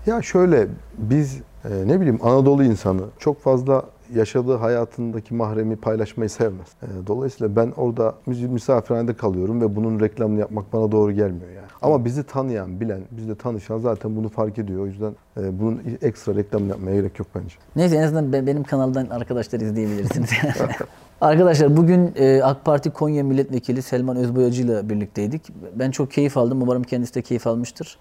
Ya 0.06 0.22
şöyle 0.22 0.68
biz 0.98 1.38
e, 1.66 1.88
ne 1.88 2.00
bileyim 2.00 2.20
Anadolu 2.24 2.64
insanı 2.64 3.02
çok 3.20 3.42
fazla 3.42 3.86
yaşadığı 4.16 4.56
hayatındaki 4.56 5.34
mahremi 5.34 5.76
paylaşmayı 5.76 6.30
sevmez. 6.30 6.68
E, 6.82 6.88
dolayısıyla 7.08 7.56
ben 7.56 7.72
orada 7.78 8.14
mis- 8.28 8.50
misafirhanede 8.50 9.14
kalıyorum 9.14 9.62
ve 9.62 9.76
bunun 9.76 10.00
reklamını 10.00 10.40
yapmak 10.40 10.74
bana 10.74 10.92
doğru 10.92 11.12
gelmiyor 11.12 11.52
yani. 11.52 11.66
Ama 11.82 12.06
bizi 12.06 12.24
tanıyan, 12.24 12.80
bilen, 12.80 13.02
bizle 13.12 13.36
tanışan 13.36 13.78
zaten 13.80 14.16
bunu 14.16 14.30
fark 14.30 14.58
ediyor. 14.58 14.82
O 14.82 14.86
yüzden 14.86 15.12
e, 15.38 15.60
bunun 15.60 15.82
ekstra 16.02 16.36
reklam 16.36 16.70
yapmaya 16.70 16.96
gerek 16.96 17.20
yok 17.20 17.28
bence. 17.36 17.56
Neyse 17.76 17.96
en 17.96 18.04
azından 18.04 18.34
be- 18.34 18.48
benim 18.48 18.64
kanaldan 18.64 19.08
arkadaşlar 19.10 19.60
izleyebilirsiniz. 19.60 20.30
Arkadaşlar 21.22 21.78
bugün 21.78 22.12
e, 22.16 22.42
AK 22.44 22.66
Parti 22.66 22.90
Konya 22.90 23.24
Milletvekili 23.24 23.82
Selman 23.82 24.18
Özboyacı 24.18 24.64
ile 24.64 24.90
birlikteydik. 24.90 25.42
Ben 25.76 25.92
çok 25.92 26.12
keyif 26.12 26.38
aldım. 26.38 26.62
Umarım 26.62 26.84
kendisi 26.84 27.16
de 27.16 27.22
keyif 27.22 27.48
almıştır. 27.48 27.98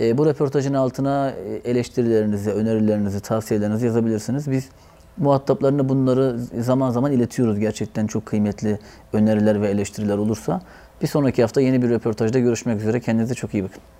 E, 0.00 0.18
bu 0.18 0.26
röportajın 0.26 0.74
altına 0.74 1.32
eleştirilerinizi, 1.64 2.50
önerilerinizi, 2.50 3.20
tavsiyelerinizi 3.20 3.86
yazabilirsiniz. 3.86 4.50
Biz 4.50 4.68
muhataplarına 5.18 5.88
bunları 5.88 6.38
zaman 6.60 6.90
zaman 6.90 7.12
iletiyoruz. 7.12 7.58
Gerçekten 7.58 8.06
çok 8.06 8.26
kıymetli 8.26 8.78
öneriler 9.12 9.62
ve 9.62 9.68
eleştiriler 9.68 10.18
olursa. 10.18 10.60
Bir 11.02 11.06
sonraki 11.06 11.42
hafta 11.42 11.60
yeni 11.60 11.82
bir 11.82 11.90
röportajda 11.90 12.38
görüşmek 12.38 12.80
üzere. 12.80 13.00
Kendinize 13.00 13.34
çok 13.34 13.54
iyi 13.54 13.64
bakın. 13.64 13.97